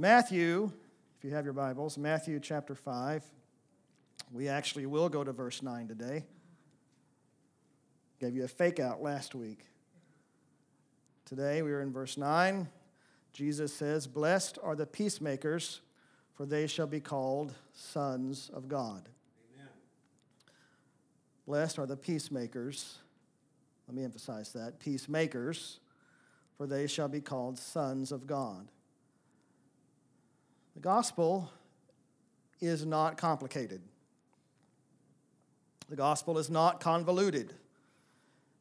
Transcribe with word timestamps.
Matthew, 0.00 0.70
if 1.18 1.24
you 1.24 1.34
have 1.34 1.44
your 1.44 1.54
Bibles, 1.54 1.98
Matthew 1.98 2.38
chapter 2.38 2.76
5. 2.76 3.24
We 4.32 4.46
actually 4.46 4.86
will 4.86 5.08
go 5.08 5.24
to 5.24 5.32
verse 5.32 5.60
9 5.60 5.88
today. 5.88 6.24
Gave 8.20 8.36
you 8.36 8.44
a 8.44 8.48
fake 8.48 8.78
out 8.78 9.02
last 9.02 9.34
week. 9.34 9.66
Today 11.24 11.62
we 11.62 11.72
are 11.72 11.80
in 11.80 11.92
verse 11.92 12.16
9. 12.16 12.68
Jesus 13.32 13.74
says, 13.74 14.06
Blessed 14.06 14.56
are 14.62 14.76
the 14.76 14.86
peacemakers, 14.86 15.80
for 16.32 16.46
they 16.46 16.68
shall 16.68 16.86
be 16.86 17.00
called 17.00 17.52
sons 17.72 18.52
of 18.54 18.68
God. 18.68 19.08
Amen. 19.52 19.72
Blessed 21.44 21.76
are 21.80 21.86
the 21.86 21.96
peacemakers. 21.96 22.98
Let 23.88 23.96
me 23.96 24.04
emphasize 24.04 24.52
that 24.52 24.78
peacemakers, 24.78 25.80
for 26.56 26.68
they 26.68 26.86
shall 26.86 27.08
be 27.08 27.20
called 27.20 27.58
sons 27.58 28.12
of 28.12 28.28
God. 28.28 28.68
The 30.78 30.82
gospel 30.82 31.50
is 32.60 32.86
not 32.86 33.16
complicated. 33.16 33.80
The 35.88 35.96
gospel 35.96 36.38
is 36.38 36.50
not 36.50 36.78
convoluted. 36.78 37.52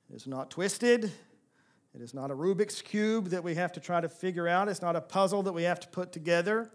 It 0.09 0.16
is 0.16 0.26
not 0.26 0.49
twisted. 0.49 1.03
It 1.03 2.02
is 2.02 2.16
not 2.16 2.31
a 2.31 2.34
Rubik's 2.34 2.81
Cube 2.81 3.27
that 3.27 3.43
we 3.43 3.53
have 3.53 3.71
to 3.73 3.80
try 3.80 4.02
to 4.02 4.09
figure 4.09 4.48
out. 4.48 4.67
It's 4.67 4.81
not 4.81 4.95
a 4.95 5.02
puzzle 5.02 5.43
that 5.43 5.53
we 5.53 5.62
have 5.62 5.80
to 5.80 5.88
put 5.90 6.12
together. 6.12 6.71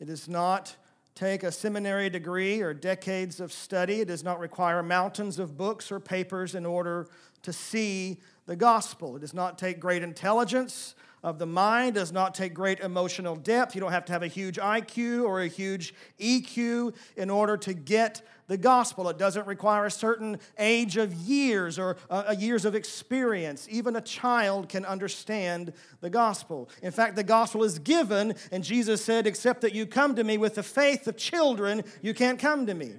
It 0.00 0.06
does 0.06 0.26
not 0.26 0.74
take 1.14 1.44
a 1.44 1.52
seminary 1.52 2.10
degree 2.10 2.60
or 2.60 2.74
decades 2.74 3.38
of 3.38 3.52
study. 3.52 4.00
It 4.00 4.08
does 4.08 4.24
not 4.24 4.40
require 4.40 4.82
mountains 4.82 5.38
of 5.38 5.56
books 5.56 5.92
or 5.92 6.00
papers 6.00 6.56
in 6.56 6.66
order 6.66 7.06
to 7.42 7.52
see 7.52 8.18
the 8.46 8.56
gospel. 8.56 9.14
It 9.14 9.20
does 9.20 9.34
not 9.34 9.56
take 9.56 9.78
great 9.78 10.02
intelligence 10.02 10.96
of 11.22 11.38
the 11.38 11.46
mind, 11.46 11.94
does 11.94 12.12
not 12.12 12.34
take 12.34 12.54
great 12.54 12.80
emotional 12.80 13.36
depth. 13.36 13.74
You 13.74 13.80
don't 13.80 13.92
have 13.92 14.04
to 14.06 14.12
have 14.12 14.22
a 14.22 14.28
huge 14.28 14.56
IQ 14.56 15.24
or 15.24 15.42
a 15.42 15.48
huge 15.48 15.94
EQ 16.20 16.94
in 17.16 17.30
order 17.30 17.56
to 17.56 17.74
get 17.74 18.22
the 18.46 18.56
gospel. 18.56 19.08
It 19.08 19.18
doesn't 19.18 19.46
require 19.46 19.86
a 19.86 19.90
certain 19.90 20.38
age 20.58 20.96
of 20.96 21.12
years 21.14 21.78
or 21.78 21.96
uh, 22.10 22.34
years 22.36 22.64
of 22.64 22.74
experience. 22.74 23.68
Even 23.70 23.96
a 23.96 24.00
child 24.00 24.68
can 24.68 24.84
understand 24.84 25.72
the 26.00 26.10
gospel. 26.10 26.68
In 26.82 26.90
fact, 26.90 27.16
the 27.16 27.22
gospel 27.22 27.62
is 27.62 27.78
given, 27.78 28.34
and 28.50 28.64
Jesus 28.64 29.04
said, 29.04 29.26
Except 29.26 29.60
that 29.60 29.74
you 29.74 29.86
come 29.86 30.16
to 30.16 30.24
me 30.24 30.38
with 30.38 30.54
the 30.54 30.62
faith 30.62 31.06
of 31.06 31.16
children, 31.16 31.84
you 32.02 32.14
can't 32.14 32.38
come 32.38 32.66
to 32.66 32.74
me. 32.74 32.94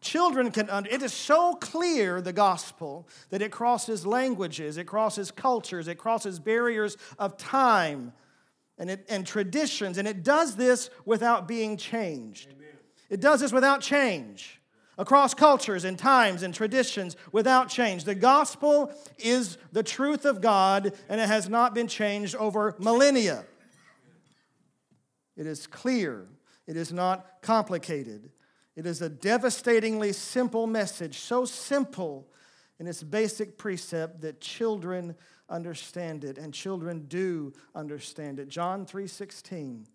Children 0.00 0.50
can 0.52 0.70
under 0.70 0.88
it 0.88 1.02
is 1.02 1.12
so 1.12 1.54
clear 1.54 2.20
the 2.20 2.32
gospel 2.32 3.08
that 3.30 3.42
it 3.42 3.50
crosses 3.50 4.06
languages, 4.06 4.76
it 4.76 4.84
crosses 4.84 5.30
cultures, 5.30 5.88
it 5.88 5.96
crosses 5.96 6.38
barriers 6.38 6.96
of 7.18 7.36
time 7.36 8.12
and, 8.78 8.90
it, 8.90 9.04
and 9.08 9.26
traditions, 9.26 9.98
and 9.98 10.06
it 10.06 10.22
does 10.22 10.54
this 10.54 10.88
without 11.04 11.48
being 11.48 11.76
changed. 11.76 12.50
Amen. 12.52 12.68
It 13.10 13.20
does 13.20 13.40
this 13.40 13.52
without 13.52 13.80
change 13.80 14.60
across 14.98 15.32
cultures 15.32 15.84
and 15.84 15.98
times 15.98 16.42
and 16.42 16.52
traditions 16.52 17.16
without 17.32 17.68
change. 17.68 18.04
The 18.04 18.14
gospel 18.14 18.92
is 19.18 19.56
the 19.72 19.82
truth 19.82 20.24
of 20.24 20.40
God, 20.40 20.92
and 21.08 21.20
it 21.20 21.28
has 21.28 21.48
not 21.48 21.74
been 21.74 21.86
changed 21.86 22.34
over 22.34 22.74
millennia. 22.78 23.44
It 25.36 25.46
is 25.46 25.66
clear, 25.66 26.26
it 26.66 26.76
is 26.76 26.92
not 26.92 27.42
complicated. 27.42 28.30
It 28.78 28.86
is 28.86 29.02
a 29.02 29.08
devastatingly 29.08 30.12
simple 30.12 30.68
message, 30.68 31.18
so 31.18 31.44
simple 31.44 32.28
in 32.78 32.86
its 32.86 33.02
basic 33.02 33.58
precept 33.58 34.20
that 34.20 34.40
children 34.40 35.16
understand 35.48 36.22
it 36.22 36.38
and 36.38 36.54
children 36.54 37.06
do 37.08 37.52
understand 37.74 38.38
it. 38.38 38.48
John 38.48 38.86
3:16 38.86 39.88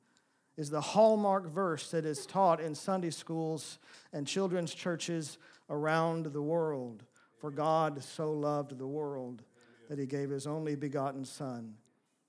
is 0.57 0.69
the 0.69 0.81
hallmark 0.81 1.45
verse 1.45 1.91
that 1.91 2.03
is 2.03 2.25
taught 2.25 2.59
in 2.59 2.75
Sunday 2.75 3.11
schools 3.11 3.79
and 4.11 4.27
children's 4.27 4.73
churches 4.73 5.37
around 5.69 6.33
the 6.33 6.41
world. 6.41 7.05
For 7.37 7.51
God 7.51 8.03
so 8.03 8.33
loved 8.33 8.77
the 8.77 8.85
world 8.85 9.43
that 9.87 9.97
he 9.97 10.05
gave 10.05 10.29
his 10.29 10.45
only 10.45 10.75
begotten 10.75 11.23
Son, 11.23 11.77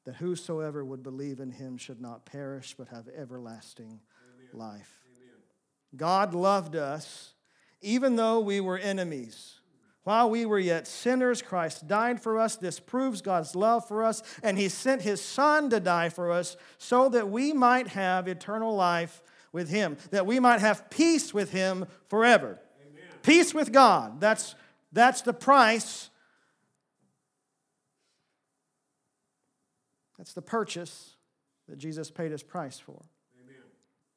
that 0.05 0.15
whosoever 0.15 0.85
would 0.85 1.03
believe 1.03 1.41
in 1.41 1.51
him 1.51 1.77
should 1.77 2.01
not 2.01 2.25
perish 2.25 2.77
but 2.79 2.87
have 2.87 3.09
everlasting 3.09 4.01
life. 4.53 5.04
God 5.97 6.35
loved 6.35 6.77
us 6.77 7.35
even 7.85 8.17
though 8.17 8.41
we 8.41 8.61
were 8.61 8.79
enemies. 8.79 9.61
While 10.05 10.29
we 10.31 10.45
were 10.45 10.59
yet 10.59 10.87
sinners, 10.87 11.41
Christ 11.41 11.87
died 11.87 12.21
for 12.21 12.39
us. 12.39 12.57
This 12.57 12.79
proves 12.81 13.23
God's 13.23 13.55
love 13.55 13.87
for 13.87 14.05
us. 14.05 14.23
And 14.43 14.59
He 14.59 14.69
sent 14.69 15.03
His 15.03 15.21
Son 15.21 15.71
to 15.71 15.81
die 15.81 16.09
for 16.09 16.31
us 16.31 16.57
so 16.79 17.09
that 17.11 17.31
we 17.31 17.53
might 17.53 17.89
have 17.89 18.29
eternal 18.29 18.75
life 18.75 19.23
with 19.53 19.71
Him, 19.71 19.97
that 20.11 20.27
we 20.27 20.41
might 20.41 20.61
have 20.61 20.91
peace 20.91 21.33
with 21.33 21.53
Him 21.53 21.87
forever. 22.09 22.59
Amen. 22.81 23.05
Peace 23.23 23.55
with 23.55 23.73
God. 23.73 24.21
That's, 24.21 24.55
that's 24.93 25.23
the 25.23 25.33
price. 25.33 26.11
That's 30.19 30.35
the 30.35 30.43
purchase 30.43 31.17
that 31.69 31.79
Jesus 31.79 32.11
paid 32.11 32.31
His 32.31 32.43
price 32.43 32.79
for. 32.79 33.01
Amen. 33.43 33.63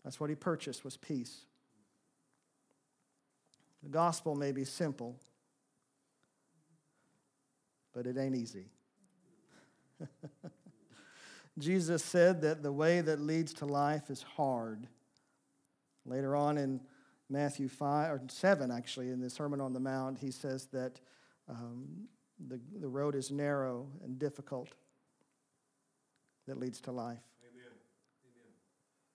That's 0.03 0.19
what 0.19 0.29
He 0.29 0.35
purchased 0.35 0.83
was 0.83 0.97
peace. 0.97 1.45
The 3.83 3.89
gospel 3.89 4.35
may 4.35 4.51
be 4.51 4.63
simple 4.63 5.19
but 7.97 8.05
it 8.05 8.15
ain't 8.15 8.35
easy. 8.35 8.67
Jesus 11.57 12.03
said 12.03 12.43
that 12.43 12.61
the 12.61 12.71
way 12.71 13.01
that 13.01 13.19
leads 13.19 13.55
to 13.55 13.65
life 13.65 14.11
is 14.11 14.21
hard. 14.21 14.87
Later 16.05 16.35
on 16.35 16.59
in 16.59 16.79
Matthew 17.27 17.67
5, 17.67 18.11
or 18.11 18.21
7, 18.27 18.69
actually, 18.69 19.09
in 19.09 19.19
the 19.19 19.31
Sermon 19.31 19.59
on 19.59 19.73
the 19.73 19.79
Mount, 19.79 20.19
he 20.19 20.29
says 20.29 20.67
that 20.67 20.99
um, 21.49 22.07
the, 22.47 22.59
the 22.79 22.87
road 22.87 23.15
is 23.15 23.31
narrow 23.31 23.87
and 24.03 24.19
difficult 24.19 24.69
that 26.45 26.59
leads 26.59 26.79
to 26.81 26.91
life. 26.91 27.17
Amen. 27.51 27.65
Amen. 27.65 28.53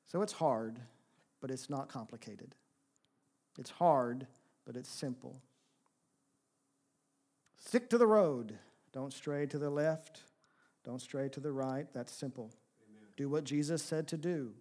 So 0.08 0.22
it's 0.22 0.32
hard, 0.32 0.80
but 1.40 1.52
it's 1.52 1.70
not 1.70 1.88
complicated. 1.88 2.56
It's 3.60 3.70
hard, 3.70 4.26
but 4.66 4.76
it's 4.76 4.90
simple. 4.90 5.40
Stick 7.58 7.88
to 7.90 7.98
the 7.98 8.06
road. 8.06 8.58
Don't 8.92 9.12
stray 9.12 9.46
to 9.46 9.58
the 9.58 9.70
left. 9.70 10.22
Don't 10.84 11.00
stray 11.00 11.28
to 11.30 11.40
the 11.40 11.52
right. 11.52 11.86
That's 11.92 12.12
simple. 12.12 12.50
Amen. 12.88 13.08
Do 13.16 13.28
what 13.28 13.44
Jesus 13.44 13.82
said 13.82 14.08
to 14.08 14.16
do. 14.16 14.52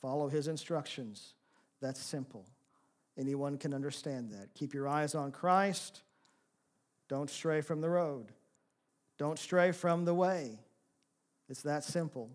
Follow 0.00 0.28
his 0.28 0.46
instructions. 0.46 1.34
That's 1.80 2.00
simple. 2.00 2.46
Anyone 3.18 3.58
can 3.58 3.74
understand 3.74 4.30
that. 4.30 4.54
Keep 4.54 4.74
your 4.74 4.86
eyes 4.86 5.14
on 5.14 5.32
Christ. 5.32 6.02
Don't 7.08 7.30
stray 7.30 7.62
from 7.62 7.80
the 7.80 7.88
road. 7.88 8.32
Don't 9.16 9.38
stray 9.38 9.72
from 9.72 10.04
the 10.04 10.14
way. 10.14 10.60
It's 11.48 11.62
that 11.62 11.82
simple. 11.82 12.30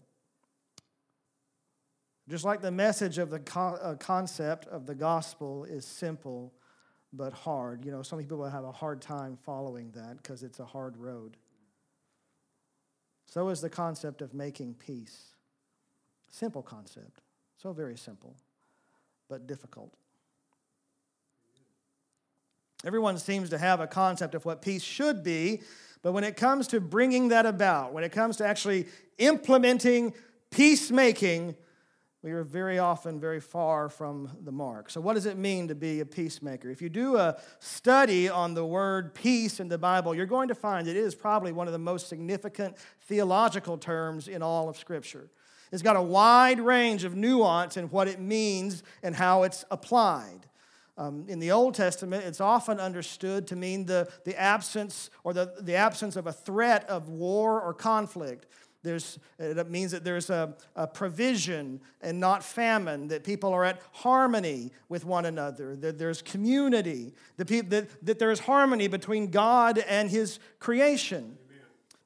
Just 2.27 2.43
like 2.43 2.61
the 2.61 2.71
message 2.71 3.17
of 3.17 3.29
the 3.29 3.41
uh, 3.55 3.95
concept 3.95 4.67
of 4.67 4.85
the 4.85 4.95
gospel 4.95 5.65
is 5.65 5.85
simple, 5.85 6.53
but 7.13 7.31
hard. 7.31 7.85
You 7.85 7.91
know, 7.91 8.01
some 8.01 8.19
people 8.19 8.37
will 8.39 8.49
have 8.49 8.65
a 8.65 8.71
hard 8.71 9.01
time 9.01 9.37
following 9.45 9.91
that 9.91 10.17
because 10.17 10.43
it's 10.43 10.59
a 10.59 10.65
hard 10.65 10.97
road. 10.97 11.37
So 13.27 13.49
is 13.49 13.61
the 13.61 13.69
concept 13.69 14.21
of 14.21 14.33
making 14.33 14.75
peace. 14.75 15.33
Simple 16.29 16.63
concept. 16.63 17.21
So 17.57 17.71
very 17.71 17.97
simple, 17.97 18.35
but 19.29 19.47
difficult. 19.47 19.93
Everyone 22.85 23.17
seems 23.17 23.49
to 23.51 23.57
have 23.57 23.79
a 23.79 23.87
concept 23.87 24.35
of 24.35 24.43
what 24.43 24.61
peace 24.61 24.83
should 24.83 25.23
be, 25.23 25.61
but 26.01 26.11
when 26.11 26.25
it 26.25 26.35
comes 26.35 26.67
to 26.69 26.81
bringing 26.81 27.29
that 27.29 27.45
about, 27.45 27.93
when 27.93 28.03
it 28.03 28.11
comes 28.11 28.37
to 28.37 28.45
actually 28.45 28.87
implementing 29.19 30.13
peacemaking, 30.51 31.55
we 32.23 32.31
are 32.31 32.43
very 32.43 32.79
often 32.79 33.19
very 33.19 33.41
far 33.41 33.89
from 33.89 34.29
the 34.45 34.51
mark. 34.51 34.89
So, 34.89 35.01
what 35.01 35.15
does 35.15 35.25
it 35.25 35.37
mean 35.37 35.67
to 35.67 35.75
be 35.75 35.99
a 35.99 36.05
peacemaker? 36.05 36.69
If 36.69 36.81
you 36.81 36.87
do 36.87 37.17
a 37.17 37.37
study 37.59 38.29
on 38.29 38.53
the 38.53 38.65
word 38.65 39.13
peace 39.13 39.59
in 39.59 39.67
the 39.67 39.77
Bible, 39.77 40.15
you're 40.15 40.25
going 40.25 40.47
to 40.47 40.55
find 40.55 40.87
that 40.87 40.95
it 40.95 41.03
is 41.03 41.15
probably 41.15 41.51
one 41.51 41.67
of 41.67 41.73
the 41.73 41.79
most 41.79 42.07
significant 42.07 42.77
theological 43.01 43.77
terms 43.77 44.29
in 44.29 44.41
all 44.41 44.69
of 44.69 44.77
Scripture. 44.77 45.29
It's 45.73 45.81
got 45.81 45.97
a 45.97 46.01
wide 46.01 46.61
range 46.61 47.03
of 47.03 47.15
nuance 47.15 47.75
in 47.75 47.89
what 47.89 48.07
it 48.07 48.21
means 48.21 48.83
and 49.01 49.13
how 49.13 49.43
it's 49.43 49.65
applied. 49.69 50.47
Um, 50.95 51.25
in 51.27 51.39
the 51.39 51.51
Old 51.51 51.73
Testament, 51.73 52.23
it's 52.23 52.39
often 52.39 52.79
understood 52.79 53.47
to 53.47 53.55
mean 53.55 53.87
the, 53.87 54.07
the 54.25 54.39
absence 54.39 55.09
or 55.23 55.33
the, 55.33 55.51
the 55.59 55.73
absence 55.73 56.15
of 56.15 56.27
a 56.27 56.31
threat 56.31 56.87
of 56.87 57.09
war 57.09 57.59
or 57.59 57.73
conflict. 57.73 58.45
There's, 58.83 59.17
uh, 59.39 59.45
it 59.45 59.69
means 59.69 59.91
that 59.91 60.03
there's 60.03 60.29
a, 60.29 60.55
a, 60.75 60.85
provision 60.85 61.79
and 62.01 62.19
not 62.19 62.43
famine, 62.43 63.07
that 63.07 63.23
people 63.23 63.53
are 63.53 63.63
at 63.63 63.81
harmony 63.93 64.71
with 64.89 65.05
one 65.05 65.25
another, 65.25 65.75
that 65.77 65.97
there's 65.97 66.21
community, 66.21 67.13
that, 67.37 67.47
that, 67.69 68.05
that 68.05 68.19
there's 68.19 68.41
harmony 68.41 68.87
between 68.87 69.31
God 69.31 69.77
and 69.77 70.09
His 70.09 70.37
creation. 70.59 71.37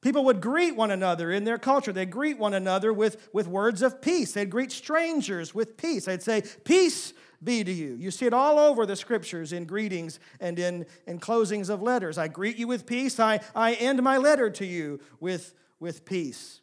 People 0.00 0.24
would 0.26 0.40
greet 0.40 0.76
one 0.76 0.92
another 0.92 1.32
in 1.32 1.42
their 1.42 1.58
culture. 1.58 1.92
They'd 1.92 2.10
greet 2.10 2.38
one 2.38 2.54
another 2.54 2.92
with, 2.92 3.28
with 3.32 3.48
words 3.48 3.82
of 3.82 4.00
peace. 4.00 4.32
They'd 4.32 4.48
greet 4.48 4.70
strangers 4.70 5.52
with 5.54 5.76
peace. 5.76 6.04
They'd 6.04 6.22
say, 6.22 6.44
Peace 6.62 7.12
be 7.42 7.64
to 7.64 7.72
you. 7.72 7.96
You 7.98 8.12
see 8.12 8.26
it 8.26 8.32
all 8.32 8.60
over 8.60 8.86
the 8.86 8.94
scriptures 8.94 9.52
in 9.52 9.64
greetings 9.64 10.20
and 10.40 10.58
in, 10.58 10.86
in 11.06 11.18
closings 11.18 11.68
of 11.68 11.82
letters. 11.82 12.16
I 12.18 12.28
greet 12.28 12.56
you 12.56 12.68
with 12.68 12.86
peace. 12.86 13.18
I, 13.18 13.40
I 13.54 13.74
end 13.74 14.00
my 14.02 14.18
letter 14.18 14.50
to 14.50 14.66
you 14.66 15.00
with, 15.18 15.54
with 15.80 16.04
peace. 16.04 16.60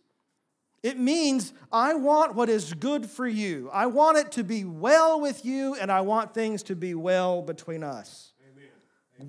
It 0.85 0.99
means 0.99 1.51
I 1.71 1.95
want 1.95 2.35
what 2.35 2.47
is 2.47 2.75
good 2.75 3.07
for 3.07 3.25
you. 3.25 3.71
I 3.73 3.87
want 3.87 4.19
it 4.19 4.31
to 4.33 4.43
be 4.43 4.63
well 4.65 5.19
with 5.19 5.43
you, 5.43 5.73
and 5.73 5.91
I 5.91 6.01
want 6.01 6.35
things 6.35 6.61
to 6.61 6.75
be 6.75 6.93
well 6.93 7.41
between 7.41 7.83
us. 7.83 8.33
Amen. 8.51 8.69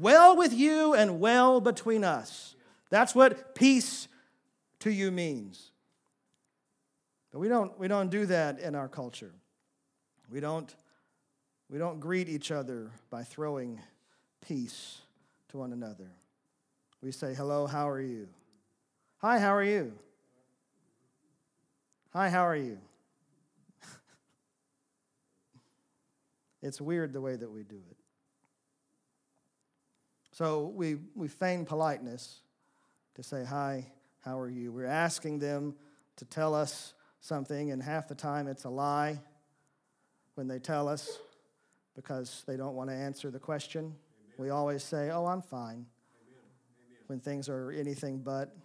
Well 0.03 0.37
with 0.37 0.53
you 0.53 0.93
and 0.93 1.19
well 1.19 1.62
between 1.62 2.05
us. 2.05 2.56
That's 2.91 3.14
what 3.14 3.55
peace 3.55 4.06
to 4.81 4.91
you 4.93 5.11
means. 5.11 5.70
But 7.32 7.38
we 7.38 7.49
don't, 7.49 7.79
we 7.79 7.88
don't 7.88 8.11
do 8.11 8.26
that 8.26 8.61
in 8.61 8.75
our 8.75 8.87
culture. 8.87 9.32
We 10.31 10.41
don't, 10.41 10.75
we 11.70 11.79
don't 11.79 12.00
greet 12.00 12.29
each 12.29 12.50
other 12.50 12.91
by 13.08 13.23
throwing 13.25 13.81
peace 14.47 14.99
to 15.49 15.56
one 15.56 15.73
another. 15.73 16.11
We 17.00 17.12
say, 17.12 17.32
Hello, 17.32 17.67
how 17.67 17.88
are 17.88 18.03
you? 18.03 18.29
Hi, 19.23 19.38
how 19.38 19.55
are 19.55 19.64
you? 19.64 19.94
Hi, 22.17 22.31
how 22.31 22.47
are 22.47 22.57
you? 22.57 22.79
it's 26.63 26.81
weird 26.81 27.13
the 27.13 27.21
way 27.21 27.37
that 27.37 27.51
we 27.51 27.63
do 27.63 27.77
it. 27.91 27.97
So 30.33 30.73
we, 30.75 30.97
we 31.15 31.29
feign 31.29 31.67
politeness 31.67 32.41
to 33.17 33.23
say, 33.23 33.45
Hi, 33.45 33.93
how 34.25 34.41
are 34.41 34.49
you? 34.49 34.73
We're 34.73 34.87
asking 34.87 35.41
them 35.41 35.75
to 36.17 36.25
tell 36.25 36.55
us 36.55 36.95
something, 37.21 37.71
and 37.71 37.83
half 37.83 38.09
the 38.09 38.15
time 38.15 38.49
it's 38.49 38.65
a 38.65 38.71
lie 38.71 39.21
when 40.37 40.49
they 40.49 40.59
tell 40.59 40.89
us 40.89 41.19
because 41.95 42.45
they 42.47 42.57
don't 42.57 42.77
want 42.77 42.89
to 42.89 42.97
answer 42.97 43.31
the 43.31 43.39
question. 43.39 43.83
Amen. 43.83 43.95
We 44.39 44.49
always 44.49 44.83
say, 44.83 45.11
Oh, 45.11 45.27
I'm 45.27 45.43
fine, 45.43 45.85
Amen. 45.85 45.85
when 47.09 47.21
things 47.21 47.51
are 47.51 47.71
anything 47.73 48.21
but. 48.21 48.57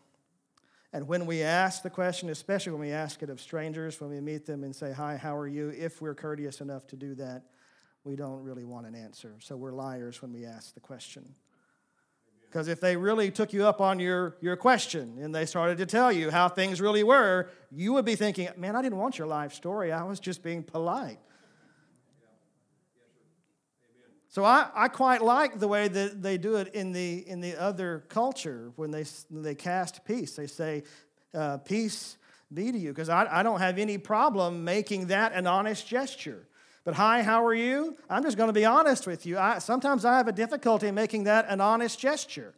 And 0.94 1.08
when 1.08 1.26
we 1.26 1.42
ask 1.42 1.84
the 1.84 1.90
question, 1.90 2.30
especially 2.30 2.74
when 2.74 2.82
we 2.82 2.92
ask 2.92 3.24
it 3.24 3.30
of 3.30 3.40
strangers, 3.40 4.02
when 4.02 4.10
we 4.10 4.20
meet 4.20 4.46
them 4.46 4.64
and 4.64 4.76
say, 4.76 4.92
Hi, 4.92 5.16
how 5.16 5.38
are 5.38 5.48
you? 5.48 5.70
If 5.70 6.02
we're 6.02 6.16
courteous 6.16 6.60
enough 6.60 6.86
to 6.88 6.96
do 6.96 7.16
that, 7.16 7.44
we 8.04 8.16
don't 8.16 8.44
really 8.44 8.66
want 8.66 8.88
an 8.88 8.96
answer. 8.96 9.36
So 9.40 9.56
we're 9.56 9.72
liars 9.72 10.22
when 10.22 10.34
we 10.34 10.46
ask 10.46 10.74
the 10.74 10.80
question. 10.80 11.36
Because 12.52 12.68
if 12.68 12.82
they 12.82 12.98
really 12.98 13.32
took 13.32 13.54
you 13.54 13.66
up 13.66 13.80
on 13.80 14.00
your, 14.00 14.36
your 14.42 14.58
question 14.58 15.18
and 15.22 15.34
they 15.34 15.46
started 15.46 15.78
to 15.78 15.86
tell 15.86 16.12
you 16.12 16.30
how 16.30 16.50
things 16.50 16.82
really 16.82 17.04
were, 17.04 17.50
you 17.72 17.94
would 17.94 18.04
be 18.04 18.16
thinking, 18.16 18.50
man, 18.58 18.76
I 18.76 18.82
didn't 18.82 18.98
want 18.98 19.18
your 19.18 19.28
life 19.28 19.54
story. 19.54 19.94
I 19.94 20.04
was 20.04 20.20
just 20.20 20.44
being 20.44 20.62
polite. 20.62 21.20
So 24.32 24.46
I, 24.46 24.70
I 24.74 24.88
quite 24.88 25.22
like 25.22 25.60
the 25.60 25.68
way 25.68 25.90
that 25.90 26.24
they 26.24 26.38
do 26.38 26.56
it 26.56 26.70
in 26.74 26.94
the, 26.94 27.28
in 27.28 27.42
the 27.42 27.62
other 27.62 28.06
culture 28.08 28.72
when 28.78 28.90
they, 28.90 29.04
they 29.30 29.56
cast 29.56 30.06
peace. 30.06 30.38
They 30.38 30.48
say, 30.48 30.84
uh, 31.34 31.58
Peace 31.58 32.18
be 32.54 32.72
to 32.72 32.78
you, 32.78 32.92
because 32.92 33.10
I, 33.10 33.28
I 33.30 33.44
don't 33.44 33.60
have 33.60 33.78
any 33.78 33.98
problem 33.98 34.64
making 34.64 35.08
that 35.08 35.34
an 35.34 35.48
honest 35.48 35.86
gesture. 35.86 36.48
But 36.86 36.94
hi, 36.94 37.24
how 37.24 37.46
are 37.46 37.54
you? 37.54 37.98
I'm 38.10 38.24
just 38.24 38.38
going 38.38 38.48
to 38.48 38.54
be 38.54 38.64
honest 38.64 39.06
with 39.06 39.26
you. 39.26 39.38
I, 39.38 39.60
sometimes 39.60 40.06
I 40.06 40.16
have 40.16 40.30
a 40.30 40.32
difficulty 40.34 40.92
making 40.92 41.26
that 41.26 41.48
an 41.50 41.60
honest 41.60 42.00
gesture. 42.00 42.54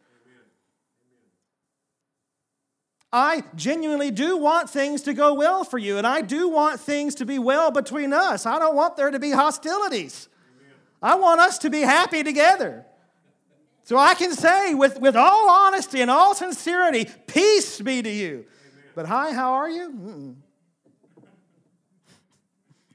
I 3.11 3.43
genuinely 3.55 4.11
do 4.11 4.37
want 4.37 4.69
things 4.69 5.01
to 5.03 5.15
go 5.15 5.33
well 5.33 5.63
for 5.63 5.79
you, 5.79 5.97
and 5.97 6.05
I 6.05 6.21
do 6.21 6.49
want 6.49 6.79
things 6.79 7.15
to 7.15 7.25
be 7.25 7.39
well 7.39 7.71
between 7.71 8.13
us. 8.13 8.45
I 8.45 8.59
don't 8.59 8.75
want 8.75 8.95
there 8.95 9.09
to 9.09 9.19
be 9.19 9.31
hostilities. 9.31 10.29
I 11.03 11.15
want 11.15 11.41
us 11.41 11.57
to 11.59 11.69
be 11.69 11.81
happy 11.81 12.23
together. 12.23 12.85
So 13.83 13.97
I 13.97 14.13
can 14.13 14.31
say 14.31 14.73
with, 14.73 14.99
with 15.01 15.17
all 15.17 15.49
honesty 15.49 15.99
and 15.99 16.09
all 16.09 16.33
sincerity, 16.33 17.05
peace 17.27 17.81
be 17.81 18.01
to 18.01 18.09
you. 18.09 18.29
Amen. 18.29 18.45
But 18.95 19.05
hi, 19.07 19.33
how 19.33 19.53
are 19.53 19.69
you? 19.69 19.89
Mm-mm. 19.91 20.35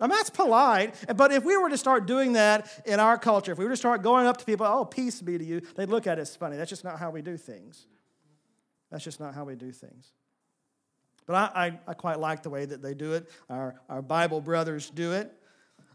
I 0.00 0.06
mean, 0.06 0.16
that's 0.16 0.30
polite, 0.30 0.94
but 1.16 1.32
if 1.32 1.44
we 1.44 1.56
were 1.56 1.68
to 1.68 1.76
start 1.76 2.06
doing 2.06 2.34
that 2.34 2.70
in 2.86 3.00
our 3.00 3.18
culture, 3.18 3.50
if 3.50 3.58
we 3.58 3.64
were 3.64 3.72
to 3.72 3.76
start 3.76 4.00
going 4.00 4.26
up 4.26 4.36
to 4.36 4.44
people, 4.44 4.64
oh, 4.64 4.84
peace 4.84 5.20
be 5.20 5.36
to 5.36 5.44
you, 5.44 5.60
they'd 5.74 5.88
look 5.88 6.06
at 6.06 6.20
us 6.20 6.36
funny. 6.36 6.56
That's 6.56 6.70
just 6.70 6.84
not 6.84 7.00
how 7.00 7.10
we 7.10 7.20
do 7.20 7.36
things. 7.36 7.86
That's 8.90 9.02
just 9.02 9.18
not 9.18 9.34
how 9.34 9.44
we 9.44 9.56
do 9.56 9.72
things. 9.72 10.12
But 11.26 11.34
I, 11.34 11.66
I, 11.66 11.90
I 11.90 11.94
quite 11.94 12.20
like 12.20 12.44
the 12.44 12.48
way 12.48 12.64
that 12.64 12.80
they 12.80 12.94
do 12.94 13.14
it. 13.14 13.28
Our, 13.50 13.74
our 13.88 14.00
Bible 14.00 14.40
brothers 14.40 14.88
do 14.88 15.12
it. 15.12 15.32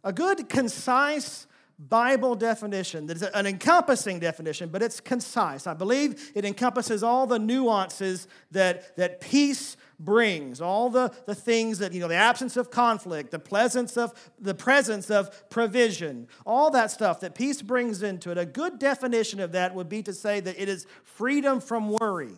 A 0.04 0.12
good, 0.12 0.50
concise 0.50 1.48
Bible 1.90 2.36
definition 2.36 3.08
that 3.08 3.18
is 3.18 3.24
an 3.24 3.46
encompassing 3.46 4.20
definition, 4.20 4.70
but 4.70 4.82
it's 4.82 5.00
concise. 5.00 5.68
I 5.68 5.74
believe 5.74 6.32
it 6.36 6.46
encompasses 6.46 7.04
all 7.04 7.28
the 7.28 7.40
nuances 7.40 8.28
that, 8.52 8.96
that 8.96 9.20
peace 9.20 9.76
brings, 10.00 10.62
all 10.62 10.90
the, 10.90 11.12
the 11.26 11.36
things 11.36 11.80
that, 11.80 11.94
you 11.94 12.00
know, 12.00 12.08
the 12.08 12.16
absence 12.16 12.58
of 12.58 12.72
conflict, 12.72 13.32
the 13.32 13.40
presence 13.40 13.98
of 13.98 14.14
the 14.40 14.54
presence 14.54 15.10
of 15.10 15.50
provision, 15.50 16.28
all 16.46 16.72
that 16.72 16.92
stuff 16.92 17.20
that 17.22 17.36
peace 17.36 17.62
brings 17.62 18.04
into 18.04 18.32
it. 18.32 18.38
A 18.38 18.46
good 18.46 18.80
definition 18.80 19.40
of 19.40 19.52
that 19.52 19.76
would 19.76 19.90
be 19.90 20.04
to 20.04 20.14
say 20.14 20.40
that 20.40 20.62
it 20.62 20.70
is 20.70 20.86
freedom 21.04 21.60
from 21.60 21.90
worry. 21.90 22.38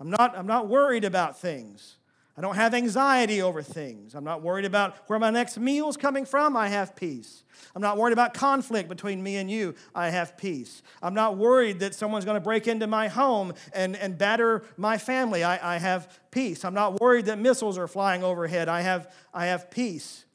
I'm 0.00 0.10
not, 0.10 0.36
I'm 0.36 0.46
not 0.46 0.68
worried 0.68 1.04
about 1.04 1.38
things. 1.38 1.95
I 2.38 2.42
don't 2.42 2.56
have 2.56 2.74
anxiety 2.74 3.40
over 3.40 3.62
things. 3.62 4.14
I'm 4.14 4.24
not 4.24 4.42
worried 4.42 4.66
about 4.66 4.96
where 5.06 5.18
my 5.18 5.30
next 5.30 5.58
meal 5.58 5.88
is 5.88 5.96
coming 5.96 6.26
from. 6.26 6.54
I 6.54 6.68
have 6.68 6.94
peace. 6.94 7.44
I'm 7.74 7.80
not 7.80 7.96
worried 7.96 8.12
about 8.12 8.34
conflict 8.34 8.90
between 8.90 9.22
me 9.22 9.36
and 9.36 9.50
you. 9.50 9.74
I 9.94 10.10
have 10.10 10.36
peace. 10.36 10.82
I'm 11.02 11.14
not 11.14 11.38
worried 11.38 11.80
that 11.80 11.94
someone's 11.94 12.26
going 12.26 12.34
to 12.34 12.42
break 12.42 12.68
into 12.68 12.86
my 12.86 13.08
home 13.08 13.54
and, 13.72 13.96
and 13.96 14.18
batter 14.18 14.64
my 14.76 14.98
family. 14.98 15.44
I, 15.44 15.76
I 15.76 15.78
have 15.78 16.20
peace. 16.30 16.62
I'm 16.62 16.74
not 16.74 17.00
worried 17.00 17.24
that 17.26 17.38
missiles 17.38 17.78
are 17.78 17.88
flying 17.88 18.22
overhead. 18.22 18.68
I 18.68 18.82
have, 18.82 19.10
I 19.32 19.46
have 19.46 19.70
peace. 19.70 20.26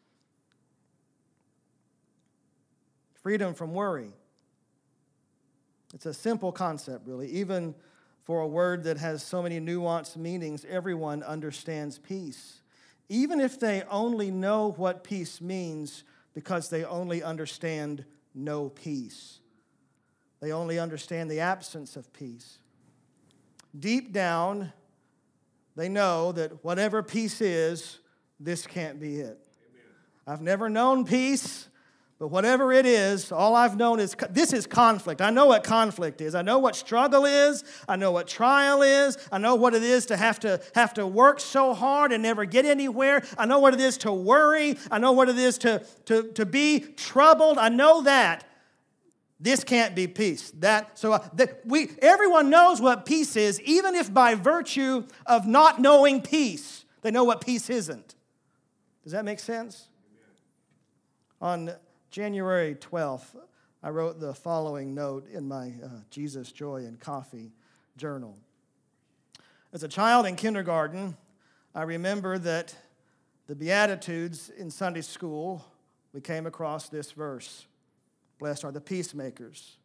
Freedom 3.22 3.54
from 3.54 3.76
worry. 3.76 4.12
It's 5.94 6.08
a 6.08 6.14
simple 6.16 6.52
concept, 6.52 7.08
really. 7.08 7.28
Even 7.28 7.76
for 8.24 8.42
a 8.42 8.48
word 8.48 8.84
that 8.84 8.98
has 8.98 9.24
so 9.24 9.42
many 9.42 9.60
nuanced 9.60 10.16
meanings, 10.16 10.66
everyone 10.70 11.24
understands 11.24 11.98
peace. 11.98 12.62
Even 13.10 13.40
if 13.40 13.60
they 13.60 13.84
only 13.90 14.32
know 14.32 14.72
what 14.78 15.04
peace 15.04 15.42
means 15.42 16.04
because 16.34 16.70
they 16.70 16.84
only 16.86 17.22
understand 17.24 18.06
no 18.34 18.70
peace. 18.70 19.40
They 20.40 20.52
only 20.52 20.80
understand 20.80 21.30
the 21.30 21.40
absence 21.40 21.96
of 21.96 22.12
peace. 22.14 22.60
Deep 23.78 24.12
down, 24.12 24.72
they 25.76 25.90
know 25.90 26.32
that 26.32 26.64
whatever 26.64 27.04
peace 27.04 27.42
is, 27.42 28.00
this 28.40 28.66
can't 28.66 29.00
be 29.00 29.18
it. 29.18 29.40
Amen. 29.48 29.86
I've 30.28 30.42
never 30.42 30.70
known 30.70 31.06
peace. 31.06 31.68
But 32.22 32.28
whatever 32.28 32.72
it 32.72 32.86
is, 32.86 33.32
all 33.32 33.56
I've 33.56 33.78
known 33.78 34.00
is 34.00 34.16
this 34.30 34.54
is 34.54 34.68
conflict. 34.68 35.22
I 35.22 35.32
know 35.32 35.48
what 35.48 35.64
conflict 35.64 36.22
is. 36.22 36.36
I 36.36 36.44
know 36.44 36.60
what 36.60 36.76
struggle 36.76 37.26
is. 37.26 37.64
I 37.90 37.96
know 37.96 38.12
what 38.12 38.28
trial 38.28 38.84
is. 38.84 39.18
I 39.32 39.40
know 39.40 39.56
what 39.56 39.74
it 39.74 39.82
is 39.82 40.06
to 40.06 40.18
have 40.18 40.40
to 40.42 40.62
have 40.76 40.94
to 40.94 41.08
work 41.08 41.40
so 41.40 41.74
hard 41.74 42.12
and 42.12 42.22
never 42.22 42.46
get 42.46 42.64
anywhere. 42.64 43.24
I 43.40 43.48
know 43.48 43.58
what 43.58 43.74
it 43.74 43.80
is 43.80 43.98
to 44.00 44.14
worry. 44.14 44.78
I 44.92 45.00
know 45.00 45.14
what 45.14 45.30
it 45.30 45.40
is 45.40 45.58
to, 45.58 45.84
to, 46.06 46.32
to 46.34 46.46
be 46.46 46.82
troubled. 46.96 47.58
I 47.58 47.70
know 47.70 48.04
that. 48.04 48.48
This 49.40 49.64
can't 49.64 49.96
be 49.96 50.06
peace. 50.06 50.52
That 50.60 51.00
so 51.00 51.14
uh, 51.14 51.28
that 51.34 51.66
we 51.66 51.90
everyone 52.04 52.52
knows 52.52 52.80
what 52.80 53.08
peace 53.08 53.36
is, 53.36 53.60
even 53.62 53.96
if 53.96 54.14
by 54.14 54.36
virtue 54.36 55.08
of 55.26 55.48
not 55.48 55.82
knowing 55.82 56.22
peace, 56.22 56.86
they 57.02 57.10
know 57.10 57.24
what 57.24 57.42
peace 57.42 57.68
isn't. 57.68 58.14
Does 59.02 59.14
that 59.14 59.26
make 59.26 59.40
sense? 59.40 59.88
On 61.42 61.72
January 62.12 62.76
12th, 62.76 63.38
I 63.82 63.90
wrote 63.90 64.20
the 64.20 64.34
following 64.34 64.94
note 64.94 65.30
in 65.32 65.48
my 65.48 65.74
uh, 65.82 65.88
Jesus, 66.10 66.52
Joy, 66.52 66.80
and 66.80 67.00
Coffee 67.00 67.54
journal. 67.96 68.38
As 69.72 69.84
a 69.84 69.88
child 69.88 70.26
in 70.26 70.36
kindergarten, 70.36 71.16
I 71.74 71.84
remember 71.84 72.38
that 72.40 72.76
the 73.48 73.56
Beatitudes 73.56 74.50
in 74.50 74.70
Sunday 74.70 75.00
school, 75.00 75.66
we 76.12 76.20
came 76.20 76.46
across 76.46 76.90
this 76.90 77.14
verse 77.14 77.66
Blessed 78.40 78.66
are 78.66 78.72
the 78.74 78.82
peacemakers, 78.82 79.78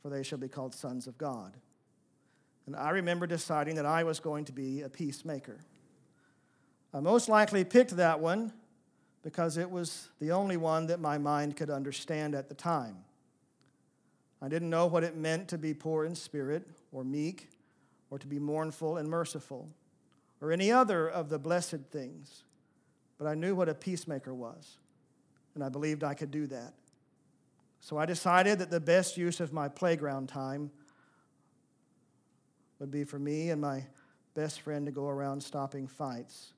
for 0.00 0.08
they 0.08 0.22
shall 0.22 0.38
be 0.38 0.48
called 0.48 0.74
sons 0.74 1.06
of 1.06 1.18
God. 1.18 1.54
And 2.64 2.74
I 2.74 2.90
remember 2.90 3.26
deciding 3.26 3.74
that 3.74 3.84
I 3.84 4.04
was 4.04 4.20
going 4.20 4.46
to 4.46 4.52
be 4.52 4.80
a 4.80 4.88
peacemaker. 4.88 5.58
I 6.94 7.00
most 7.00 7.28
likely 7.28 7.64
picked 7.64 7.96
that 7.96 8.20
one 8.20 8.54
because 9.22 9.56
it 9.56 9.70
was 9.70 10.08
the 10.20 10.32
only 10.32 10.56
one 10.56 10.86
that 10.86 11.00
my 11.00 11.18
mind 11.18 11.56
could 11.56 11.70
understand 11.70 12.34
at 12.34 12.48
the 12.48 12.54
time. 12.54 12.96
I 14.40 14.48
didn't 14.48 14.70
know 14.70 14.86
what 14.86 15.04
it 15.04 15.16
meant 15.16 15.48
to 15.48 15.58
be 15.58 15.72
poor 15.72 16.04
in 16.04 16.14
spirit, 16.14 16.68
or 16.90 17.04
meek, 17.04 17.48
or 18.10 18.18
to 18.18 18.26
be 18.26 18.38
mournful 18.38 18.96
and 18.96 19.08
merciful 19.08 19.68
or 20.42 20.50
any 20.50 20.72
other 20.72 21.08
of 21.08 21.28
the 21.28 21.38
blessed 21.38 21.86
things, 21.90 22.42
but 23.16 23.28
I 23.28 23.34
knew 23.34 23.54
what 23.54 23.68
a 23.68 23.74
peacemaker 23.74 24.34
was, 24.34 24.78
and 25.54 25.62
I 25.62 25.68
believed 25.68 26.02
I 26.02 26.14
could 26.14 26.32
do 26.32 26.48
that. 26.48 26.74
So 27.80 27.96
I 27.96 28.06
decided 28.06 28.58
that 28.58 28.70
the 28.70 28.80
best 28.80 29.16
use 29.16 29.38
of 29.38 29.52
my 29.52 29.68
playground 29.68 30.28
time 30.28 30.70
would 32.80 32.90
be 32.90 33.04
for 33.04 33.20
me 33.20 33.50
and 33.50 33.60
my 33.60 33.84
best 34.34 34.60
friend 34.60 34.84
to 34.86 34.92
go 34.92 35.08
around 35.08 35.42
stopping 35.42 35.86
fights. 35.86 36.52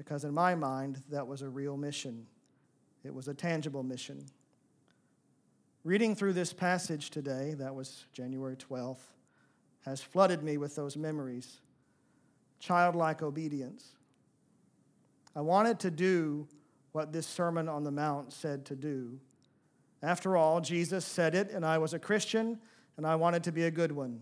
Because 0.00 0.24
in 0.24 0.32
my 0.32 0.54
mind, 0.54 1.02
that 1.10 1.26
was 1.26 1.42
a 1.42 1.48
real 1.50 1.76
mission, 1.76 2.26
it 3.04 3.14
was 3.14 3.28
a 3.28 3.34
tangible 3.34 3.82
mission. 3.82 4.24
Reading 5.84 6.14
through 6.14 6.32
this 6.32 6.54
passage 6.54 7.10
today, 7.10 7.52
that 7.58 7.74
was 7.74 8.06
January 8.14 8.56
12th, 8.56 9.02
has 9.84 10.00
flooded 10.00 10.42
me 10.42 10.56
with 10.56 10.74
those 10.74 10.96
memories. 10.96 11.60
Childlike 12.60 13.20
obedience. 13.20 13.90
I 15.36 15.42
wanted 15.42 15.78
to 15.80 15.90
do 15.90 16.48
what 16.92 17.12
this 17.12 17.26
Sermon 17.26 17.68
on 17.68 17.84
the 17.84 17.90
Mount 17.90 18.32
said 18.32 18.64
to 18.66 18.76
do. 18.76 19.20
After 20.02 20.34
all, 20.34 20.62
Jesus 20.62 21.04
said 21.04 21.34
it, 21.34 21.50
and 21.50 21.62
I 21.62 21.76
was 21.76 21.92
a 21.92 21.98
Christian, 21.98 22.58
and 22.96 23.06
I 23.06 23.16
wanted 23.16 23.44
to 23.44 23.52
be 23.52 23.64
a 23.64 23.70
good 23.70 23.92
one. 23.92 24.18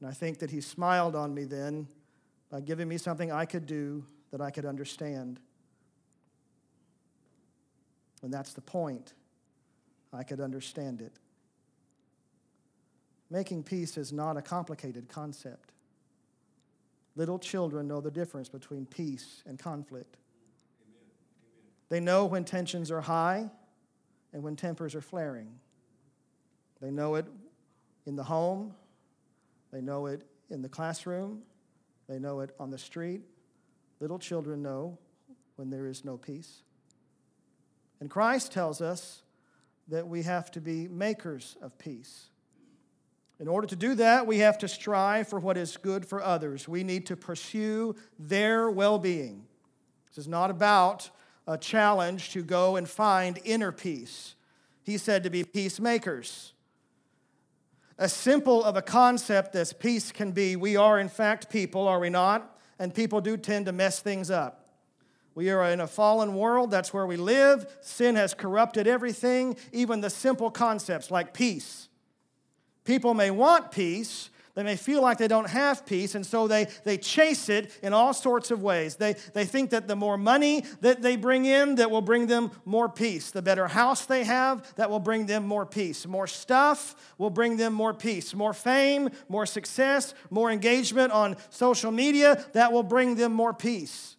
And 0.00 0.10
I 0.10 0.12
think 0.12 0.40
that 0.40 0.50
he 0.50 0.60
smiled 0.60 1.16
on 1.16 1.32
me 1.32 1.44
then 1.44 1.88
by 2.50 2.60
giving 2.60 2.86
me 2.86 2.98
something 2.98 3.32
I 3.32 3.46
could 3.46 3.64
do 3.64 4.04
that 4.30 4.40
I 4.40 4.50
could 4.50 4.64
understand. 4.64 5.40
And 8.22 8.32
that's 8.32 8.52
the 8.52 8.60
point. 8.60 9.14
I 10.12 10.22
could 10.22 10.40
understand 10.40 11.00
it. 11.00 11.12
Making 13.30 13.62
peace 13.62 13.96
is 13.96 14.12
not 14.12 14.36
a 14.36 14.42
complicated 14.42 15.08
concept. 15.08 15.72
Little 17.14 17.38
children 17.38 17.88
know 17.88 18.00
the 18.00 18.10
difference 18.10 18.48
between 18.48 18.86
peace 18.86 19.42
and 19.46 19.58
conflict. 19.58 20.16
They 21.88 22.00
know 22.00 22.26
when 22.26 22.44
tensions 22.44 22.90
are 22.90 23.00
high 23.00 23.50
and 24.32 24.42
when 24.42 24.56
tempers 24.56 24.94
are 24.94 25.00
flaring. 25.00 25.48
They 26.80 26.90
know 26.90 27.16
it 27.16 27.26
in 28.06 28.16
the 28.16 28.24
home, 28.24 28.74
they 29.72 29.80
know 29.80 30.06
it 30.06 30.22
in 30.50 30.62
the 30.62 30.68
classroom, 30.68 31.42
they 32.08 32.18
know 32.18 32.40
it 32.40 32.54
on 32.58 32.70
the 32.70 32.78
street. 32.78 33.22
Little 34.00 34.18
children 34.18 34.62
know 34.62 34.98
when 35.56 35.70
there 35.70 35.86
is 35.86 36.04
no 36.04 36.16
peace. 36.16 36.62
And 38.00 38.08
Christ 38.08 38.52
tells 38.52 38.80
us 38.80 39.22
that 39.88 40.06
we 40.06 40.22
have 40.22 40.50
to 40.52 40.60
be 40.60 40.86
makers 40.86 41.56
of 41.60 41.78
peace. 41.78 42.28
In 43.40 43.48
order 43.48 43.66
to 43.68 43.76
do 43.76 43.94
that, 43.94 44.26
we 44.26 44.38
have 44.38 44.58
to 44.58 44.68
strive 44.68 45.28
for 45.28 45.38
what 45.38 45.56
is 45.56 45.76
good 45.76 46.04
for 46.06 46.22
others. 46.22 46.68
We 46.68 46.84
need 46.84 47.06
to 47.06 47.16
pursue 47.16 47.94
their 48.18 48.70
well 48.70 48.98
being. 48.98 49.46
This 50.08 50.18
is 50.18 50.28
not 50.28 50.50
about 50.50 51.10
a 51.46 51.56
challenge 51.56 52.30
to 52.30 52.42
go 52.42 52.76
and 52.76 52.88
find 52.88 53.38
inner 53.44 53.72
peace. 53.72 54.34
He 54.82 54.98
said 54.98 55.22
to 55.24 55.30
be 55.30 55.44
peacemakers. 55.44 56.52
As 57.98 58.12
simple 58.12 58.62
of 58.62 58.76
a 58.76 58.82
concept 58.82 59.56
as 59.56 59.72
peace 59.72 60.12
can 60.12 60.32
be, 60.32 60.56
we 60.56 60.76
are 60.76 61.00
in 61.00 61.08
fact 61.08 61.50
people, 61.50 61.88
are 61.88 61.98
we 61.98 62.10
not? 62.10 62.57
And 62.78 62.94
people 62.94 63.20
do 63.20 63.36
tend 63.36 63.66
to 63.66 63.72
mess 63.72 64.00
things 64.00 64.30
up. 64.30 64.68
We 65.34 65.50
are 65.50 65.70
in 65.70 65.80
a 65.80 65.86
fallen 65.86 66.34
world, 66.34 66.70
that's 66.70 66.92
where 66.92 67.06
we 67.06 67.16
live. 67.16 67.66
Sin 67.80 68.16
has 68.16 68.34
corrupted 68.34 68.88
everything, 68.88 69.56
even 69.72 70.00
the 70.00 70.10
simple 70.10 70.50
concepts 70.50 71.10
like 71.10 71.32
peace. 71.32 71.88
People 72.84 73.14
may 73.14 73.30
want 73.30 73.70
peace, 73.70 74.30
they 74.58 74.64
may 74.64 74.74
feel 74.74 75.00
like 75.00 75.18
they 75.18 75.28
don't 75.28 75.48
have 75.48 75.86
peace, 75.86 76.16
and 76.16 76.26
so 76.26 76.48
they, 76.48 76.66
they 76.82 76.98
chase 76.98 77.48
it 77.48 77.70
in 77.80 77.92
all 77.92 78.12
sorts 78.12 78.50
of 78.50 78.60
ways. 78.60 78.96
They, 78.96 79.12
they 79.32 79.44
think 79.44 79.70
that 79.70 79.86
the 79.86 79.94
more 79.94 80.18
money 80.18 80.64
that 80.80 81.00
they 81.00 81.14
bring 81.14 81.44
in, 81.44 81.76
that 81.76 81.92
will 81.92 82.02
bring 82.02 82.26
them 82.26 82.50
more 82.64 82.88
peace. 82.88 83.30
The 83.30 83.40
better 83.40 83.68
house 83.68 84.04
they 84.04 84.24
have, 84.24 84.74
that 84.74 84.90
will 84.90 84.98
bring 84.98 85.26
them 85.26 85.46
more 85.46 85.64
peace. 85.64 86.08
More 86.08 86.26
stuff 86.26 86.96
will 87.18 87.30
bring 87.30 87.56
them 87.56 87.72
more 87.72 87.94
peace. 87.94 88.34
More 88.34 88.52
fame, 88.52 89.10
more 89.28 89.46
success, 89.46 90.12
more 90.28 90.50
engagement 90.50 91.12
on 91.12 91.36
social 91.50 91.92
media, 91.92 92.44
that 92.52 92.72
will 92.72 92.82
bring 92.82 93.14
them 93.14 93.32
more 93.32 93.54
peace. 93.54 94.16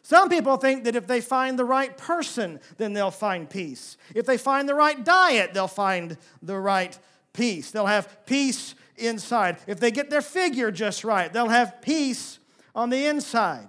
Some 0.00 0.30
people 0.30 0.56
think 0.56 0.84
that 0.84 0.96
if 0.96 1.06
they 1.06 1.20
find 1.20 1.58
the 1.58 1.66
right 1.66 1.94
person, 1.98 2.60
then 2.78 2.94
they'll 2.94 3.10
find 3.10 3.50
peace. 3.50 3.98
If 4.14 4.24
they 4.24 4.38
find 4.38 4.66
the 4.66 4.74
right 4.74 5.04
diet, 5.04 5.52
they'll 5.52 5.68
find 5.68 6.16
the 6.40 6.58
right 6.58 6.98
peace. 7.34 7.70
They'll 7.70 7.84
have 7.84 8.24
peace 8.24 8.74
inside. 9.06 9.58
If 9.66 9.80
they 9.80 9.90
get 9.90 10.10
their 10.10 10.22
figure 10.22 10.70
just 10.70 11.04
right, 11.04 11.32
they'll 11.32 11.48
have 11.48 11.82
peace 11.82 12.38
on 12.74 12.90
the 12.90 13.06
inside. 13.06 13.68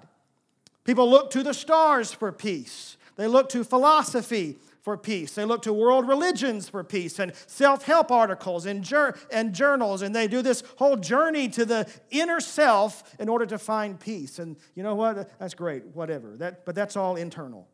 People 0.84 1.10
look 1.10 1.32
to 1.32 1.44
the 1.44 1.54
stars 1.54 2.12
for 2.12 2.32
peace. 2.32 2.98
They 3.16 3.28
look 3.28 3.50
to 3.50 3.64
philosophy 3.64 4.58
for 4.84 4.98
peace. 4.98 5.34
They 5.36 5.46
look 5.46 5.62
to 5.62 5.72
world 5.72 6.08
religions 6.08 6.68
for 6.68 6.84
peace 6.84 7.18
and 7.18 7.34
self 7.48 7.86
help 7.86 8.12
articles 8.12 8.66
and, 8.66 8.84
jur- 8.84 9.16
and 9.32 9.54
journals, 9.54 10.02
and 10.02 10.14
they 10.14 10.28
do 10.28 10.42
this 10.42 10.62
whole 10.76 10.98
journey 10.98 11.48
to 11.50 11.66
the 11.66 11.90
inner 12.12 12.42
self 12.42 13.16
in 13.18 13.30
order 13.30 13.46
to 13.46 13.58
find 13.58 13.98
peace. 14.00 14.40
And 14.40 14.58
you 14.76 14.84
know 14.84 14.96
what? 14.96 15.40
That's 15.40 15.54
great, 15.54 15.86
whatever. 15.94 16.36
That, 16.38 16.66
but 16.66 16.76
that's 16.76 16.98
all 16.98 17.16
internal, 17.16 17.68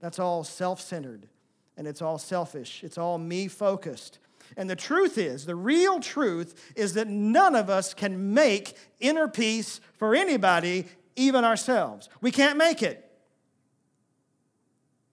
that's 0.00 0.20
all 0.20 0.44
self 0.44 0.80
centered, 0.80 1.28
and 1.76 1.88
it's 1.88 2.00
all 2.00 2.18
selfish, 2.18 2.84
it's 2.84 2.98
all 2.98 3.18
me 3.18 3.48
focused. 3.48 4.20
And 4.56 4.68
the 4.68 4.76
truth 4.76 5.18
is, 5.18 5.46
the 5.46 5.56
real 5.56 6.00
truth 6.00 6.72
is 6.76 6.94
that 6.94 7.08
none 7.08 7.54
of 7.54 7.68
us 7.70 7.94
can 7.94 8.34
make 8.34 8.76
inner 9.00 9.28
peace 9.28 9.80
for 9.94 10.14
anybody, 10.14 10.86
even 11.16 11.44
ourselves. 11.44 12.08
We 12.20 12.30
can't 12.30 12.58
make 12.58 12.82
it. 12.82 13.00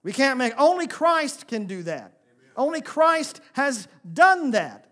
We 0.02 0.12
can't 0.12 0.38
make 0.38 0.52
only 0.58 0.86
Christ 0.86 1.46
can 1.46 1.66
do 1.66 1.82
that. 1.84 1.98
Amen. 2.00 2.52
Only 2.56 2.80
Christ 2.80 3.40
has 3.54 3.86
done 4.12 4.50
that. 4.52 4.86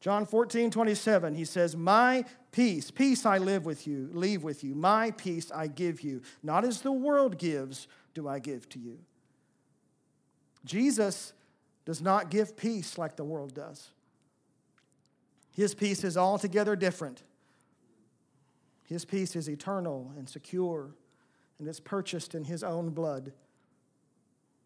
John 0.00 0.26
14, 0.26 0.72
27, 0.72 1.34
he 1.34 1.44
says, 1.44 1.76
My 1.76 2.24
peace, 2.50 2.90
peace 2.90 3.24
I 3.24 3.38
live 3.38 3.64
with 3.64 3.86
you, 3.86 4.10
leave 4.12 4.42
with 4.42 4.64
you. 4.64 4.74
My 4.74 5.12
peace 5.12 5.52
I 5.52 5.68
give 5.68 6.00
you. 6.00 6.22
Not 6.42 6.64
as 6.64 6.80
the 6.80 6.90
world 6.90 7.38
gives, 7.38 7.86
do 8.12 8.26
I 8.26 8.40
give 8.40 8.68
to 8.70 8.80
you. 8.80 8.98
Jesus 10.64 11.32
does 11.84 12.00
not 12.00 12.30
give 12.30 12.56
peace 12.56 12.98
like 12.98 13.16
the 13.16 13.24
world 13.24 13.54
does. 13.54 13.90
His 15.54 15.74
peace 15.74 16.04
is 16.04 16.16
altogether 16.16 16.76
different. 16.76 17.22
His 18.84 19.04
peace 19.04 19.36
is 19.36 19.48
eternal 19.48 20.12
and 20.16 20.28
secure, 20.28 20.90
and 21.58 21.68
it's 21.68 21.80
purchased 21.80 22.34
in 22.34 22.44
His 22.44 22.62
own 22.62 22.90
blood. 22.90 23.32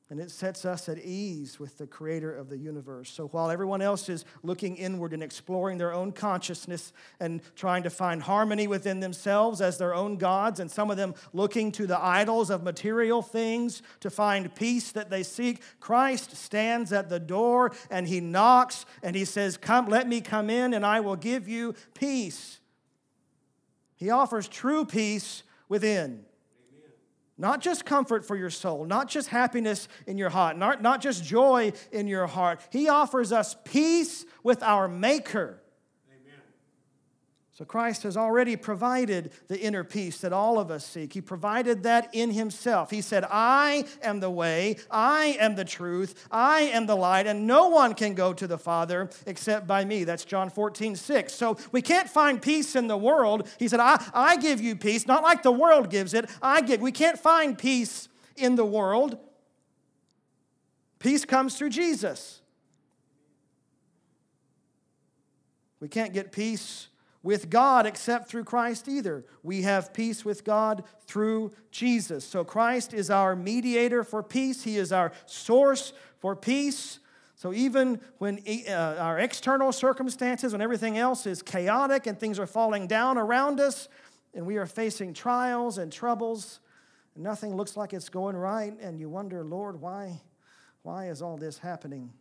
And 0.09 0.21
it 0.21 0.31
sets 0.31 0.65
us 0.65 0.89
at 0.89 0.99
ease 0.99 1.59
with 1.59 1.79
the 1.79 1.87
creator 1.87 2.33
of 2.33 2.49
the 2.49 2.57
universe. 2.57 3.11
So 3.11 3.27
while 3.27 3.51
everyone 3.51 3.83
else 3.83 4.09
is 4.09 4.25
looking 4.45 4.77
inward 4.77 5.13
and 5.13 5.21
exploring 5.21 5.79
their 5.79 5.93
own 5.93 6.13
consciousness 6.13 6.93
and 7.19 7.41
trying 7.57 7.83
to 7.83 7.91
find 7.91 8.23
harmony 8.23 8.69
within 8.69 9.01
themselves 9.01 9.61
as 9.61 9.79
their 9.79 9.95
own 9.95 10.17
gods, 10.17 10.61
and 10.61 10.71
some 10.71 10.93
of 10.93 10.97
them 10.97 11.15
looking 11.33 11.73
to 11.73 11.89
the 11.89 12.01
idols 12.01 12.51
of 12.51 12.63
material 12.63 13.21
things 13.21 13.83
to 13.99 14.09
find 14.09 14.55
peace 14.55 14.93
that 14.93 15.11
they 15.11 15.25
seek, 15.25 15.61
Christ 15.81 16.37
stands 16.37 16.93
at 16.93 17.09
the 17.09 17.19
door 17.19 17.73
and 17.91 18.07
he 18.07 18.21
knocks 18.21 18.87
and 19.03 19.17
he 19.17 19.25
says, 19.25 19.57
Come, 19.57 19.87
let 19.87 20.07
me 20.07 20.21
come 20.21 20.51
in 20.51 20.73
and 20.73 20.87
I 20.87 21.01
will 21.01 21.17
give 21.17 21.49
you 21.49 21.75
peace. 21.95 22.61
He 23.97 24.11
offers 24.11 24.47
true 24.47 24.85
peace 24.85 25.43
within. 25.69 26.26
Not 27.39 27.61
just 27.61 27.85
comfort 27.85 28.25
for 28.25 28.35
your 28.37 28.49
soul, 28.51 28.87
not 28.87 29.09
just 29.09 29.29
happiness 29.29 29.89
in 30.07 30.17
your 30.17 30.31
heart, 30.31 30.57
not, 30.57 30.81
not 30.81 31.03
just 31.03 31.23
joy 31.23 31.73
in 31.93 32.07
your 32.09 32.27
heart. 32.27 32.61
He 32.71 32.89
offers 32.89 33.31
us 33.31 33.57
peace 33.65 34.25
with 34.43 34.63
our 34.63 34.89
Maker. 34.89 35.61
So 37.57 37.65
Christ 37.65 38.03
has 38.03 38.19
already 38.19 38.55
provided 38.55 39.33
the 39.49 39.59
inner 39.59 39.83
peace 39.83 40.19
that 40.19 40.31
all 40.31 40.59
of 40.59 40.71
us 40.71 40.85
seek. 40.85 41.15
He 41.15 41.23
provided 41.23 41.85
that 41.85 42.11
in 42.13 42.33
himself. 42.33 42.91
He 42.91 43.01
said, 43.01 43.25
"I 43.31 43.87
am 44.03 44.21
the 44.21 44.29
way, 44.29 44.77
I 44.91 45.39
am 45.41 45.55
the 45.55 45.65
truth, 45.65 46.27
I 46.31 46.61
am 46.65 46.85
the 46.85 46.95
light, 46.95 47.27
and 47.27 47.47
no 47.47 47.69
one 47.69 47.95
can 47.95 48.13
go 48.13 48.35
to 48.35 48.47
the 48.47 48.59
Father 48.59 49.09
except 49.25 49.67
by 49.67 49.87
me." 49.87 50.05
That's 50.05 50.27
John 50.27 50.51
14, 50.51 50.97
6. 50.97 51.33
So 51.33 51.57
we 51.73 51.81
can't 51.81 52.11
find 52.11 52.43
peace 52.43 52.77
in 52.77 52.89
the 52.89 52.97
world. 52.99 53.49
He 53.59 53.69
said, 53.69 53.81
I, 53.81 54.05
I 54.13 54.37
give 54.37 54.61
you 54.61 54.77
peace, 54.77 55.07
not 55.07 55.23
like 55.23 55.43
the 55.43 55.51
world 55.51 55.89
gives 55.89 56.13
it. 56.13 56.29
I 56.43 56.61
give. 56.61 56.83
We 56.83 56.93
can't 56.93 57.19
find 57.19 57.57
peace 57.57 58.11
in 58.37 58.57
the 58.57 58.67
world. 58.67 59.17
Peace 60.99 61.25
comes 61.25 61.57
through 61.57 61.71
Jesus. 61.71 62.43
We 65.81 65.89
can't 65.89 66.13
get 66.13 66.33
peace 66.33 66.89
with 67.27 67.51
God 67.51 67.87
except 67.87 68.29
through 68.29 68.45
Christ 68.45 68.89
either. 68.89 69.25
We 69.43 69.63
have 69.63 69.93
peace 69.93 70.25
with 70.25 70.45
God 70.45 70.85
through 71.09 71.51
Jesus. 71.73 72.25
So 72.25 72.45
Christ 72.45 72.95
is 72.95 73.11
our 73.11 73.35
mediator 73.35 74.05
for 74.05 74.23
peace, 74.23 74.63
He 74.63 74.77
is 74.77 74.93
our 74.93 75.11
source 75.27 75.93
for 76.21 76.37
peace. 76.37 77.01
So 77.35 77.53
even 77.53 78.01
when 78.19 78.39
uh, 78.69 78.97
our 79.01 79.19
external 79.19 79.73
circumstances, 79.73 80.53
when 80.53 80.63
everything 80.63 80.99
else 80.99 81.27
is 81.27 81.43
chaotic 81.43 82.07
and 82.07 82.19
things 82.19 82.39
are 82.39 82.47
falling 82.47 82.87
down 82.87 83.19
around 83.19 83.59
us, 83.59 83.89
and 84.33 84.47
we 84.47 84.57
are 84.57 84.65
facing 84.65 85.13
trials 85.13 85.79
and 85.79 85.93
troubles, 85.93 86.61
and 87.17 87.25
nothing 87.25 87.57
looks 87.57 87.77
like 87.77 87.93
it's 87.93 88.09
going 88.09 88.37
right, 88.37 88.79
and 88.81 89.01
you 89.01 89.09
wonder, 89.09 89.43
Lord, 89.43 89.81
why, 89.81 90.21
why 90.83 91.09
is 91.09 91.23
all 91.23 91.37
this 91.37 91.59
happening? 91.59 92.13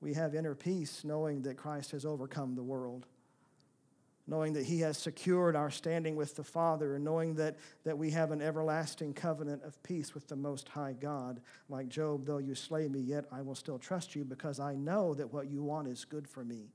We 0.00 0.12
have 0.14 0.34
inner 0.34 0.56
peace 0.56 1.04
knowing 1.04 1.42
that 1.42 1.56
Christ 1.56 1.92
has 1.92 2.04
overcome 2.04 2.56
the 2.56 2.64
world 2.64 3.06
knowing 4.26 4.54
that 4.54 4.64
He 4.64 4.80
has 4.80 4.96
secured 4.96 5.54
our 5.54 5.70
standing 5.70 6.16
with 6.16 6.34
the 6.36 6.44
Father, 6.44 6.94
and 6.94 7.04
knowing 7.04 7.34
that, 7.34 7.56
that 7.84 7.98
we 7.98 8.10
have 8.10 8.30
an 8.30 8.40
everlasting 8.40 9.12
covenant 9.12 9.62
of 9.62 9.82
peace 9.82 10.14
with 10.14 10.28
the 10.28 10.36
Most 10.36 10.68
High 10.68 10.94
God. 10.94 11.40
Like 11.68 11.88
Job, 11.88 12.24
though 12.24 12.38
you 12.38 12.54
slay 12.54 12.88
me, 12.88 13.00
yet 13.00 13.26
I 13.30 13.42
will 13.42 13.54
still 13.54 13.78
trust 13.78 14.14
you 14.14 14.24
because 14.24 14.58
I 14.58 14.74
know 14.74 15.14
that 15.14 15.32
what 15.32 15.48
you 15.48 15.62
want 15.62 15.88
is 15.88 16.04
good 16.04 16.26
for 16.26 16.44
me. 16.44 16.70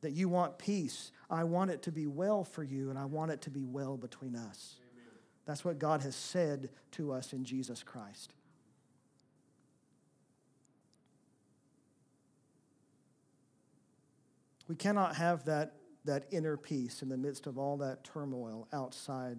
That 0.00 0.12
you 0.12 0.28
want 0.28 0.58
peace. 0.58 1.12
I 1.30 1.44
want 1.44 1.70
it 1.70 1.82
to 1.82 1.92
be 1.92 2.06
well 2.06 2.44
for 2.44 2.62
you, 2.62 2.90
and 2.90 2.98
I 2.98 3.04
want 3.04 3.30
it 3.30 3.42
to 3.42 3.50
be 3.50 3.64
well 3.64 3.96
between 3.96 4.34
us. 4.34 4.76
Amen. 4.92 5.20
That's 5.46 5.64
what 5.64 5.78
God 5.78 6.00
has 6.02 6.16
said 6.16 6.70
to 6.92 7.12
us 7.12 7.32
in 7.32 7.44
Jesus 7.44 7.82
Christ. 7.82 8.32
We 14.66 14.76
cannot 14.76 15.16
have 15.16 15.44
that 15.44 15.74
that 16.04 16.24
inner 16.30 16.56
peace 16.56 17.02
in 17.02 17.08
the 17.08 17.16
midst 17.16 17.46
of 17.46 17.58
all 17.58 17.76
that 17.78 18.04
turmoil 18.04 18.68
outside 18.72 19.38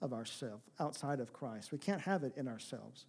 of 0.00 0.12
ourselves, 0.12 0.62
outside 0.78 1.20
of 1.20 1.32
Christ. 1.32 1.72
We 1.72 1.78
can't 1.78 2.02
have 2.02 2.24
it 2.24 2.34
in 2.36 2.46
ourselves. 2.46 3.06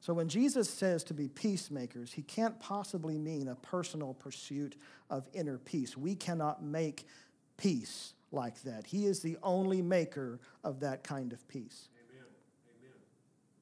So 0.00 0.14
when 0.14 0.28
Jesus 0.28 0.70
says 0.70 1.02
to 1.04 1.14
be 1.14 1.28
peacemakers, 1.28 2.12
he 2.12 2.22
can't 2.22 2.58
possibly 2.60 3.18
mean 3.18 3.48
a 3.48 3.56
personal 3.56 4.14
pursuit 4.14 4.76
of 5.10 5.28
inner 5.34 5.58
peace. 5.58 5.96
We 5.96 6.14
cannot 6.14 6.62
make 6.62 7.06
peace 7.56 8.14
like 8.30 8.62
that. 8.62 8.86
He 8.86 9.06
is 9.06 9.20
the 9.20 9.36
only 9.42 9.82
maker 9.82 10.40
of 10.62 10.80
that 10.80 11.02
kind 11.02 11.32
of 11.32 11.46
peace. 11.48 11.88
Amen. 12.10 12.26
Amen. 12.78 12.92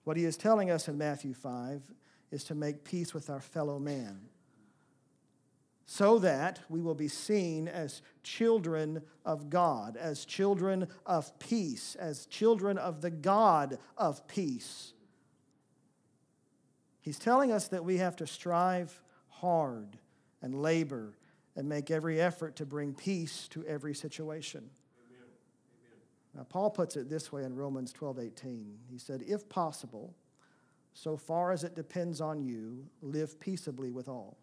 What 0.05 0.17
he 0.17 0.25
is 0.25 0.37
telling 0.37 0.71
us 0.71 0.89
in 0.89 0.99
Matthew 0.99 1.33
5 1.33 1.83
is 2.31 2.45
to 2.45 2.55
make 2.55 2.85
peace 2.85 3.15
with 3.15 3.31
our 3.31 3.41
fellow 3.41 3.79
man 3.79 4.21
so 5.87 6.19
that 6.19 6.61
we 6.69 6.83
will 6.83 6.97
be 6.97 7.07
seen 7.07 7.69
as 7.69 8.03
children 8.25 9.01
of 9.25 9.49
God, 9.49 9.97
as 9.97 10.25
children 10.25 10.89
of 11.07 11.39
peace, 11.39 11.95
as 11.95 12.27
children 12.27 12.77
of 12.77 13.01
the 13.01 13.11
God 13.11 13.79
of 13.97 14.27
peace. 14.27 14.93
He's 17.01 17.21
telling 17.21 17.53
us 17.53 17.69
that 17.69 17.85
we 17.85 17.99
have 17.99 18.17
to 18.17 18.27
strive 18.27 19.01
hard 19.29 19.97
and 20.43 20.61
labor 20.61 21.17
and 21.55 21.69
make 21.69 21.89
every 21.93 22.21
effort 22.21 22.57
to 22.57 22.67
bring 22.67 22.93
peace 22.93 23.47
to 23.49 23.65
every 23.65 23.95
situation. 23.95 24.69
Now, 26.35 26.43
Paul 26.43 26.71
puts 26.71 26.97
it 26.97 27.09
this 27.09 27.33
way 27.33 27.45
in 27.45 27.55
Romans 27.55 27.93
12 27.93 28.19
18. 28.19 28.79
He 28.91 28.99
said, 28.99 29.23
If 29.27 29.49
possible, 29.49 30.15
so 30.93 31.17
far 31.17 31.53
as 31.53 31.63
it 31.63 31.77
depends 31.77 32.21
on 32.21 32.43
you, 32.43 32.87
live 33.01 33.39
peaceably 33.39 33.91
with 33.91 34.09
all. 34.09 34.37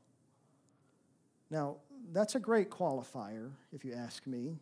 Now, 1.54 1.76
that's 2.12 2.34
a 2.34 2.40
great 2.40 2.72
qualifier, 2.72 3.52
if 3.72 3.86
you 3.86 3.94
ask 3.94 4.26
me, 4.26 4.58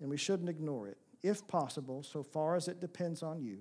and 0.00 0.08
we 0.08 0.16
shouldn't 0.16 0.48
ignore 0.48 0.88
it. 0.88 0.96
If 1.22 1.46
possible, 1.46 2.02
so 2.02 2.22
far 2.22 2.56
as 2.56 2.66
it 2.66 2.80
depends 2.80 3.22
on 3.22 3.42
you. 3.42 3.58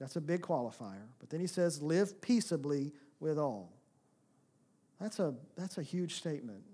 That's 0.00 0.16
a 0.16 0.20
big 0.20 0.40
qualifier. 0.40 1.06
But 1.20 1.30
then 1.30 1.38
he 1.38 1.46
says, 1.46 1.80
live 1.80 2.20
peaceably 2.20 2.92
with 3.20 3.38
all. 3.38 3.70
That's 5.00 5.20
a, 5.20 5.32
that's 5.56 5.78
a 5.78 5.82
huge 5.84 6.16
statement. 6.16 6.64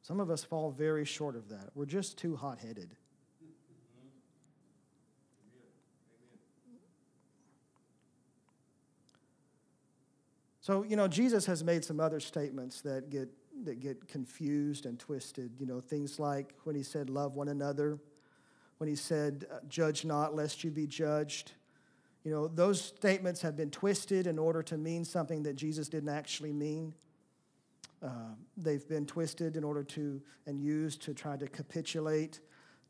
Some 0.00 0.18
of 0.18 0.30
us 0.30 0.42
fall 0.42 0.70
very 0.70 1.04
short 1.04 1.36
of 1.36 1.50
that. 1.50 1.72
We're 1.74 1.84
just 1.84 2.16
too 2.16 2.36
hot 2.36 2.58
headed. 2.58 2.96
So, 10.62 10.84
you 10.84 10.94
know, 10.94 11.08
Jesus 11.08 11.44
has 11.46 11.64
made 11.64 11.84
some 11.84 11.98
other 11.98 12.20
statements 12.20 12.82
that 12.82 13.10
get, 13.10 13.28
that 13.64 13.80
get 13.80 14.06
confused 14.06 14.86
and 14.86 14.96
twisted. 14.96 15.50
You 15.58 15.66
know, 15.66 15.80
things 15.80 16.20
like 16.20 16.54
when 16.62 16.76
he 16.76 16.84
said, 16.84 17.10
Love 17.10 17.34
one 17.34 17.48
another, 17.48 17.98
when 18.78 18.88
he 18.88 18.94
said, 18.94 19.44
uh, 19.52 19.56
Judge 19.68 20.04
not, 20.04 20.36
lest 20.36 20.62
you 20.62 20.70
be 20.70 20.86
judged. 20.86 21.50
You 22.22 22.30
know, 22.30 22.46
those 22.46 22.80
statements 22.80 23.42
have 23.42 23.56
been 23.56 23.70
twisted 23.72 24.28
in 24.28 24.38
order 24.38 24.62
to 24.62 24.78
mean 24.78 25.04
something 25.04 25.42
that 25.42 25.56
Jesus 25.56 25.88
didn't 25.88 26.10
actually 26.10 26.52
mean. 26.52 26.94
Uh, 28.00 28.36
they've 28.56 28.88
been 28.88 29.04
twisted 29.04 29.56
in 29.56 29.64
order 29.64 29.82
to 29.82 30.22
and 30.46 30.60
used 30.60 31.02
to 31.02 31.12
try 31.12 31.36
to 31.36 31.48
capitulate 31.48 32.38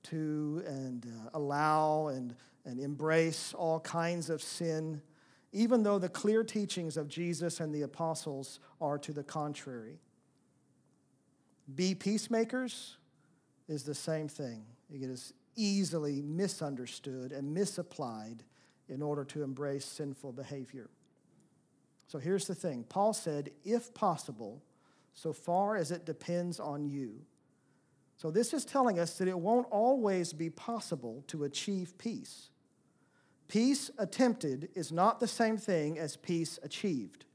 to 0.02 0.62
and 0.66 1.06
uh, 1.06 1.30
allow 1.32 2.08
and, 2.08 2.35
and 2.66 2.78
embrace 2.78 3.54
all 3.54 3.80
kinds 3.80 4.28
of 4.28 4.42
sin 4.42 5.00
even 5.52 5.82
though 5.82 5.98
the 5.98 6.08
clear 6.08 6.42
teachings 6.42 6.96
of 6.96 7.08
Jesus 7.08 7.60
and 7.60 7.74
the 7.74 7.82
apostles 7.82 8.58
are 8.80 8.98
to 8.98 9.12
the 9.12 9.22
contrary. 9.22 9.98
Be 11.74 11.94
peacemakers 11.94 12.96
is 13.68 13.84
the 13.84 13.94
same 13.94 14.28
thing. 14.28 14.64
It 14.90 15.02
is 15.02 15.34
easily 15.54 16.22
misunderstood 16.22 17.32
and 17.32 17.52
misapplied 17.52 18.42
in 18.88 19.02
order 19.02 19.24
to 19.24 19.42
embrace 19.42 19.84
sinful 19.84 20.32
behavior. 20.32 20.88
So 22.06 22.18
here's 22.18 22.46
the 22.46 22.54
thing 22.54 22.84
Paul 22.88 23.12
said, 23.12 23.50
if 23.64 23.94
possible, 23.94 24.62
so 25.14 25.32
far 25.32 25.76
as 25.76 25.90
it 25.90 26.06
depends 26.06 26.58
on 26.58 26.86
you. 26.86 27.22
So 28.16 28.30
this 28.30 28.54
is 28.54 28.64
telling 28.64 28.98
us 28.98 29.18
that 29.18 29.28
it 29.28 29.38
won't 29.38 29.66
always 29.70 30.32
be 30.32 30.48
possible 30.48 31.24
to 31.28 31.44
achieve 31.44 31.98
peace. 31.98 32.50
Peace 33.52 33.90
attempted 33.98 34.70
is 34.74 34.90
not 34.90 35.20
the 35.20 35.28
same 35.28 35.58
thing 35.58 35.98
as 35.98 36.16
peace 36.16 36.58
achieved. 36.62 37.26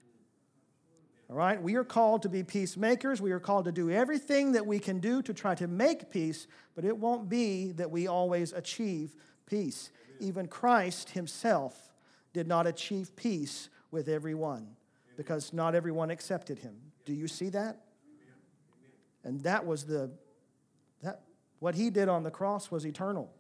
All 1.29 1.35
right? 1.35 1.61
We 1.61 1.75
are 1.75 1.83
called 1.83 2.23
to 2.23 2.29
be 2.29 2.41
peacemakers. 2.41 3.21
We 3.21 3.31
are 3.33 3.39
called 3.39 3.65
to 3.65 3.71
do 3.71 3.91
everything 3.91 4.53
that 4.53 4.65
we 4.65 4.79
can 4.79 4.99
do 4.99 5.21
to 5.21 5.31
try 5.31 5.53
to 5.53 5.67
make 5.67 6.09
peace, 6.09 6.47
but 6.73 6.85
it 6.85 6.97
won't 6.97 7.29
be 7.29 7.71
that 7.73 7.91
we 7.91 8.07
always 8.07 8.51
achieve 8.51 9.13
peace. 9.45 9.91
Even 10.19 10.47
Christ 10.47 11.11
himself 11.11 11.93
did 12.33 12.47
not 12.47 12.65
achieve 12.65 13.15
peace 13.15 13.69
with 13.91 14.07
everyone 14.07 14.69
because 15.17 15.53
not 15.53 15.75
everyone 15.75 16.09
accepted 16.09 16.57
him. 16.57 16.77
Do 17.05 17.13
you 17.13 17.27
see 17.27 17.49
that? 17.49 17.77
And 19.23 19.43
that 19.43 19.67
was 19.67 19.85
the 19.85 20.09
that 21.03 21.21
what 21.59 21.75
he 21.75 21.91
did 21.91 22.09
on 22.09 22.23
the 22.23 22.31
cross 22.31 22.71
was 22.71 22.87
eternal. 22.87 23.31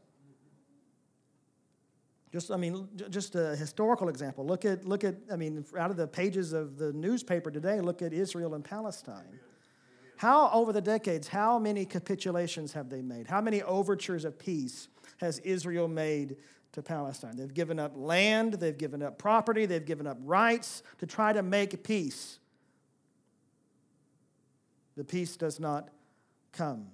Just, 2.31 2.51
I 2.51 2.57
mean, 2.57 2.89
just 3.09 3.35
a 3.35 3.55
historical 3.55 4.09
example. 4.09 4.45
Look 4.45 4.65
at, 4.65 4.85
look 4.85 5.03
at, 5.03 5.15
I 5.31 5.37
mean, 5.37 5.63
out 5.77 5.91
of 5.91 5.97
the 5.97 6.07
pages 6.07 6.51
of 6.51 6.77
the 6.77 6.91
newspaper 6.91 7.49
today, 7.49 7.79
look 7.79 8.01
at 8.01 8.11
Israel 8.11 8.53
and 8.53 8.63
Palestine. 8.63 9.39
How, 10.17 10.49
over 10.51 10.73
the 10.73 10.81
decades, 10.81 11.27
how 11.27 11.57
many 11.57 11.85
capitulations 11.85 12.73
have 12.73 12.89
they 12.89 13.01
made? 13.01 13.27
How 13.27 13.39
many 13.39 13.61
overtures 13.61 14.25
of 14.25 14.37
peace 14.37 14.89
has 15.17 15.39
Israel 15.39 15.87
made 15.87 16.35
to 16.73 16.81
Palestine? 16.81 17.37
They've 17.37 17.53
given 17.53 17.79
up 17.79 17.93
land, 17.95 18.55
they've 18.55 18.77
given 18.77 19.01
up 19.01 19.19
property, 19.19 19.65
they've 19.65 19.85
given 19.85 20.07
up 20.07 20.17
rights 20.21 20.83
to 20.97 21.05
try 21.05 21.31
to 21.31 21.43
make 21.43 21.81
peace. 21.83 22.39
The 24.97 25.03
peace 25.03 25.37
does 25.37 25.59
not 25.59 25.89
come. 26.51 26.87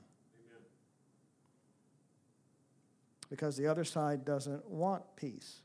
Because 3.33 3.57
the 3.57 3.65
other 3.65 3.83
side 3.83 4.23
doesn't 4.23 4.69
want 4.69 5.01
peace. 5.15 5.63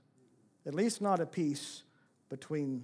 At 0.64 0.74
least 0.74 1.02
not 1.02 1.20
a 1.20 1.26
peace 1.26 1.82
between 2.30 2.82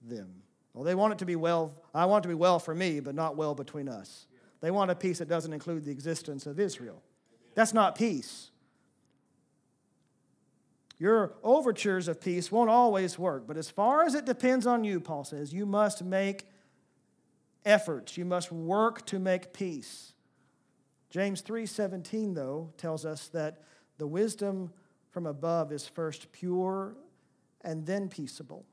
them. 0.00 0.32
Well, 0.72 0.84
they 0.84 0.94
want 0.94 1.14
it 1.14 1.18
to 1.18 1.26
be 1.26 1.34
well, 1.34 1.74
I 1.92 2.04
want 2.04 2.22
it 2.22 2.28
to 2.28 2.28
be 2.28 2.38
well 2.38 2.60
for 2.60 2.72
me, 2.72 3.00
but 3.00 3.16
not 3.16 3.34
well 3.36 3.56
between 3.56 3.88
us. 3.88 4.28
They 4.60 4.70
want 4.70 4.92
a 4.92 4.94
peace 4.94 5.18
that 5.18 5.28
doesn't 5.28 5.52
include 5.52 5.84
the 5.84 5.90
existence 5.90 6.46
of 6.46 6.60
Israel. 6.60 7.02
That's 7.56 7.74
not 7.74 7.96
peace. 7.96 8.52
Your 10.98 11.34
overtures 11.42 12.06
of 12.06 12.20
peace 12.20 12.52
won't 12.52 12.70
always 12.70 13.18
work, 13.18 13.44
but 13.44 13.56
as 13.56 13.70
far 13.70 14.04
as 14.04 14.14
it 14.14 14.24
depends 14.24 14.68
on 14.68 14.84
you, 14.84 15.00
Paul 15.00 15.24
says, 15.24 15.52
you 15.52 15.66
must 15.66 16.04
make 16.04 16.46
efforts. 17.64 18.16
You 18.16 18.24
must 18.24 18.52
work 18.52 19.04
to 19.06 19.18
make 19.18 19.52
peace. 19.52 20.12
James 21.10 21.42
3:17 21.42 22.34
though 22.36 22.72
tells 22.76 23.04
us 23.04 23.26
that 23.28 23.62
the 23.98 24.06
wisdom 24.06 24.70
from 25.10 25.26
above 25.26 25.72
is 25.72 25.86
first 25.86 26.30
pure 26.32 26.94
and 27.62 27.86
then 27.86 28.08
peaceable. 28.08 28.64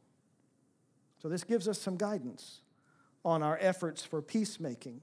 So, 1.21 1.29
this 1.29 1.43
gives 1.43 1.67
us 1.67 1.79
some 1.79 1.95
guidance 1.95 2.61
on 3.23 3.41
our 3.41 3.57
efforts 3.61 4.03
for 4.03 4.21
peacemaking. 4.21 4.99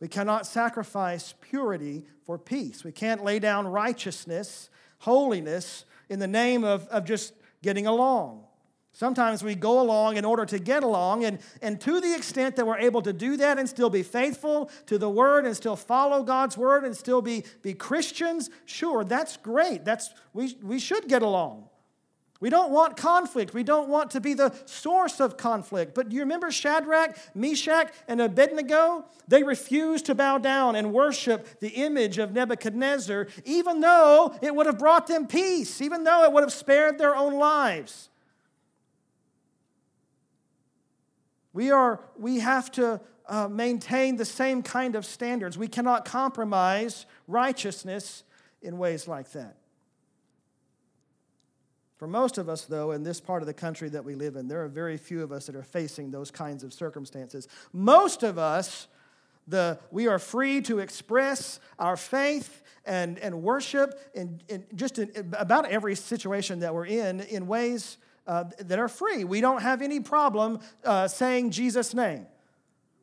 We 0.00 0.08
cannot 0.08 0.46
sacrifice 0.46 1.34
purity 1.40 2.04
for 2.26 2.38
peace. 2.38 2.84
We 2.84 2.92
can't 2.92 3.22
lay 3.22 3.38
down 3.38 3.66
righteousness, 3.66 4.68
holiness, 4.98 5.84
in 6.08 6.18
the 6.18 6.26
name 6.26 6.64
of, 6.64 6.86
of 6.88 7.04
just 7.04 7.34
getting 7.62 7.86
along. 7.86 8.44
Sometimes 8.96 9.42
we 9.42 9.56
go 9.56 9.80
along 9.80 10.18
in 10.18 10.24
order 10.24 10.46
to 10.46 10.60
get 10.60 10.84
along, 10.84 11.24
and, 11.24 11.40
and 11.60 11.80
to 11.80 12.00
the 12.00 12.14
extent 12.14 12.54
that 12.54 12.64
we're 12.64 12.78
able 12.78 13.02
to 13.02 13.12
do 13.12 13.36
that 13.36 13.58
and 13.58 13.68
still 13.68 13.90
be 13.90 14.04
faithful 14.04 14.70
to 14.86 14.98
the 14.98 15.10
word 15.10 15.46
and 15.46 15.56
still 15.56 15.74
follow 15.74 16.22
God's 16.22 16.56
word 16.56 16.84
and 16.84 16.96
still 16.96 17.20
be, 17.20 17.42
be 17.60 17.74
Christians, 17.74 18.50
sure, 18.66 19.02
that's 19.02 19.36
great. 19.36 19.84
That's, 19.84 20.10
we, 20.32 20.56
we 20.62 20.78
should 20.78 21.08
get 21.08 21.22
along. 21.22 21.68
We 22.38 22.50
don't 22.50 22.70
want 22.70 22.96
conflict. 22.96 23.52
We 23.52 23.64
don't 23.64 23.88
want 23.88 24.12
to 24.12 24.20
be 24.20 24.32
the 24.32 24.54
source 24.64 25.18
of 25.18 25.36
conflict. 25.36 25.92
But 25.92 26.10
do 26.10 26.14
you 26.14 26.22
remember 26.22 26.52
Shadrach, 26.52 27.16
Meshach, 27.34 27.92
and 28.06 28.20
Abednego? 28.20 29.06
They 29.26 29.42
refused 29.42 30.06
to 30.06 30.14
bow 30.14 30.38
down 30.38 30.76
and 30.76 30.92
worship 30.92 31.58
the 31.58 31.70
image 31.70 32.18
of 32.18 32.32
Nebuchadnezzar, 32.32 33.26
even 33.44 33.80
though 33.80 34.36
it 34.40 34.54
would 34.54 34.66
have 34.66 34.78
brought 34.78 35.08
them 35.08 35.26
peace, 35.26 35.80
even 35.80 36.04
though 36.04 36.22
it 36.22 36.32
would 36.32 36.44
have 36.44 36.52
spared 36.52 36.98
their 36.98 37.16
own 37.16 37.34
lives. 37.34 38.08
We, 41.54 41.70
are, 41.70 42.00
we 42.18 42.40
have 42.40 42.70
to 42.72 43.00
uh, 43.26 43.48
maintain 43.48 44.16
the 44.16 44.24
same 44.24 44.62
kind 44.62 44.96
of 44.96 45.06
standards. 45.06 45.56
We 45.56 45.68
cannot 45.68 46.04
compromise 46.04 47.06
righteousness 47.26 48.24
in 48.60 48.76
ways 48.76 49.08
like 49.08 49.30
that. 49.32 49.56
For 51.96 52.08
most 52.08 52.38
of 52.38 52.48
us, 52.48 52.64
though, 52.64 52.90
in 52.90 53.04
this 53.04 53.20
part 53.20 53.40
of 53.40 53.46
the 53.46 53.54
country 53.54 53.88
that 53.90 54.04
we 54.04 54.16
live 54.16 54.34
in, 54.34 54.48
there 54.48 54.62
are 54.64 54.68
very 54.68 54.96
few 54.96 55.22
of 55.22 55.30
us 55.30 55.46
that 55.46 55.54
are 55.54 55.62
facing 55.62 56.10
those 56.10 56.30
kinds 56.30 56.64
of 56.64 56.72
circumstances. 56.72 57.46
Most 57.72 58.24
of 58.24 58.36
us, 58.36 58.88
the, 59.46 59.78
we 59.92 60.08
are 60.08 60.18
free 60.18 60.60
to 60.62 60.80
express 60.80 61.60
our 61.78 61.96
faith 61.96 62.62
and, 62.84 63.18
and 63.20 63.42
worship 63.42 63.94
in, 64.12 64.40
in 64.48 64.64
just 64.74 64.98
in, 64.98 65.34
about 65.38 65.66
every 65.66 65.94
situation 65.94 66.58
that 66.60 66.74
we're 66.74 66.86
in 66.86 67.20
in 67.20 67.46
ways 67.46 67.96
uh, 68.26 68.44
that 68.58 68.78
are 68.78 68.88
free. 68.88 69.24
We 69.24 69.40
don't 69.40 69.62
have 69.62 69.82
any 69.82 70.00
problem 70.00 70.60
uh, 70.84 71.08
saying 71.08 71.50
Jesus' 71.50 71.94
name. 71.94 72.26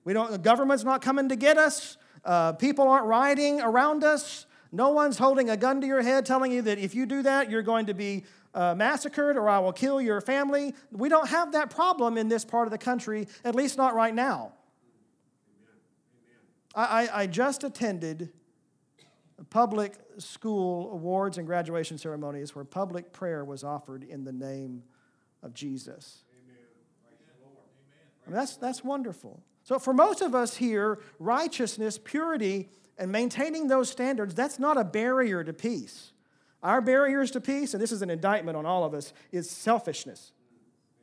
We 0.04 0.14
don't, 0.14 0.32
the 0.32 0.38
government's 0.38 0.84
not 0.84 1.02
coming 1.02 1.30
to 1.30 1.36
get 1.36 1.58
us. 1.58 1.98
Uh, 2.26 2.54
people 2.54 2.88
aren't 2.88 3.06
rioting 3.06 3.62
around 3.62 4.04
us. 4.04 4.46
No 4.72 4.90
one's 4.90 5.18
holding 5.18 5.50
a 5.50 5.58
gun 5.58 5.82
to 5.82 5.88
your 5.88 6.02
head 6.02 6.26
telling 6.26 6.52
you 6.52 6.62
that 6.64 6.80
if 6.80 6.96
you 6.96 7.06
do 7.06 7.22
that, 7.24 7.50
you're 7.50 7.62
going 7.62 7.88
to 7.88 7.94
be 7.94 8.24
uh, 8.54 8.74
massacred 8.76 9.38
or 9.38 9.50
I 9.50 9.60
will 9.60 9.74
kill 9.74 10.02
your 10.02 10.22
family. 10.22 10.74
We 10.92 11.10
don't 11.10 11.28
have 11.28 11.52
that 11.54 11.70
problem 11.70 12.18
in 12.18 12.30
this 12.30 12.46
part 12.46 12.68
of 12.68 12.72
the 12.72 12.78
country, 12.78 13.28
at 13.44 13.56
least 13.56 13.78
not 13.78 13.94
right 13.96 14.14
now. 14.14 14.54
I, 16.74 16.84
I, 16.84 17.22
I 17.22 17.28
just 17.28 17.64
attended 17.64 18.32
public 19.50 19.94
school 20.18 20.92
awards 20.94 21.38
and 21.38 21.48
graduation 21.48 21.98
ceremonies 21.98 22.56
where 22.56 22.64
public 22.64 23.12
prayer 23.12 23.44
was 23.44 23.64
offered 23.64 24.04
in 24.04 24.24
the 24.24 24.32
name 24.32 24.84
of 25.44 25.54
Jesus. 25.54 26.24
I 28.26 28.30
mean, 28.30 28.38
that's, 28.38 28.58
that's 28.58 28.84
wonderful. 28.84 29.42
So, 29.64 29.80
for 29.80 29.94
most 29.94 30.22
of 30.22 30.36
us 30.36 30.58
here, 30.58 31.00
righteousness, 31.20 32.00
purity, 32.04 32.70
and 32.98 33.12
maintaining 33.12 33.68
those 33.68 33.90
standards, 33.90 34.34
that's 34.36 34.60
not 34.60 34.78
a 34.78 34.84
barrier 34.84 35.44
to 35.44 35.54
peace. 35.54 36.12
Our 36.64 36.82
barriers 36.82 37.32
to 37.32 37.42
peace, 37.42 37.74
and 37.74 37.82
this 37.82 37.92
is 37.92 38.02
an 38.02 38.10
indictment 38.10 38.56
on 38.56 38.66
all 38.66 38.84
of 38.84 38.94
us, 38.94 39.14
is 39.32 39.50
selfishness. 39.50 40.32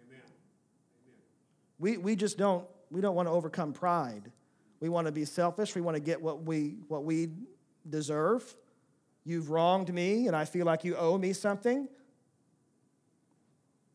Amen. 0.07 0.23
We, 1.79 1.97
we 1.97 2.17
just 2.17 2.39
don't, 2.39 2.65
we 2.91 3.01
don't 3.01 3.17
want 3.17 3.27
to 3.27 3.33
overcome 3.33 3.73
pride. 3.73 4.31
We 4.81 4.89
want 4.89 5.07
to 5.07 5.13
be 5.13 5.25
selfish. 5.25 5.75
We 5.75 5.81
want 5.81 5.97
to 5.97 6.01
get 6.01 6.23
what 6.23 6.45
we, 6.45 6.77
what 6.87 7.05
we 7.05 7.31
deserve. 7.89 8.57
You've 9.25 9.51
wronged 9.51 9.93
me, 9.93 10.29
and 10.29 10.37
I 10.37 10.45
feel 10.45 10.65
like 10.65 10.85
you 10.85 10.97
owe 10.97 11.19
me 11.19 11.33
something. 11.33 11.89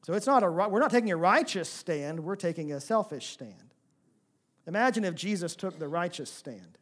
So 0.03 0.13
it's 0.13 0.27
not 0.27 0.43
a, 0.43 0.51
we're 0.51 0.79
not 0.79 0.91
taking 0.91 1.11
a 1.11 1.17
righteous 1.17 1.69
stand, 1.69 2.19
we're 2.19 2.35
taking 2.35 2.73
a 2.73 2.81
selfish 2.81 3.27
stand. 3.27 3.73
Imagine 4.67 5.05
if 5.05 5.15
Jesus 5.15 5.55
took 5.55 5.79
the 5.79 5.87
righteous 5.87 6.31
stand. 6.31 6.77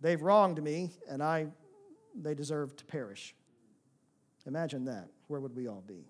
They've 0.00 0.20
wronged 0.20 0.62
me, 0.62 0.90
and 1.08 1.22
I, 1.22 1.46
they 2.14 2.34
deserve 2.34 2.76
to 2.76 2.84
perish. 2.84 3.34
Imagine 4.46 4.86
that. 4.86 5.08
Where 5.28 5.40
would 5.40 5.54
we 5.54 5.68
all 5.68 5.84
be? 5.86 6.06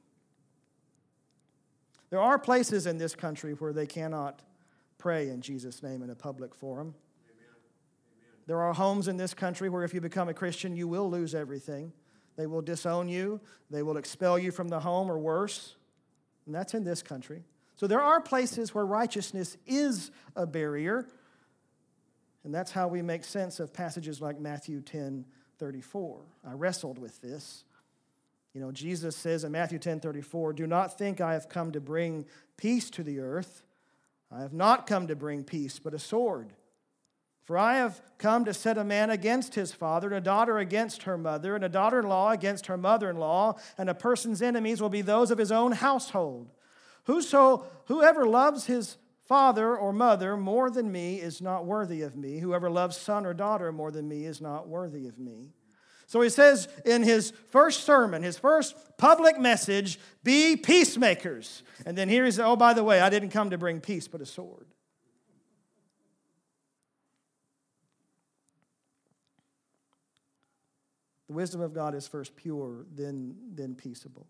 There 2.11 2.21
are 2.21 2.39
places 2.39 2.87
in 2.87 2.99
this 2.99 3.15
country 3.15 3.53
where 3.55 3.73
they 3.73 3.87
cannot 3.87 4.43
pray 4.99 5.29
in 5.29 5.41
Jesus' 5.41 5.83
name 5.83 6.03
in 6.03 6.11
a 6.11 6.15
public 6.15 6.55
forum. 6.55 6.95
There 8.47 8.61
are 8.61 8.73
homes 8.73 9.09
in 9.09 9.17
this 9.17 9.35
country 9.35 9.69
where 9.69 9.85
if 9.85 9.95
you 9.95 10.01
become 10.01 10.29
a 10.29 10.35
Christian, 10.35 10.77
you 10.77 10.89
will 10.89 11.11
lose 11.11 11.35
everything. 11.35 11.93
They 12.37 12.47
will 12.47 12.63
disown 12.63 13.09
you, 13.09 13.41
they 13.71 13.83
will 13.83 13.97
expel 13.97 14.39
you 14.39 14.51
from 14.51 14.69
the 14.69 14.81
home 14.81 15.11
or 15.11 15.19
worse. 15.19 15.77
And 16.47 16.55
that's 16.55 16.75
in 16.75 16.85
this 16.85 17.03
country. 17.03 17.45
So 17.77 17.87
there 17.87 18.01
are 18.01 18.21
places 18.21 18.75
where 18.75 18.85
righteousness 18.85 19.57
is 19.67 20.11
a 20.35 20.47
barrier. 20.47 21.07
And 22.45 22.55
that's 22.55 22.73
how 22.73 22.89
we 22.89 23.03
make 23.03 23.25
sense 23.25 23.61
of 23.61 23.73
passages 23.73 24.21
like 24.21 24.41
Matthew 24.41 24.81
10 24.81 25.25
34. 25.59 26.21
I 26.45 26.53
wrestled 26.55 26.99
with 26.99 27.21
this. 27.21 27.65
You 28.53 28.61
know, 28.61 28.73
Jesus 28.73 29.17
says 29.17 29.45
in 29.45 29.53
Matthew 29.53 29.79
10 29.79 30.01
34, 30.01 30.53
Do 30.55 30.67
not 30.67 30.99
think 30.99 31.21
I 31.21 31.35
have 31.35 31.49
come 31.49 31.73
to 31.73 31.81
bring 31.81 32.27
peace 32.57 32.91
to 32.91 33.03
the 33.03 33.21
earth. 33.21 33.65
I 34.31 34.41
have 34.41 34.53
not 34.53 34.87
come 34.87 35.07
to 35.09 35.17
bring 35.17 35.45
peace, 35.45 35.79
but 35.79 35.95
a 35.95 35.99
sword. 35.99 36.53
For 37.45 37.59
I 37.59 37.77
have 37.77 38.01
come 38.19 38.45
to 38.45 38.55
set 38.55 38.79
a 38.79 38.85
man 38.85 39.11
against 39.11 39.55
his 39.55 39.73
father, 39.73 40.09
and 40.09 40.17
a 40.17 40.21
daughter 40.21 40.59
against 40.59 41.03
her 41.03 41.19
mother, 41.19 41.55
and 41.55 41.65
a 41.65 41.69
daughter 41.69 41.99
in 41.99 42.09
law 42.09 42.31
against 42.31 42.67
her 42.67 42.77
mother 42.77 43.11
in 43.11 43.17
law, 43.17 43.59
and 43.77 43.91
a 43.91 43.95
person's 43.95 44.43
enemies 44.43 44.81
will 44.81 44.89
be 44.89 45.03
those 45.03 45.31
of 45.31 45.39
his 45.39 45.51
own 45.51 45.73
household. 45.73 46.51
Whoso, 47.05 47.67
whoever 47.87 48.27
loves 48.27 48.67
his 48.67 48.97
father 49.27 49.77
or 49.77 49.93
mother 49.93 50.37
more 50.37 50.71
than 50.71 50.93
me 50.93 51.21
is 51.21 51.41
not 51.41 51.65
worthy 51.65 52.03
of 52.03 52.17
me. 52.17 52.39
Whoever 52.39 52.71
loves 52.71 52.97
son 52.97 53.27
or 53.27 53.35
daughter 53.35 53.73
more 53.73 53.91
than 53.91 54.09
me 54.09 54.25
is 54.25 54.41
not 54.41 54.69
worthy 54.69 55.09
of 55.09 55.19
me. 55.19 55.51
So 56.07 56.21
he 56.21 56.29
says 56.29 56.69
in 56.85 57.03
his 57.03 57.33
first 57.49 57.85
sermon, 57.85 58.23
his 58.23 58.39
first 58.39 58.77
public 58.99 59.41
message, 59.41 59.99
be 60.23 60.57
peacemakers. 60.57 61.63
And 61.87 61.97
then 61.97 62.09
here 62.09 62.25
he 62.25 62.31
says, 62.31 62.41
oh, 62.41 62.57
by 62.57 62.75
the 62.75 62.85
way, 62.85 63.01
I 63.01 63.09
didn't 63.09 63.31
come 63.31 63.51
to 63.51 63.59
bring 63.59 63.81
peace, 63.81 64.07
but 64.07 64.21
a 64.21 64.27
sword. 64.27 64.67
The 71.33 71.37
wisdom 71.37 71.63
of 71.63 71.73
God 71.73 71.95
is 71.95 72.07
first 72.07 72.37
pure, 72.37 72.85
then, 72.95 73.35
then 73.55 73.75
peaceable. 73.75 74.27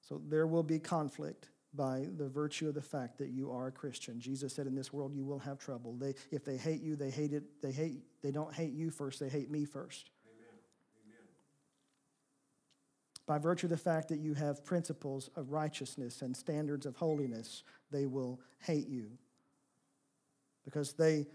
So 0.00 0.18
there 0.30 0.46
will 0.46 0.62
be 0.62 0.78
conflict 0.78 1.50
by 1.74 2.06
the 2.16 2.26
virtue 2.26 2.68
of 2.68 2.74
the 2.74 2.80
fact 2.80 3.18
that 3.18 3.28
you 3.28 3.50
are 3.50 3.66
a 3.66 3.70
Christian. 3.70 4.18
Jesus 4.18 4.54
said, 4.54 4.66
"In 4.66 4.74
this 4.74 4.94
world 4.94 5.14
you 5.14 5.26
will 5.26 5.40
have 5.40 5.58
trouble. 5.58 5.92
They, 5.92 6.14
if 6.30 6.42
they 6.42 6.56
hate 6.56 6.80
you, 6.80 6.96
they 6.96 7.10
hate 7.10 7.34
it. 7.34 7.60
They 7.60 7.70
hate. 7.70 8.00
They 8.22 8.30
don't 8.30 8.50
hate 8.50 8.72
you 8.72 8.88
first. 8.88 9.20
They 9.20 9.28
hate 9.28 9.50
me 9.50 9.66
first. 9.66 10.08
Amen. 10.24 10.58
Amen. 11.04 11.28
By 13.26 13.36
virtue 13.36 13.66
of 13.66 13.70
the 13.70 13.76
fact 13.76 14.08
that 14.08 14.18
you 14.18 14.32
have 14.32 14.64
principles 14.64 15.28
of 15.36 15.52
righteousness 15.52 16.22
and 16.22 16.34
standards 16.34 16.86
of 16.86 16.96
holiness, 16.96 17.62
they 17.90 18.06
will 18.06 18.40
hate 18.60 18.88
you 18.88 19.18
because 20.64 20.94
they 20.94 21.26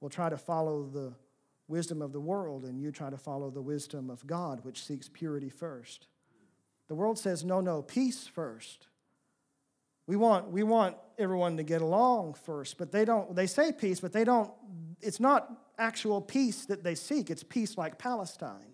will 0.00 0.10
try 0.10 0.28
to 0.28 0.36
follow 0.36 0.82
the 0.82 1.14
wisdom 1.68 2.00
of 2.02 2.12
the 2.12 2.20
world 2.20 2.64
and 2.64 2.80
you 2.80 2.92
try 2.92 3.10
to 3.10 3.16
follow 3.16 3.50
the 3.50 3.62
wisdom 3.62 4.10
of 4.10 4.26
God, 4.26 4.64
which 4.64 4.84
seeks 4.84 5.08
purity 5.08 5.48
first. 5.48 6.06
The 6.88 6.94
world 6.94 7.18
says, 7.18 7.44
no, 7.44 7.60
no, 7.60 7.82
peace 7.82 8.26
first. 8.26 8.86
We 10.06 10.14
want, 10.14 10.52
we 10.52 10.62
want 10.62 10.96
everyone 11.18 11.56
to 11.56 11.64
get 11.64 11.82
along 11.82 12.34
first, 12.34 12.78
but 12.78 12.92
they 12.92 13.04
don't, 13.04 13.34
they 13.34 13.48
say 13.48 13.72
peace, 13.72 13.98
but 13.98 14.12
they 14.12 14.22
don't, 14.22 14.52
it's 15.00 15.18
not 15.18 15.50
actual 15.78 16.20
peace 16.20 16.66
that 16.66 16.84
they 16.84 16.94
seek, 16.94 17.28
it's 17.28 17.42
peace 17.42 17.76
like 17.76 17.98
Palestine. 17.98 18.72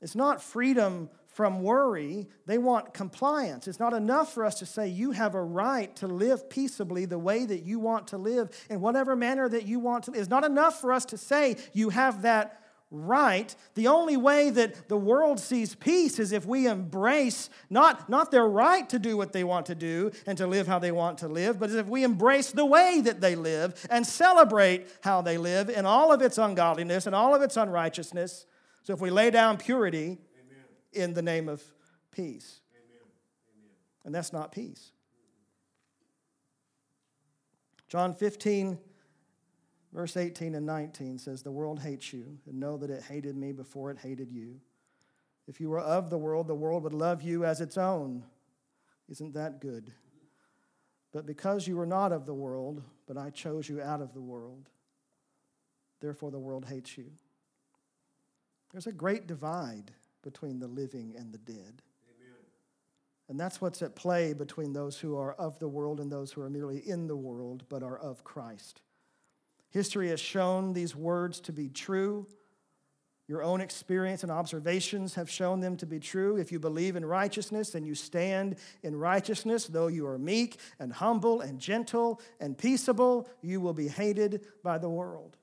It's 0.00 0.14
not 0.14 0.42
freedom 0.42 1.10
from 1.36 1.60
worry. 1.60 2.26
They 2.46 2.56
want 2.56 2.94
compliance. 2.94 3.68
It's 3.68 3.78
not 3.78 3.92
enough 3.92 4.32
for 4.32 4.42
us 4.42 4.54
to 4.60 4.64
say 4.64 4.88
you 4.88 5.10
have 5.10 5.34
a 5.34 5.42
right 5.42 5.94
to 5.96 6.06
live 6.06 6.48
peaceably 6.48 7.04
the 7.04 7.18
way 7.18 7.44
that 7.44 7.62
you 7.62 7.78
want 7.78 8.08
to 8.08 8.16
live 8.16 8.48
in 8.70 8.80
whatever 8.80 9.14
manner 9.14 9.46
that 9.46 9.66
you 9.66 9.78
want 9.78 10.04
to. 10.04 10.12
live. 10.12 10.20
It's 10.20 10.30
not 10.30 10.44
enough 10.44 10.80
for 10.80 10.94
us 10.94 11.04
to 11.04 11.18
say 11.18 11.58
you 11.74 11.90
have 11.90 12.22
that 12.22 12.62
right. 12.90 13.54
The 13.74 13.88
only 13.88 14.16
way 14.16 14.48
that 14.48 14.88
the 14.88 14.96
world 14.96 15.38
sees 15.38 15.74
peace 15.74 16.18
is 16.18 16.32
if 16.32 16.46
we 16.46 16.66
embrace 16.66 17.50
not, 17.68 18.08
not 18.08 18.30
their 18.30 18.48
right 18.48 18.88
to 18.88 18.98
do 18.98 19.18
what 19.18 19.34
they 19.34 19.44
want 19.44 19.66
to 19.66 19.74
do 19.74 20.12
and 20.26 20.38
to 20.38 20.46
live 20.46 20.66
how 20.66 20.78
they 20.78 20.90
want 20.90 21.18
to 21.18 21.28
live, 21.28 21.58
but 21.58 21.70
if 21.70 21.86
we 21.86 22.02
embrace 22.02 22.50
the 22.50 22.64
way 22.64 23.02
that 23.04 23.20
they 23.20 23.36
live 23.36 23.86
and 23.90 24.06
celebrate 24.06 24.86
how 25.02 25.20
they 25.20 25.36
live 25.36 25.68
in 25.68 25.84
all 25.84 26.14
of 26.14 26.22
its 26.22 26.38
ungodliness 26.38 27.04
and 27.04 27.14
all 27.14 27.34
of 27.34 27.42
its 27.42 27.58
unrighteousness. 27.58 28.46
So 28.84 28.94
if 28.94 29.02
we 29.02 29.10
lay 29.10 29.30
down 29.30 29.58
purity, 29.58 30.16
in 30.96 31.14
the 31.14 31.22
name 31.22 31.48
of 31.48 31.62
peace. 32.10 32.60
Amen. 32.72 33.08
And 34.04 34.14
that's 34.14 34.32
not 34.32 34.52
peace. 34.52 34.92
John 37.88 38.14
15, 38.14 38.78
verse 39.92 40.16
18 40.16 40.54
and 40.54 40.66
19 40.66 41.18
says, 41.18 41.42
The 41.42 41.52
world 41.52 41.80
hates 41.80 42.12
you, 42.12 42.38
and 42.46 42.58
know 42.58 42.76
that 42.78 42.90
it 42.90 43.02
hated 43.04 43.36
me 43.36 43.52
before 43.52 43.90
it 43.90 43.98
hated 43.98 44.32
you. 44.32 44.60
If 45.46 45.60
you 45.60 45.70
were 45.70 45.80
of 45.80 46.10
the 46.10 46.18
world, 46.18 46.48
the 46.48 46.54
world 46.54 46.82
would 46.82 46.92
love 46.92 47.22
you 47.22 47.44
as 47.44 47.60
its 47.60 47.78
own. 47.78 48.24
Isn't 49.08 49.34
that 49.34 49.60
good? 49.60 49.92
But 51.12 51.26
because 51.26 51.68
you 51.68 51.78
are 51.80 51.86
not 51.86 52.12
of 52.12 52.26
the 52.26 52.34
world, 52.34 52.82
but 53.06 53.16
I 53.16 53.30
chose 53.30 53.68
you 53.68 53.80
out 53.80 54.02
of 54.02 54.12
the 54.12 54.20
world, 54.20 54.68
therefore 56.00 56.32
the 56.32 56.38
world 56.38 56.64
hates 56.66 56.98
you. 56.98 57.06
There's 58.72 58.88
a 58.88 58.92
great 58.92 59.26
divide 59.28 59.92
between 60.26 60.58
the 60.58 60.66
living 60.66 61.14
and 61.16 61.32
the 61.32 61.38
dead. 61.38 61.82
Amen. 62.10 62.36
And 63.28 63.38
that's 63.38 63.60
what's 63.60 63.80
at 63.80 63.94
play 63.94 64.32
between 64.32 64.72
those 64.72 64.98
who 64.98 65.16
are 65.16 65.34
of 65.34 65.60
the 65.60 65.68
world 65.68 66.00
and 66.00 66.10
those 66.10 66.32
who 66.32 66.42
are 66.42 66.50
merely 66.50 66.78
in 66.78 67.06
the 67.06 67.16
world 67.16 67.62
but 67.68 67.84
are 67.84 67.96
of 67.96 68.24
Christ. 68.24 68.82
History 69.70 70.08
has 70.08 70.18
shown 70.18 70.72
these 70.72 70.96
words 70.96 71.38
to 71.42 71.52
be 71.52 71.68
true. 71.68 72.26
Your 73.28 73.44
own 73.44 73.60
experience 73.60 74.24
and 74.24 74.32
observations 74.32 75.14
have 75.14 75.30
shown 75.30 75.60
them 75.60 75.76
to 75.76 75.86
be 75.86 76.00
true. 76.00 76.36
If 76.36 76.50
you 76.50 76.58
believe 76.58 76.96
in 76.96 77.04
righteousness 77.04 77.76
and 77.76 77.86
you 77.86 77.94
stand 77.94 78.56
in 78.82 78.96
righteousness, 78.96 79.66
though 79.66 79.88
you 79.88 80.08
are 80.08 80.18
meek 80.18 80.58
and 80.80 80.92
humble 80.92 81.40
and 81.40 81.60
gentle 81.60 82.20
and 82.40 82.58
peaceable, 82.58 83.28
you 83.42 83.60
will 83.60 83.74
be 83.74 83.88
hated 83.88 84.44
by 84.64 84.78
the 84.78 84.90
world. 84.90 85.36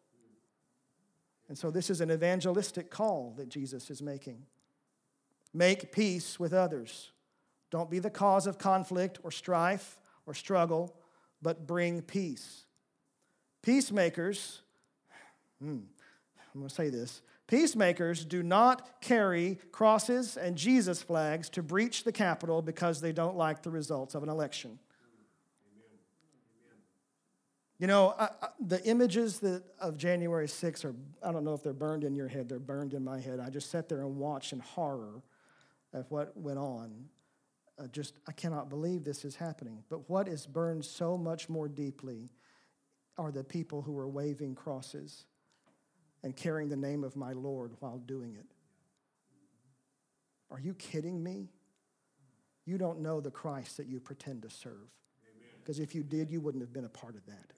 And 1.50 1.58
so, 1.58 1.70
this 1.70 1.90
is 1.90 2.02
an 2.02 2.10
evangelistic 2.10 2.90
call 2.90 3.34
that 3.38 3.50
Jesus 3.50 3.92
is 3.92 4.02
making. 4.02 4.46
Make 5.54 5.92
peace 5.92 6.40
with 6.40 6.54
others. 6.54 7.12
Don't 7.70 7.90
be 7.90 8.00
the 8.00 8.10
cause 8.10 8.48
of 8.48 8.58
conflict 8.58 9.20
or 9.24 9.32
strife 9.32 10.00
or 10.26 10.34
struggle, 10.34 10.96
but 11.42 11.68
bring 11.68 12.02
peace. 12.02 12.66
Peacemakers, 13.62 14.62
hmm, 15.60 15.80
I'm 16.54 16.60
going 16.60 16.68
to 16.68 16.74
say 16.74 16.90
this 16.90 17.22
Peacemakers 17.48 18.26
do 18.26 18.42
not 18.42 19.02
carry 19.02 19.60
crosses 19.72 20.38
and 20.38 20.56
Jesus 20.56 21.02
flags 21.02 21.50
to 21.50 21.62
breach 21.62 22.04
the 22.04 22.12
Capitol 22.12 22.62
because 22.62 23.02
they 23.02 23.12
don't 23.12 23.36
like 23.36 23.62
the 23.64 23.70
results 23.70 24.16
of 24.16 24.24
an 24.24 24.30
election. 24.30 24.80
You 27.80 27.88
know, 27.88 28.16
I, 28.18 28.30
I, 28.42 28.48
the 28.66 28.82
images 28.88 29.40
that, 29.40 29.64
of 29.80 29.98
January 29.98 30.48
6th 30.48 30.86
are, 30.86 30.96
I 31.22 31.34
don't 31.34 31.44
know 31.44 31.54
if 31.54 31.64
they're 31.64 31.74
burned 31.74 32.06
in 32.06 32.16
your 32.16 32.30
head, 32.30 32.48
they're 32.48 32.60
burned 32.60 32.94
in 32.94 33.04
my 33.04 33.20
head. 33.20 33.40
I 33.40 33.50
just 33.50 33.70
sat 33.70 33.90
there 33.90 34.02
and 34.02 34.16
watched 34.16 34.54
in 34.54 34.60
horror 34.60 35.22
of 35.94 36.10
what 36.10 36.36
went 36.36 36.60
on. 36.60 37.06
Uh, 37.80 37.88
just, 37.88 38.16
I 38.28 38.32
cannot 38.32 38.70
believe 38.70 39.04
this 39.04 39.26
is 39.26 39.36
happening. 39.36 39.84
But 39.90 40.10
what 40.10 40.28
is 40.28 40.46
burned 40.46 40.86
so 40.86 41.18
much 41.18 41.50
more 41.50 41.68
deeply 41.68 42.30
are 43.18 43.32
the 43.32 43.44
people 43.44 43.82
who 43.82 43.98
are 43.98 44.08
waving 44.08 44.56
crosses 44.56 45.26
and 46.24 46.36
carrying 46.36 46.70
the 46.70 46.78
name 46.78 47.04
of 47.04 47.16
my 47.16 47.34
Lord 47.34 47.74
while 47.80 47.98
doing 47.98 48.36
it. 48.36 48.46
Are 50.50 50.60
you 50.60 50.74
kidding 50.74 51.22
me? 51.24 51.50
You 52.66 52.78
don't 52.78 53.02
know 53.02 53.20
the 53.20 53.32
Christ 53.32 53.78
that 53.78 53.88
you 53.88 54.00
pretend 54.00 54.44
to 54.44 54.50
serve. 54.50 54.90
Because 55.60 55.80
if 55.80 55.96
you 55.96 56.04
did, 56.04 56.30
you 56.30 56.42
wouldn't 56.42 56.62
have 56.62 56.74
been 56.74 56.86
a 56.86 56.90
part 56.90 57.16
of 57.16 57.26
that. 57.26 57.54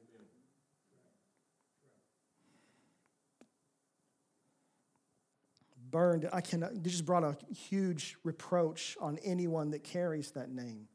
Burned, 5.95 6.27
I 6.33 6.41
cannot, 6.41 6.83
this 6.83 6.91
just 6.91 7.05
brought 7.05 7.23
a 7.23 7.37
huge 7.53 8.17
reproach 8.25 8.97
on 8.99 9.17
anyone 9.23 9.71
that 9.71 9.85
carries 9.85 10.31
that 10.31 10.49
name. 10.51 10.89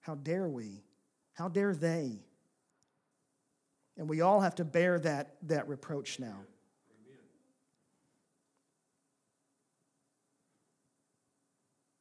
How 0.00 0.14
dare 0.14 0.48
we? 0.48 0.82
How 1.34 1.48
dare 1.50 1.74
they? 1.74 2.18
And 3.98 4.08
we 4.08 4.22
all 4.22 4.40
have 4.40 4.54
to 4.54 4.64
bear 4.64 4.98
that, 5.00 5.36
that 5.42 5.68
reproach 5.68 6.18
now. 6.18 6.38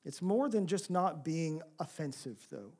It's 0.05 0.21
more 0.21 0.47
than 0.47 0.65
just 0.65 0.89
not 0.89 1.25
being 1.25 1.61
offensive, 1.77 2.37
though. 2.49 2.71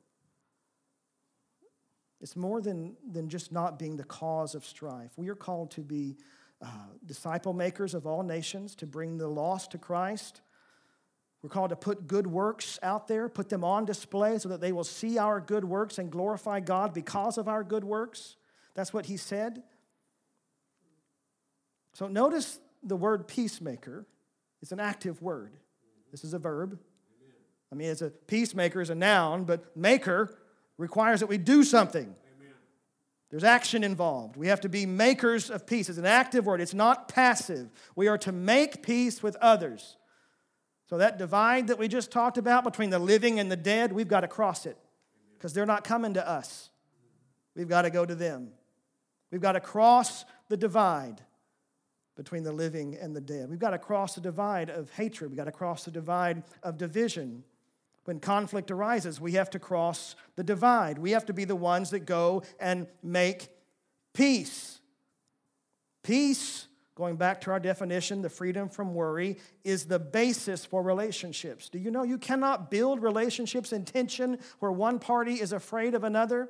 It's 2.22 2.34
more 2.34 2.62
than, 2.62 2.96
than 3.06 3.28
just 3.28 3.52
not 3.52 3.78
being 3.78 3.98
the 3.98 4.04
cause 4.04 4.54
of 4.54 4.64
strife. 4.64 5.10
We 5.18 5.28
are 5.28 5.34
called 5.34 5.70
to 5.72 5.82
be 5.82 6.16
uh, 6.60 6.66
disciple 7.04 7.52
makers 7.52 7.94
of 7.94 8.06
all 8.06 8.22
nations, 8.22 8.74
to 8.76 8.86
bring 8.86 9.18
the 9.18 9.28
lost 9.28 9.70
to 9.72 9.78
Christ. 9.78 10.40
We're 11.42 11.50
called 11.50 11.70
to 11.70 11.76
put 11.76 12.06
good 12.06 12.26
works 12.26 12.78
out 12.82 13.06
there, 13.06 13.28
put 13.28 13.48
them 13.48 13.62
on 13.62 13.84
display 13.84 14.38
so 14.38 14.48
that 14.48 14.60
they 14.60 14.72
will 14.72 14.84
see 14.84 15.18
our 15.18 15.40
good 15.40 15.64
works 15.64 15.98
and 15.98 16.10
glorify 16.10 16.60
God 16.60 16.92
because 16.92 17.38
of 17.38 17.46
our 17.46 17.62
good 17.62 17.84
works. 17.84 18.36
That's 18.74 18.92
what 18.92 19.06
he 19.06 19.16
said. 19.16 19.62
So 21.92 22.08
notice 22.08 22.58
the 22.82 22.96
word 22.96 23.28
peacemaker 23.28 24.06
is 24.60 24.72
an 24.72 24.80
active 24.80 25.22
word. 25.22 25.52
This 26.10 26.24
is 26.24 26.34
a 26.34 26.38
verb. 26.38 26.78
I 27.70 27.74
mean, 27.74 27.88
it's 27.88 28.02
a 28.02 28.10
peacemaker 28.10 28.80
is 28.80 28.90
a 28.90 28.94
noun, 28.94 29.44
but 29.44 29.76
maker 29.76 30.36
requires 30.76 31.20
that 31.20 31.26
we 31.26 31.38
do 31.38 31.64
something. 31.64 32.14
There's 33.30 33.44
action 33.44 33.84
involved. 33.84 34.36
We 34.36 34.48
have 34.48 34.62
to 34.62 34.68
be 34.68 34.86
makers 34.86 35.50
of 35.50 35.66
peace. 35.66 35.88
It's 35.88 35.98
an 35.98 36.06
active 36.06 36.46
word, 36.46 36.60
it's 36.60 36.74
not 36.74 37.08
passive. 37.08 37.70
We 37.94 38.08
are 38.08 38.18
to 38.18 38.32
make 38.32 38.82
peace 38.82 39.22
with 39.22 39.36
others. 39.36 39.96
So, 40.88 40.96
that 40.98 41.18
divide 41.18 41.66
that 41.66 41.78
we 41.78 41.86
just 41.86 42.10
talked 42.10 42.38
about 42.38 42.64
between 42.64 42.88
the 42.88 42.98
living 42.98 43.38
and 43.38 43.50
the 43.50 43.56
dead, 43.56 43.92
we've 43.92 44.08
got 44.08 44.20
to 44.20 44.28
cross 44.28 44.64
it 44.64 44.78
because 45.34 45.52
they're 45.52 45.66
not 45.66 45.84
coming 45.84 46.14
to 46.14 46.26
us. 46.26 46.70
We've 47.54 47.68
got 47.68 47.82
to 47.82 47.90
go 47.90 48.06
to 48.06 48.14
them. 48.14 48.52
We've 49.30 49.40
got 49.40 49.52
to 49.52 49.60
cross 49.60 50.24
the 50.48 50.56
divide 50.56 51.20
between 52.16 52.42
the 52.42 52.52
living 52.52 52.96
and 52.96 53.14
the 53.14 53.20
dead. 53.20 53.50
We've 53.50 53.58
got 53.58 53.70
to 53.70 53.78
cross 53.78 54.14
the 54.14 54.20
divide 54.22 54.70
of 54.70 54.90
hatred. 54.90 55.30
We've 55.30 55.36
got 55.36 55.44
to 55.44 55.52
cross 55.52 55.84
the 55.84 55.90
divide 55.90 56.42
of 56.62 56.78
division. 56.78 57.44
When 58.08 58.20
conflict 58.20 58.70
arises, 58.70 59.20
we 59.20 59.32
have 59.32 59.50
to 59.50 59.58
cross 59.58 60.16
the 60.34 60.42
divide. 60.42 60.96
We 60.96 61.10
have 61.10 61.26
to 61.26 61.34
be 61.34 61.44
the 61.44 61.54
ones 61.54 61.90
that 61.90 62.06
go 62.06 62.42
and 62.58 62.86
make 63.02 63.48
peace. 64.14 64.80
Peace, 66.02 66.68
going 66.94 67.16
back 67.16 67.38
to 67.42 67.50
our 67.50 67.60
definition, 67.60 68.22
the 68.22 68.30
freedom 68.30 68.70
from 68.70 68.94
worry, 68.94 69.36
is 69.62 69.84
the 69.84 69.98
basis 69.98 70.64
for 70.64 70.82
relationships. 70.82 71.68
Do 71.68 71.78
you 71.78 71.90
know 71.90 72.02
you 72.02 72.16
cannot 72.16 72.70
build 72.70 73.02
relationships 73.02 73.74
in 73.74 73.84
tension 73.84 74.38
where 74.60 74.72
one 74.72 74.98
party 75.00 75.34
is 75.34 75.52
afraid 75.52 75.94
of 75.94 76.02
another? 76.02 76.48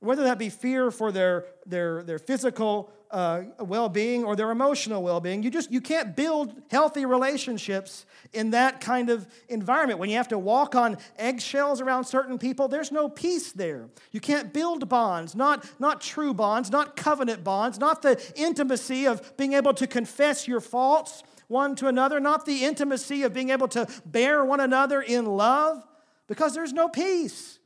Whether 0.00 0.24
that 0.24 0.38
be 0.38 0.48
fear 0.48 0.90
for 0.90 1.10
their, 1.10 1.46
their, 1.64 2.02
their 2.02 2.18
physical 2.18 2.92
uh, 3.10 3.42
well-being 3.60 4.24
or 4.24 4.34
their 4.34 4.50
emotional 4.50 5.02
well-being 5.02 5.42
you 5.42 5.50
just 5.50 5.70
you 5.70 5.80
can't 5.80 6.16
build 6.16 6.52
healthy 6.70 7.06
relationships 7.06 8.04
in 8.32 8.50
that 8.50 8.80
kind 8.80 9.10
of 9.10 9.28
environment. 9.48 10.00
When 10.00 10.10
you 10.10 10.16
have 10.16 10.28
to 10.28 10.38
walk 10.38 10.74
on 10.74 10.98
eggshells 11.16 11.80
around 11.80 12.04
certain 12.04 12.36
people 12.36 12.66
there's 12.66 12.90
no 12.90 13.08
peace 13.08 13.52
there. 13.52 13.88
You 14.10 14.20
can't 14.20 14.52
build 14.52 14.88
bonds 14.88 15.36
not 15.36 15.68
not 15.78 16.00
true 16.00 16.34
bonds 16.34 16.70
not 16.70 16.96
covenant 16.96 17.44
bonds 17.44 17.78
not 17.78 18.02
the 18.02 18.20
intimacy 18.34 19.06
of 19.06 19.36
being 19.36 19.52
able 19.52 19.74
to 19.74 19.86
confess 19.86 20.48
your 20.48 20.60
faults 20.60 21.22
one 21.46 21.76
to 21.76 21.86
another 21.86 22.18
not 22.18 22.44
the 22.44 22.64
intimacy 22.64 23.22
of 23.22 23.32
being 23.32 23.50
able 23.50 23.68
to 23.68 23.86
bear 24.04 24.44
one 24.44 24.58
another 24.58 25.00
in 25.00 25.26
love 25.26 25.86
because 26.26 26.54
there's 26.54 26.72
no 26.72 26.88
peace 26.88 27.60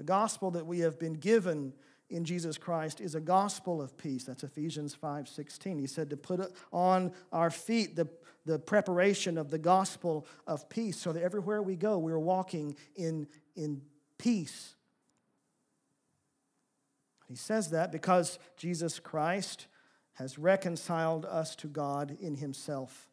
The 0.00 0.04
gospel 0.04 0.50
that 0.52 0.64
we 0.64 0.78
have 0.78 0.98
been 0.98 1.12
given 1.12 1.74
in 2.08 2.24
Jesus 2.24 2.56
Christ 2.56 3.02
is 3.02 3.14
a 3.14 3.20
gospel 3.20 3.82
of 3.82 3.98
peace. 3.98 4.24
That's 4.24 4.42
Ephesians 4.42 4.94
5:16. 4.96 5.78
He 5.78 5.86
said 5.86 6.08
to 6.08 6.16
put 6.16 6.40
on 6.72 7.12
our 7.30 7.50
feet 7.50 7.96
the, 7.96 8.08
the 8.46 8.58
preparation 8.58 9.36
of 9.36 9.50
the 9.50 9.58
gospel 9.58 10.26
of 10.46 10.70
peace 10.70 10.96
so 10.96 11.12
that 11.12 11.22
everywhere 11.22 11.60
we 11.60 11.76
go, 11.76 11.98
we're 11.98 12.18
walking 12.18 12.76
in, 12.96 13.28
in 13.56 13.82
peace. 14.16 14.74
He 17.28 17.36
says 17.36 17.68
that 17.68 17.92
because 17.92 18.38
Jesus 18.56 18.98
Christ 19.00 19.66
has 20.14 20.38
reconciled 20.38 21.26
us 21.26 21.54
to 21.56 21.66
God 21.66 22.16
in 22.22 22.36
Himself. 22.36 23.10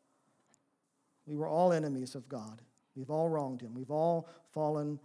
We 1.25 1.35
were 1.35 1.49
all 1.49 1.73
enemies 1.73 2.15
of 2.15 2.29
God. 2.29 2.61
We've 2.95 3.11
all 3.11 3.27
wronged 3.27 3.59
Him. 3.59 3.73
We've 3.73 3.91
all 3.91 4.29
fallen 4.53 5.01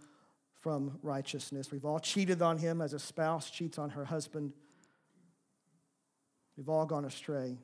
from 0.63 0.97
righteousness. 1.03 1.71
We've 1.73 1.83
all 1.83 1.99
cheated 1.99 2.41
on 2.41 2.57
him 2.57 2.79
as 2.81 2.93
a 2.93 2.99
spouse 2.99 3.49
cheats 3.49 3.77
on 3.77 3.89
her 3.89 4.05
husband. 4.05 4.53
We've 6.55 6.69
all 6.69 6.85
gone 6.85 7.03
astray. 7.03 7.35
Amen. 7.37 7.57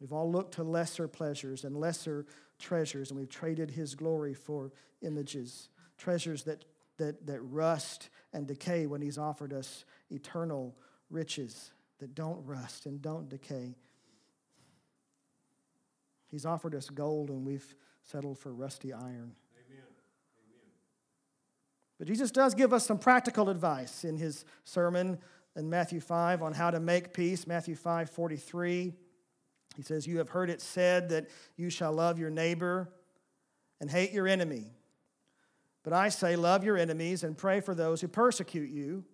We've 0.00 0.12
all 0.12 0.30
looked 0.30 0.54
to 0.54 0.64
lesser 0.64 1.06
pleasures 1.06 1.62
and 1.62 1.76
lesser 1.76 2.26
treasures, 2.58 3.10
and 3.10 3.20
we've 3.20 3.28
traded 3.28 3.70
his 3.70 3.94
glory 3.94 4.34
for 4.34 4.72
images, 5.02 5.68
treasures 5.96 6.42
that, 6.44 6.64
that, 6.96 7.24
that 7.28 7.40
rust 7.42 8.10
and 8.32 8.48
decay 8.48 8.86
when 8.86 9.00
he's 9.00 9.16
offered 9.16 9.52
us 9.52 9.84
eternal 10.10 10.74
riches 11.10 11.70
that 12.00 12.16
don't 12.16 12.44
rust 12.44 12.86
and 12.86 13.00
don't 13.00 13.28
decay. 13.28 13.76
He's 16.26 16.44
offered 16.44 16.74
us 16.74 16.90
gold, 16.90 17.30
and 17.30 17.46
we've 17.46 17.76
settled 18.02 18.38
for 18.38 18.52
rusty 18.52 18.92
iron. 18.92 19.36
But 22.00 22.08
Jesus 22.08 22.30
does 22.30 22.54
give 22.54 22.72
us 22.72 22.86
some 22.86 22.98
practical 22.98 23.50
advice 23.50 24.04
in 24.04 24.16
his 24.16 24.46
sermon 24.64 25.18
in 25.54 25.68
Matthew 25.68 26.00
5 26.00 26.42
on 26.42 26.54
how 26.54 26.70
to 26.70 26.80
make 26.80 27.12
peace. 27.12 27.46
Matthew 27.46 27.76
5 27.76 28.08
43. 28.08 28.94
He 29.76 29.82
says, 29.82 30.06
You 30.06 30.16
have 30.16 30.30
heard 30.30 30.48
it 30.48 30.62
said 30.62 31.10
that 31.10 31.28
you 31.58 31.68
shall 31.68 31.92
love 31.92 32.18
your 32.18 32.30
neighbor 32.30 32.90
and 33.82 33.90
hate 33.90 34.12
your 34.12 34.26
enemy. 34.26 34.72
But 35.82 35.92
I 35.92 36.08
say, 36.08 36.36
love 36.36 36.64
your 36.64 36.78
enemies 36.78 37.22
and 37.22 37.36
pray 37.36 37.60
for 37.60 37.74
those 37.74 38.00
who 38.00 38.08
persecute 38.08 38.70
you, 38.70 39.04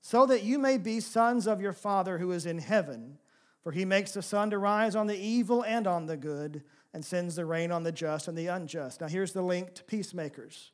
so 0.00 0.24
that 0.26 0.44
you 0.44 0.60
may 0.60 0.78
be 0.78 1.00
sons 1.00 1.48
of 1.48 1.60
your 1.60 1.72
Father 1.72 2.18
who 2.18 2.30
is 2.30 2.46
in 2.46 2.58
heaven. 2.58 3.18
For 3.64 3.72
he 3.72 3.84
makes 3.84 4.12
the 4.12 4.22
sun 4.22 4.50
to 4.50 4.58
rise 4.58 4.94
on 4.94 5.08
the 5.08 5.18
evil 5.18 5.64
and 5.64 5.88
on 5.88 6.06
the 6.06 6.16
good, 6.16 6.62
and 6.94 7.04
sends 7.04 7.34
the 7.34 7.44
rain 7.44 7.72
on 7.72 7.82
the 7.82 7.90
just 7.90 8.28
and 8.28 8.38
the 8.38 8.46
unjust. 8.46 9.00
Now, 9.00 9.08
here's 9.08 9.32
the 9.32 9.42
link 9.42 9.74
to 9.74 9.82
peacemakers, 9.82 10.70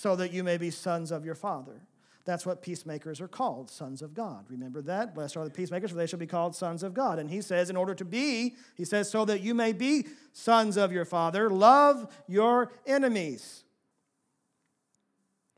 so 0.00 0.16
that 0.16 0.32
you 0.32 0.42
may 0.42 0.56
be 0.56 0.70
sons 0.70 1.10
of 1.10 1.26
your 1.26 1.34
Father. 1.34 1.82
That's 2.24 2.46
what 2.46 2.62
peacemakers 2.62 3.20
are 3.20 3.28
called, 3.28 3.68
sons 3.68 4.00
of 4.00 4.14
God. 4.14 4.46
Remember 4.48 4.80
that? 4.82 5.14
Blessed 5.14 5.36
are 5.36 5.44
the 5.44 5.50
peacemakers, 5.50 5.90
for 5.90 5.96
they 5.96 6.06
shall 6.06 6.18
be 6.18 6.26
called 6.26 6.56
sons 6.56 6.82
of 6.82 6.94
God. 6.94 7.18
And 7.18 7.28
he 7.28 7.42
says, 7.42 7.68
in 7.68 7.76
order 7.76 7.94
to 7.94 8.04
be, 8.04 8.56
he 8.76 8.86
says, 8.86 9.10
so 9.10 9.26
that 9.26 9.42
you 9.42 9.54
may 9.54 9.74
be 9.74 10.06
sons 10.32 10.78
of 10.78 10.90
your 10.90 11.04
Father, 11.04 11.50
love 11.50 12.10
your 12.26 12.72
enemies. 12.86 13.64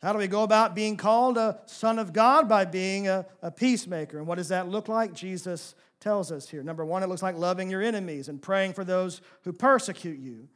How 0.03 0.13
do 0.13 0.19
we 0.19 0.27
go 0.27 0.43
about 0.43 0.75
being 0.75 0.97
called 0.97 1.39
a 1.39 1.61
son 1.67 2.01
of 2.01 2.13
God? 2.13 2.49
By 2.49 2.65
being 2.65 3.07
a, 3.07 3.27
a 3.43 3.53
peacemaker. 3.53 4.19
And 4.19 4.27
what 4.27 4.39
does 4.39 4.49
that 4.49 4.69
look 4.69 4.89
like? 4.89 5.15
Jesus 5.15 5.77
tells 6.01 6.33
us 6.33 6.49
here. 6.49 6.65
Number 6.65 6.85
one, 6.85 7.05
it 7.05 7.09
looks 7.09 7.23
like 7.23 7.37
loving 7.37 7.71
your 7.71 7.83
enemies 7.83 8.29
and 8.29 8.43
praying 8.43 8.73
for 8.73 8.83
those 8.83 9.21
who 9.43 9.53
persecute 9.53 10.19
you. 10.19 10.49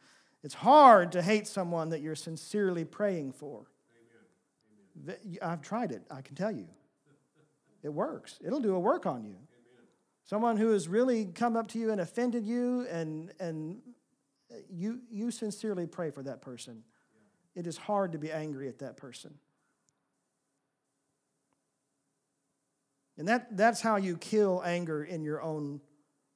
It's 0.42 0.55
hard 0.55 1.12
to 1.12 1.22
hate 1.22 1.46
someone 1.46 1.90
that 1.90 2.01
you're 2.01 2.16
sincerely 2.16 2.85
praying 2.85 3.33
for. 3.33 3.66
I've 5.42 5.62
tried 5.62 5.92
it, 5.92 6.02
I 6.11 6.22
can 6.22 6.35
tell 6.35 6.52
you. 6.52 6.66
It 7.82 7.92
works, 7.92 8.38
it'll 8.44 8.61
do 8.61 8.74
a 8.74 8.80
work 8.80 9.06
on 9.06 9.24
you. 9.24 9.37
Someone 10.24 10.56
who 10.56 10.72
has 10.72 10.88
really 10.88 11.26
come 11.26 11.56
up 11.56 11.68
to 11.68 11.78
you 11.78 11.92
and 11.92 12.00
offended 12.00 12.44
you, 12.44 12.85
and, 12.90 13.32
and 13.38 13.78
uh, 14.50 14.56
you, 14.68 15.00
you 15.09 15.30
sincerely 15.30 15.87
pray 15.87 16.11
for 16.11 16.22
that 16.24 16.42
person. 16.42 16.82
It 17.54 17.66
is 17.66 17.76
hard 17.76 18.12
to 18.12 18.18
be 18.18 18.32
angry 18.32 18.68
at 18.68 18.80
that 18.80 18.96
person. 18.96 19.35
And 23.16 23.28
that, 23.28 23.56
that's 23.56 23.80
how 23.80 23.96
you 23.96 24.16
kill 24.16 24.62
anger 24.64 25.04
in 25.04 25.22
your 25.22 25.40
own, 25.42 25.80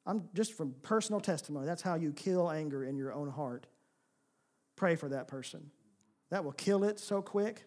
I'm 0.06 0.28
just 0.34 0.54
from 0.54 0.74
personal 0.82 1.20
testimony, 1.20 1.66
that's 1.66 1.82
how 1.82 1.96
you 1.96 2.12
kill 2.12 2.50
anger 2.50 2.84
in 2.84 2.96
your 2.96 3.12
own 3.12 3.28
heart. 3.28 3.66
Pray 4.76 4.94
for 4.94 5.08
that 5.08 5.28
person. 5.28 5.70
That 6.30 6.44
will 6.44 6.52
kill 6.52 6.84
it 6.84 7.00
so 7.00 7.20
quick. 7.20 7.64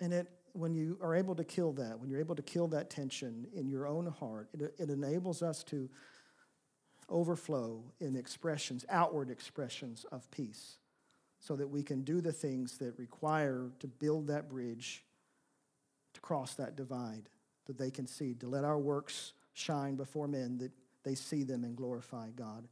And 0.00 0.12
it, 0.12 0.28
when 0.52 0.74
you 0.74 0.98
are 1.02 1.14
able 1.14 1.34
to 1.34 1.44
kill 1.44 1.72
that, 1.74 1.98
when 1.98 2.10
you're 2.10 2.20
able 2.20 2.34
to 2.34 2.42
kill 2.42 2.68
that 2.68 2.90
tension 2.90 3.46
in 3.54 3.68
your 3.68 3.86
own 3.86 4.06
heart, 4.06 4.48
it, 4.52 4.74
it 4.78 4.90
enables 4.90 5.42
us 5.42 5.62
to 5.64 5.88
overflow 7.08 7.82
in 8.00 8.16
expressions, 8.16 8.84
outward 8.88 9.30
expressions 9.30 10.06
of 10.12 10.30
peace, 10.30 10.78
so 11.40 11.56
that 11.56 11.68
we 11.68 11.82
can 11.82 12.02
do 12.02 12.20
the 12.20 12.32
things 12.32 12.78
that 12.78 12.98
require 12.98 13.70
to 13.80 13.86
build 13.86 14.28
that 14.28 14.48
bridge, 14.48 15.04
to 16.14 16.20
cross 16.20 16.54
that 16.54 16.76
divide, 16.76 17.28
that 17.66 17.78
they 17.78 17.90
can 17.90 18.06
see, 18.06 18.34
to 18.34 18.46
let 18.46 18.64
our 18.64 18.78
works 18.78 19.32
shine 19.52 19.96
before 19.96 20.28
men, 20.28 20.58
that 20.58 20.72
they 21.02 21.14
see 21.14 21.42
them 21.42 21.64
and 21.64 21.76
glorify 21.76 22.28
God. 22.30 22.68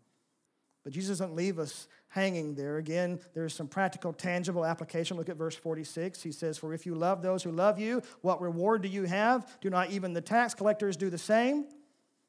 But 0.89 0.95
Jesus 0.95 1.19
doesn't 1.19 1.37
leave 1.37 1.59
us 1.59 1.87
hanging 2.09 2.55
there. 2.55 2.79
Again, 2.79 3.21
there's 3.35 3.53
some 3.53 3.69
practical, 3.69 4.15
tangible 4.15 4.65
application. 4.65 5.19
Look 5.19 5.29
at 5.29 5.37
verse 5.37 5.55
46. 5.55 6.23
He 6.23 6.33
says, 6.33 6.57
For 6.57 6.73
if 6.73 6.87
you 6.87 6.95
love 6.95 7.21
those 7.21 7.43
who 7.43 7.51
love 7.51 7.79
you, 7.79 8.01
what 8.23 8.41
reward 8.41 8.81
do 8.81 8.89
you 8.89 9.03
have? 9.03 9.61
Do 9.61 9.69
not 9.69 9.91
even 9.91 10.15
the 10.15 10.23
tax 10.23 10.55
collectors 10.55 10.97
do 10.97 11.11
the 11.11 11.19
same? 11.19 11.67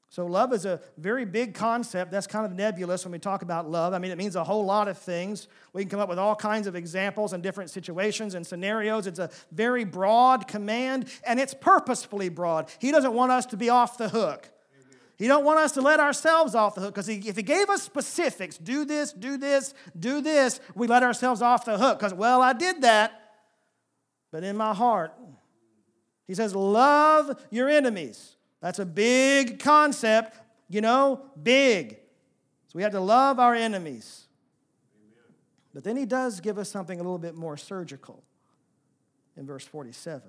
So, 0.10 0.26
love 0.26 0.52
is 0.52 0.66
a 0.66 0.82
very 0.98 1.24
big 1.24 1.54
concept. 1.54 2.12
That's 2.12 2.28
kind 2.28 2.46
of 2.46 2.52
nebulous 2.52 3.06
when 3.06 3.14
we 3.14 3.20
talk 3.20 3.44
about 3.44 3.72
love. 3.72 3.94
I 3.94 3.98
mean, 3.98 4.12
it 4.12 4.18
means 4.18 4.36
a 4.36 4.44
whole 4.44 4.66
lot 4.66 4.90
of 4.90 4.98
things. 4.98 5.48
We 5.72 5.82
can 5.84 5.90
come 5.90 6.02
up 6.02 6.10
with 6.10 6.20
all 6.20 6.36
kinds 6.36 6.68
of 6.68 6.76
examples 6.76 7.32
and 7.32 7.42
different 7.42 7.70
situations 7.70 8.36
and 8.36 8.46
scenarios. 8.46 9.08
It's 9.08 9.20
a 9.20 9.30
very 9.54 9.86
broad 9.86 10.50
command, 10.50 11.08
and 11.26 11.40
it's 11.40 11.54
purposefully 11.54 12.28
broad. 12.28 12.70
He 12.80 12.92
doesn't 12.92 13.14
want 13.14 13.32
us 13.32 13.46
to 13.46 13.56
be 13.56 13.70
off 13.70 13.98
the 13.98 14.10
hook. 14.10 14.50
He 15.20 15.28
don't 15.28 15.44
want 15.44 15.60
us 15.60 15.74
to 15.74 15.82
let 15.82 16.00
ourselves 16.00 16.56
off 16.56 16.76
the 16.76 16.82
hook 16.82 16.96
because 16.96 17.10
if 17.10 17.36
he 17.36 17.44
gave 17.44 17.70
us 17.70 17.84
specifics, 17.84 18.58
do 18.58 18.86
this, 18.86 19.12
do 19.12 19.38
this, 19.38 19.74
do 20.00 20.22
this, 20.22 20.62
we 20.76 20.88
let 20.88 21.04
ourselves 21.04 21.42
off 21.42 21.66
the 21.66 21.78
hook 21.78 22.00
because, 22.00 22.14
well, 22.14 22.42
I 22.42 22.54
did 22.54 22.84
that, 22.84 23.12
but 24.32 24.46
in 24.46 24.56
my 24.56 24.74
heart, 24.74 25.14
he 26.26 26.34
says, 26.34 26.56
love 26.56 27.38
your 27.52 27.68
enemies. 27.68 28.38
That's 28.62 28.80
a 28.80 28.86
big 28.86 29.60
concept, 29.60 30.40
you 30.70 30.80
know, 30.80 31.26
big. 31.42 31.98
So 32.68 32.76
we 32.76 32.84
have 32.84 32.94
to 32.94 33.02
love 33.02 33.40
our 33.40 33.54
enemies. 33.54 34.26
But 35.74 35.84
then 35.84 35.98
he 35.98 36.06
does 36.06 36.40
give 36.40 36.58
us 36.58 36.70
something 36.70 36.98
a 36.98 37.04
little 37.04 37.20
bit 37.20 37.36
more 37.36 37.58
surgical 37.58 38.24
in 39.36 39.46
verse 39.46 39.66
47. 39.66 40.22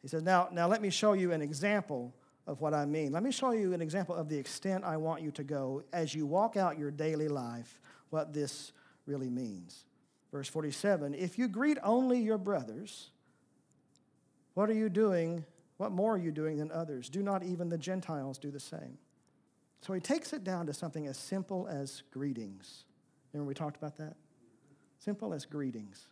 He 0.00 0.06
says, 0.06 0.22
Now, 0.22 0.48
now 0.52 0.68
let 0.68 0.80
me 0.80 0.90
show 0.90 1.14
you 1.14 1.32
an 1.32 1.42
example 1.42 2.14
of 2.46 2.60
what 2.60 2.74
I 2.74 2.84
mean. 2.84 3.12
Let 3.12 3.22
me 3.22 3.32
show 3.32 3.50
you 3.50 3.72
an 3.72 3.80
example 3.80 4.14
of 4.14 4.28
the 4.28 4.38
extent 4.38 4.84
I 4.84 4.96
want 4.96 5.22
you 5.22 5.30
to 5.32 5.44
go 5.44 5.82
as 5.92 6.14
you 6.14 6.26
walk 6.26 6.56
out 6.56 6.78
your 6.78 6.90
daily 6.90 7.28
life, 7.28 7.80
what 8.10 8.32
this 8.32 8.72
really 9.06 9.30
means. 9.30 9.84
Verse 10.32 10.48
47 10.48 11.14
If 11.14 11.38
you 11.38 11.48
greet 11.48 11.78
only 11.82 12.20
your 12.20 12.38
brothers, 12.38 13.10
what 14.54 14.70
are 14.70 14.74
you 14.74 14.88
doing? 14.88 15.44
What 15.76 15.92
more 15.92 16.14
are 16.14 16.18
you 16.18 16.32
doing 16.32 16.56
than 16.56 16.72
others? 16.72 17.10
Do 17.10 17.22
not 17.22 17.42
even 17.42 17.68
the 17.68 17.78
Gentiles 17.78 18.38
do 18.38 18.50
the 18.50 18.60
same? 18.60 18.98
So 19.82 19.92
he 19.92 20.00
takes 20.00 20.32
it 20.32 20.42
down 20.42 20.66
to 20.66 20.74
something 20.74 21.06
as 21.06 21.18
simple 21.18 21.68
as 21.68 22.02
greetings. 22.10 22.84
Remember 23.32 23.48
we 23.48 23.54
talked 23.54 23.76
about 23.76 23.96
that? 23.98 24.14
Simple 24.98 25.34
as 25.34 25.44
greetings. 25.44 26.06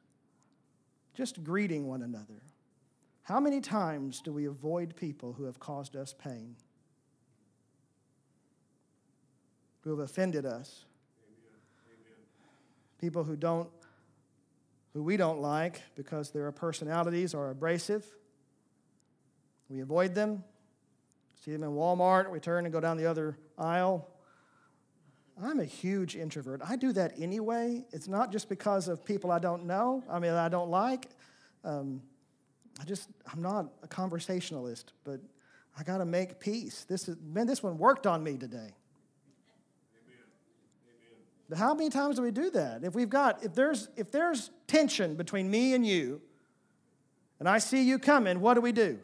Just 1.14 1.42
greeting 1.42 1.86
one 1.88 2.02
another. 2.02 2.42
How 3.24 3.40
many 3.40 3.62
times 3.62 4.20
do 4.20 4.32
we 4.32 4.44
avoid 4.44 4.94
people 4.96 5.32
who 5.32 5.44
have 5.44 5.58
caused 5.58 5.96
us 5.96 6.14
pain? 6.14 6.56
Who 9.80 9.90
have 9.90 9.98
offended 9.98 10.44
us? 10.44 10.84
People 13.00 13.24
who 13.24 13.36
don't 13.36 13.68
who 14.92 15.02
we 15.02 15.16
don't 15.16 15.40
like 15.40 15.82
because 15.96 16.30
their 16.30 16.52
personalities 16.52 17.34
are 17.34 17.50
abrasive. 17.50 18.06
We 19.68 19.80
avoid 19.80 20.14
them. 20.14 20.44
See 21.44 21.50
them 21.50 21.64
in 21.64 21.70
Walmart, 21.70 22.30
we 22.30 22.40
turn 22.40 22.64
and 22.64 22.72
go 22.72 22.80
down 22.80 22.96
the 22.96 23.06
other 23.06 23.36
aisle. 23.58 24.08
I'm 25.42 25.60
a 25.60 25.64
huge 25.64 26.14
introvert. 26.14 26.60
I 26.64 26.76
do 26.76 26.92
that 26.92 27.14
anyway. 27.18 27.84
It's 27.90 28.06
not 28.06 28.30
just 28.30 28.48
because 28.48 28.86
of 28.86 29.04
people 29.04 29.32
I 29.32 29.40
don't 29.40 29.66
know, 29.66 30.04
I 30.08 30.18
mean, 30.20 30.32
I 30.32 30.48
don't 30.48 30.70
like. 30.70 31.08
Um, 31.64 32.02
I 32.80 32.84
just, 32.84 33.08
I'm 33.32 33.42
not 33.42 33.66
a 33.82 33.88
conversationalist, 33.88 34.92
but 35.04 35.20
I 35.78 35.82
got 35.82 35.98
to 35.98 36.04
make 36.04 36.40
peace. 36.40 36.84
This 36.88 37.08
is, 37.08 37.16
man, 37.24 37.46
this 37.46 37.62
one 37.62 37.78
worked 37.78 38.06
on 38.06 38.22
me 38.22 38.36
today. 38.36 38.70
But 41.48 41.58
how 41.58 41.74
many 41.74 41.90
times 41.90 42.16
do 42.16 42.22
we 42.22 42.30
do 42.30 42.50
that? 42.50 42.84
If 42.84 42.94
we've 42.94 43.10
got, 43.10 43.44
if 43.44 43.54
there's, 43.54 43.88
if 43.96 44.10
there's 44.10 44.50
tension 44.66 45.14
between 45.14 45.50
me 45.50 45.74
and 45.74 45.86
you, 45.86 46.22
and 47.38 47.48
I 47.48 47.58
see 47.58 47.82
you 47.82 47.98
coming, 47.98 48.40
what 48.40 48.54
do 48.54 48.60
we 48.60 48.72
do? 48.72 48.98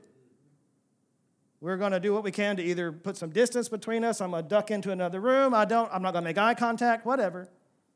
We're 1.60 1.76
going 1.76 1.92
to 1.92 2.00
do 2.00 2.14
what 2.14 2.24
we 2.24 2.30
can 2.30 2.56
to 2.56 2.62
either 2.62 2.90
put 2.90 3.18
some 3.18 3.30
distance 3.30 3.68
between 3.68 4.02
us. 4.02 4.22
I'm 4.22 4.30
going 4.30 4.42
to 4.44 4.48
duck 4.48 4.70
into 4.70 4.90
another 4.90 5.20
room. 5.20 5.52
I 5.52 5.66
don't, 5.66 5.90
I'm 5.92 6.00
not 6.00 6.12
going 6.12 6.24
to 6.24 6.28
make 6.28 6.38
eye 6.38 6.54
contact, 6.54 7.04
whatever. 7.04 7.48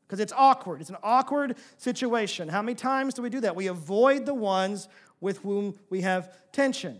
Because 0.05 0.19
it's 0.19 0.33
awkward. 0.37 0.81
It's 0.81 0.91
an 0.91 0.97
awkward 1.01 1.57
situation. 1.77 2.47
How 2.47 2.61
many 2.61 2.75
times 2.75 3.15
do 3.15 3.23
we 3.23 3.29
do 3.31 3.39
that? 3.39 3.55
We 3.55 3.65
avoid 3.65 4.27
the 4.27 4.35
ones 4.35 4.87
with 5.21 5.39
whom 5.39 5.75
we 5.89 6.01
have 6.01 6.33
tension. 6.51 6.99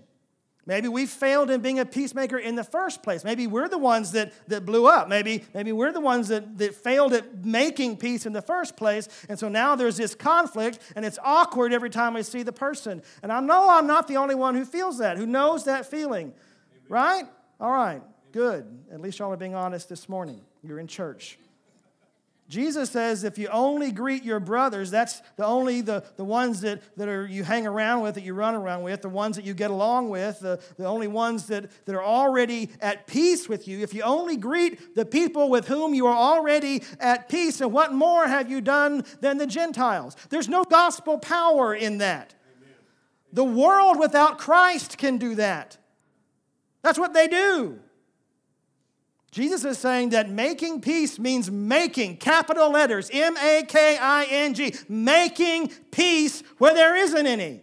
Maybe 0.68 0.88
we 0.88 1.06
failed 1.06 1.52
in 1.52 1.62
being 1.62 1.78
a 1.78 1.86
peacemaker 1.86 2.38
in 2.40 2.56
the 2.56 2.64
first 2.64 3.04
place. 3.04 3.24
Maybe 3.24 3.46
we're 3.46 3.70
the 3.70 3.78
ones 3.78 4.14
that, 4.14 4.34
that 4.48 4.66
blew 4.66 4.88
up. 4.88 5.08
Maybe, 5.08 5.44
maybe 5.54 5.72
we're 5.72 5.92
the 5.92 6.00
ones 6.00 6.30
that, 6.30 6.58
that 6.58 6.74
failed 6.74 7.14
at 7.14 7.46
making 7.46 7.98
peace 7.98 8.26
in 8.26 8.34
the 8.34 8.42
first 8.42 8.76
place. 8.76 9.08
And 9.30 9.38
so 9.38 9.48
now 9.48 9.76
there's 9.76 9.98
this 9.98 10.16
conflict, 10.16 10.80
and 10.96 11.06
it's 11.06 11.20
awkward 11.24 11.72
every 11.72 11.92
time 11.92 12.16
we 12.16 12.24
see 12.24 12.42
the 12.42 12.52
person. 12.52 13.04
And 13.22 13.32
I 13.32 13.42
know 13.42 13.70
I'm 13.70 13.86
not 13.86 14.08
the 14.08 14.18
only 14.18 14.34
one 14.34 14.56
who 14.56 14.66
feels 14.66 14.98
that, 14.98 15.18
who 15.18 15.28
knows 15.28 15.66
that 15.66 15.86
feeling. 15.86 16.34
Amen. 16.34 16.84
Right? 16.90 17.24
All 17.60 17.72
right, 17.72 18.02
good. 18.32 18.66
At 18.92 19.02
least 19.02 19.20
y'all 19.20 19.32
are 19.32 19.38
being 19.38 19.56
honest 19.56 19.88
this 19.88 20.10
morning. 20.10 20.42
You're 20.64 20.80
in 20.80 20.88
church. 20.88 21.38
Jesus 22.48 22.92
says 22.92 23.24
if 23.24 23.40
you 23.40 23.48
only 23.48 23.92
greet 23.92 24.24
your 24.24 24.40
brothers, 24.40 24.92
that's 24.92 25.22
the 25.36 25.46
only 25.46 25.82
the, 25.82 26.04
the 26.16 26.24
ones 26.24 26.62
that, 26.62 26.82
that 26.96 27.08
are 27.08 27.26
you 27.26 27.44
hang 27.44 27.66
around 27.66 28.02
with, 28.02 28.16
that 28.16 28.24
you 28.24 28.36
run 28.36 28.54
around 28.54 28.84
with, 28.84 29.02
the 29.02 29.10
ones 29.10 29.36
that 29.36 29.46
you 29.46 29.56
get 29.56 29.72
along 29.72 30.10
with, 30.10 30.42
the, 30.42 30.62
the 30.78 30.86
only 30.86 31.08
ones 31.08 31.48
that, 31.48 31.72
that 31.86 31.96
are 31.96 32.04
already 32.04 32.70
at 32.82 33.08
peace 33.08 33.50
with 33.50 33.68
you. 33.68 33.80
If 33.80 33.96
you 33.96 34.04
only 34.04 34.38
greet 34.38 34.94
the 34.94 35.06
people 35.06 35.50
with 35.50 35.68
whom 35.68 35.96
you 35.96 36.06
are 36.06 36.16
already 36.16 36.84
at 37.00 37.30
peace, 37.30 37.62
and 37.62 37.74
what 37.74 37.94
more 37.94 38.28
have 38.28 38.50
you 38.50 38.62
done 38.62 39.04
than 39.22 39.40
the 39.40 39.48
Gentiles? 39.48 40.16
There's 40.30 40.48
no 40.48 40.64
gospel 40.64 41.18
power 41.18 41.74
in 41.74 41.98
that. 41.98 42.36
The 43.34 43.44
world 43.44 44.00
without 44.00 44.38
Christ 44.38 45.00
can 45.00 45.18
do 45.18 45.34
that. 45.36 45.78
That's 46.84 47.00
what 47.00 47.14
they 47.14 47.28
do. 47.28 47.80
Jesus 49.36 49.66
is 49.66 49.78
saying 49.78 50.12
that 50.12 50.30
making 50.30 50.80
peace 50.80 51.20
means 51.20 51.52
making, 51.52 52.16
capital 52.16 52.72
letters, 52.72 53.10
M 53.12 53.36
A 53.36 53.64
K 53.68 53.98
I 53.98 54.24
N 54.30 54.54
G, 54.54 54.74
making 54.88 55.68
peace 55.92 56.42
where 56.58 56.74
there 56.74 56.96
isn't 56.96 57.28
any. 57.28 57.60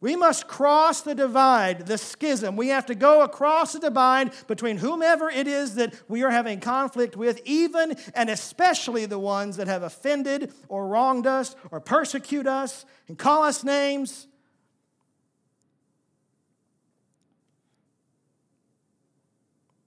We 0.00 0.16
must 0.16 0.48
cross 0.48 1.02
the 1.02 1.14
divide, 1.14 1.86
the 1.86 1.96
schism. 1.96 2.56
We 2.56 2.68
have 2.68 2.86
to 2.86 2.96
go 2.96 3.22
across 3.22 3.72
the 3.72 3.78
divide 3.78 4.32
between 4.48 4.78
whomever 4.78 5.30
it 5.30 5.46
is 5.46 5.76
that 5.76 5.94
we 6.08 6.24
are 6.24 6.30
having 6.30 6.58
conflict 6.58 7.16
with, 7.16 7.40
even 7.44 7.96
and 8.14 8.30
especially 8.30 9.06
the 9.06 9.18
ones 9.20 9.58
that 9.58 9.68
have 9.68 9.84
offended 9.84 10.52
or 10.68 10.88
wronged 10.88 11.28
us 11.28 11.54
or 11.70 11.80
persecute 11.80 12.48
us 12.48 12.84
and 13.06 13.16
call 13.16 13.44
us 13.44 13.62
names. 13.62 14.27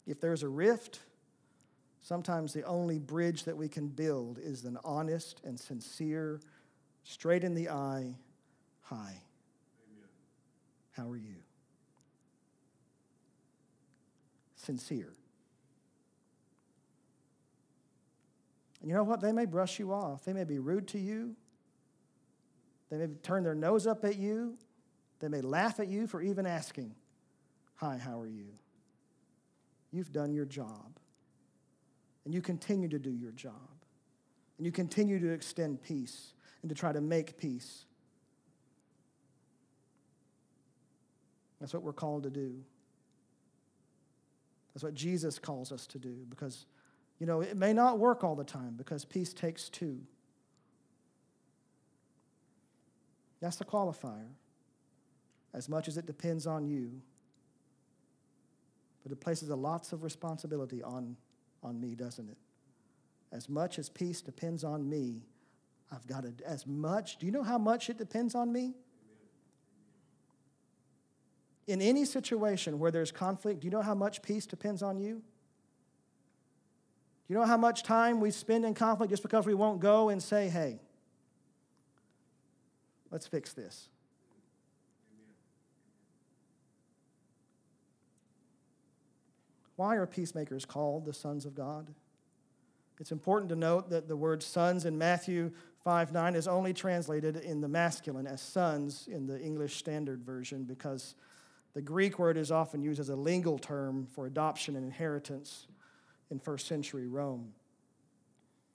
If 0.08 0.20
there's 0.20 0.44
a 0.44 0.50
rift, 0.50 1.00
sometimes 2.02 2.54
the 2.54 2.64
only 2.64 3.00
bridge 3.00 3.44
that 3.44 3.56
we 3.56 3.68
can 3.70 3.88
build 3.88 4.40
is 4.40 4.66
an 4.66 4.78
honest 4.84 5.42
and 5.44 5.60
sincere, 5.60 6.42
straight 7.04 7.44
in 7.44 7.54
the 7.54 7.70
eye, 7.70 8.16
hi. 8.82 9.22
How 10.92 11.10
are 11.10 11.18
you? 11.18 11.36
Sincere. 14.56 15.14
And 18.82 18.90
you 18.90 18.96
know 18.96 19.04
what? 19.04 19.22
They 19.22 19.32
may 19.32 19.46
brush 19.46 19.80
you 19.80 19.94
off. 19.94 20.26
They 20.26 20.34
may 20.34 20.44
be 20.44 20.60
rude 20.60 20.88
to 20.90 21.00
you. 21.00 21.36
They 22.90 22.98
may 22.98 23.08
turn 23.24 23.44
their 23.44 23.56
nose 23.56 23.88
up 23.88 24.04
at 24.04 24.18
you. 24.18 24.58
They 25.20 25.28
may 25.28 25.42
laugh 25.42 25.80
at 25.80 25.88
you 25.88 26.08
for 26.08 26.22
even 26.22 26.46
asking, 26.46 26.94
Hi, 27.76 27.98
how 27.98 28.20
are 28.20 28.28
you? 28.28 28.48
You've 29.92 30.12
done 30.12 30.34
your 30.34 30.46
job. 30.46 30.98
And 32.26 32.34
you 32.34 32.42
continue 32.42 32.88
to 32.90 33.00
do 33.00 33.10
your 33.10 33.32
job. 33.32 33.54
And 34.58 34.66
you 34.66 34.72
continue 34.72 35.20
to 35.20 35.32
extend 35.32 35.82
peace 35.82 36.34
and 36.62 36.70
to 36.70 36.76
try 36.76 36.92
to 36.92 37.02
make 37.02 37.38
peace. 37.38 37.86
That's 41.60 41.74
what 41.74 41.84
we're 41.84 41.94
called 41.94 42.24
to 42.24 42.30
do. 42.30 42.56
That's 44.74 44.84
what 44.84 44.94
Jesus 44.94 45.38
calls 45.38 45.72
us 45.72 45.86
to 45.88 46.00
do 46.00 46.16
because, 46.30 46.66
you 47.20 47.26
know, 47.26 47.42
it 47.42 47.58
may 47.58 47.74
not 47.74 48.00
work 48.00 48.24
all 48.24 48.36
the 48.36 48.44
time 48.44 48.76
because 48.78 49.04
peace 49.04 49.34
takes 49.34 49.70
two. 49.70 50.00
That's 53.42 53.58
the 53.58 53.66
qualifier. 53.66 54.30
As 55.54 55.68
much 55.68 55.88
as 55.88 55.98
it 55.98 56.06
depends 56.06 56.48
on 56.48 56.66
you, 56.66 57.02
but 59.04 59.12
it 59.12 59.20
places 59.20 59.50
a 59.50 59.56
lots 59.56 59.94
of 59.94 60.04
responsibility 60.04 60.84
on, 60.84 61.16
on 61.64 61.80
me, 61.80 61.96
doesn't 61.96 62.30
it? 62.30 62.38
As 63.32 63.50
much 63.50 63.80
as 63.80 63.90
peace 63.90 64.22
depends 64.22 64.64
on 64.64 64.90
me, 64.90 65.22
I've 65.92 66.06
got 66.08 66.24
to, 66.24 66.34
as 66.46 66.68
much, 66.68 67.18
do 67.18 67.26
you 67.26 67.32
know 67.32 67.44
how 67.44 67.58
much 67.58 67.90
it 67.90 67.98
depends 67.98 68.36
on 68.36 68.52
me? 68.52 68.74
in 71.68 71.82
any 71.82 72.06
situation 72.06 72.80
where 72.80 72.92
there's 72.92 73.12
conflict, 73.12 73.62
do 73.62 73.66
you 73.66 73.72
know 73.72 73.82
how 73.82 73.96
much 73.96 74.22
peace 74.22 74.46
depends 74.46 74.84
on 74.84 74.98
you? 74.98 75.16
Do 77.28 77.34
you 77.34 77.36
know 77.36 77.46
how 77.46 77.58
much 77.58 77.84
time 77.84 78.20
we 78.20 78.32
spend 78.32 78.66
in 78.66 78.74
conflict 78.74 79.10
just 79.10 79.24
because 79.24 79.46
we 79.46 79.54
won't 79.54 79.80
go 79.80 80.10
and 80.10 80.22
say, 80.22 80.50
hey, 80.50 80.80
let's 83.10 83.28
fix 83.28 83.54
this? 83.54 83.88
Why 89.82 89.96
are 89.96 90.06
peacemakers 90.06 90.64
called 90.64 91.06
the 91.06 91.14
sons 91.14 91.44
of 91.48 91.56
God? 91.56 91.88
It's 93.00 93.12
important 93.12 93.50
to 93.50 93.56
note 93.56 93.90
that 93.90 94.08
the 94.08 94.16
word 94.16 94.44
sons 94.44 94.86
in 94.86 94.96
Matthew 94.96 95.54
5 95.84 96.14
9 96.14 96.36
is 96.36 96.48
only 96.48 96.72
translated 96.72 97.36
in 97.38 97.62
the 97.62 97.68
masculine 97.68 98.28
as 98.28 98.42
sons 98.42 99.08
in 99.12 99.26
the 99.26 99.42
English 99.42 99.78
Standard 99.78 100.22
Version 100.22 100.66
because 100.66 101.16
the 101.74 101.82
Greek 101.82 102.20
word 102.20 102.38
is 102.38 102.52
often 102.52 102.84
used 102.84 103.00
as 103.00 103.10
a 103.10 103.16
legal 103.16 103.58
term 103.58 104.06
for 104.06 104.28
adoption 104.28 104.76
and 104.76 104.86
inheritance 104.86 105.66
in 106.30 106.38
first 106.38 106.68
century 106.68 107.08
Rome. 107.08 107.52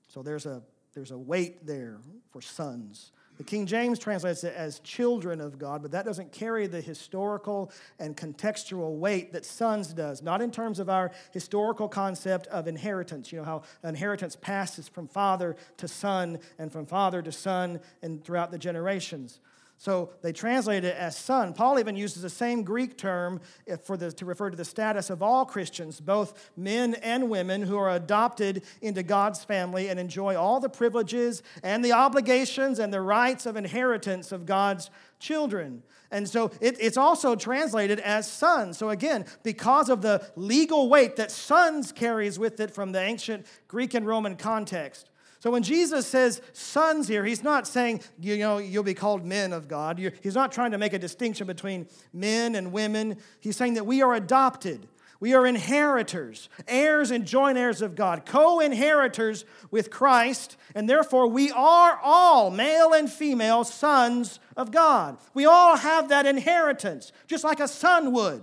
So 0.09 0.24
there's 0.24 0.44
a, 0.44 0.61
there's 0.92 1.12
a 1.12 1.18
weight 1.18 1.64
there 1.64 2.00
for 2.32 2.42
sons. 2.42 3.12
The 3.39 3.45
King 3.45 3.66
James 3.66 3.99
translates 3.99 4.45
it 4.45 4.55
as 4.55 4.78
children 4.80 5.41
of 5.41 5.59
God, 5.59 5.82
but 5.82 5.91
that 5.91 6.07
doesn't 6.07 6.32
carry 6.32 6.66
the 6.66 6.80
historical 6.80 7.70
and 7.99 8.16
contextual 8.16 8.97
weight 8.97 9.32
that 9.32 9.45
sons 9.45 9.93
does. 9.93 10.22
Not 10.22 10.41
in 10.41 10.51
terms 10.51 10.78
of 10.78 10.89
our 10.89 11.12
historical 11.32 11.89
concept 11.89 12.47
of 12.47 12.66
inheritance. 12.66 13.30
You 13.32 13.39
know 13.39 13.45
how 13.45 13.62
inheritance 13.84 14.37
passes 14.37 14.89
from 14.89 15.07
father 15.07 15.57
to 15.76 15.87
son 15.87 16.39
and 16.59 16.72
from 16.72 16.87
father 16.87 17.20
to 17.20 17.32
son 17.32 17.80
and 18.03 18.24
throughout 18.24 18.51
the 18.51 18.59
generations. 18.59 19.41
So 19.79 20.11
they 20.22 20.33
translate 20.33 20.85
it 20.85 20.97
as 20.97 21.16
son. 21.16 21.53
Paul 21.53 21.79
even 21.79 21.97
uses 21.97 22.22
the 22.22 22.31
same 22.31 22.62
Greek 22.62 22.97
term 22.97 23.41
eh, 23.66 23.77
for 23.77 23.97
the, 23.99 24.11
to 24.12 24.24
refer 24.24 24.49
to 24.49 24.57
the 24.57 24.64
status 24.64 25.11
of 25.11 25.22
all 25.22 25.45
Christians, 25.45 26.01
both 26.01 26.51
men 26.57 26.95
and 26.95 27.29
women 27.29 27.62
who 27.62 27.77
are 27.77 27.91
adopted 27.91 28.62
into 28.81 29.03
God's 29.03 29.45
family 29.45 29.89
and 29.89 30.01
enjoy 30.01 30.35
all 30.35 30.61
the 30.61 30.70
privileges 30.70 31.43
and 31.62 31.85
the 31.85 31.93
obligations 31.93 32.79
and 32.79 32.93
the 32.93 33.03
rights 33.03 33.45
of 33.45 33.57
inheritance 33.57 34.33
of 34.33 34.47
God's 34.47 34.91
children. 35.18 35.83
And 36.11 36.27
so 36.27 36.53
it, 36.61 36.77
it's 36.81 36.97
also 36.97 37.37
translated 37.37 38.01
as 38.01 38.31
son. 38.31 38.72
So 38.72 38.89
again, 38.89 39.27
because 39.43 39.91
of 39.91 40.01
the 40.01 40.27
legal 40.37 40.89
weight 40.89 41.16
that 41.16 41.31
sons 41.31 41.93
carries 41.93 42.39
with 42.39 42.61
it 42.61 42.70
from 42.70 42.93
the 42.93 43.01
ancient 43.01 43.47
Greek 43.68 43.93
and 43.93 44.07
Roman 44.07 44.37
context. 44.37 45.11
So 45.47 45.53
when 45.53 45.62
Jesus 45.62 46.09
says 46.09 46.42
sons 46.53 47.07
here, 47.07 47.24
he's 47.24 47.44
not 47.44 47.68
saying, 47.68 48.01
you 48.20 48.36
know, 48.38 48.59
you'll 48.59 48.82
be 48.82 48.94
called 48.94 49.24
men 49.24 49.53
of 49.53 49.68
God. 49.68 49.97
He's 50.20 50.34
not 50.34 50.51
trying 50.51 50.72
to 50.72 50.78
make 50.78 50.92
a 50.92 50.99
distinction 50.99 51.47
between 51.47 51.86
men 52.12 52.57
and 52.57 52.72
women. 52.72 53.18
He's 53.38 53.57
saying 53.57 53.74
that 53.74 53.86
we 53.86 54.03
are 54.03 54.12
adopted. 54.12 54.88
We 55.20 55.34
are 55.34 55.47
inheritors, 55.47 56.49
heirs 56.66 57.12
and 57.12 57.24
joint 57.24 57.59
heirs 57.59 57.80
of 57.80 57.94
God, 57.94 58.26
co 58.26 58.59
inheritors 58.59 59.44
with 59.70 59.88
Christ, 59.88 60.57
and 60.74 60.90
therefore 60.90 61.28
we 61.28 61.53
are 61.53 62.01
all, 62.03 62.51
male 62.51 62.92
and 62.92 63.09
female, 63.09 63.62
sons 63.62 64.40
of 64.57 64.72
God. 64.72 65.16
We 65.32 65.44
all 65.47 65.76
have 65.76 66.09
that 66.09 66.26
inheritance, 66.26 67.12
just 67.28 67.44
like 67.44 67.61
a 67.61 67.68
son 67.68 68.12
would. 68.12 68.42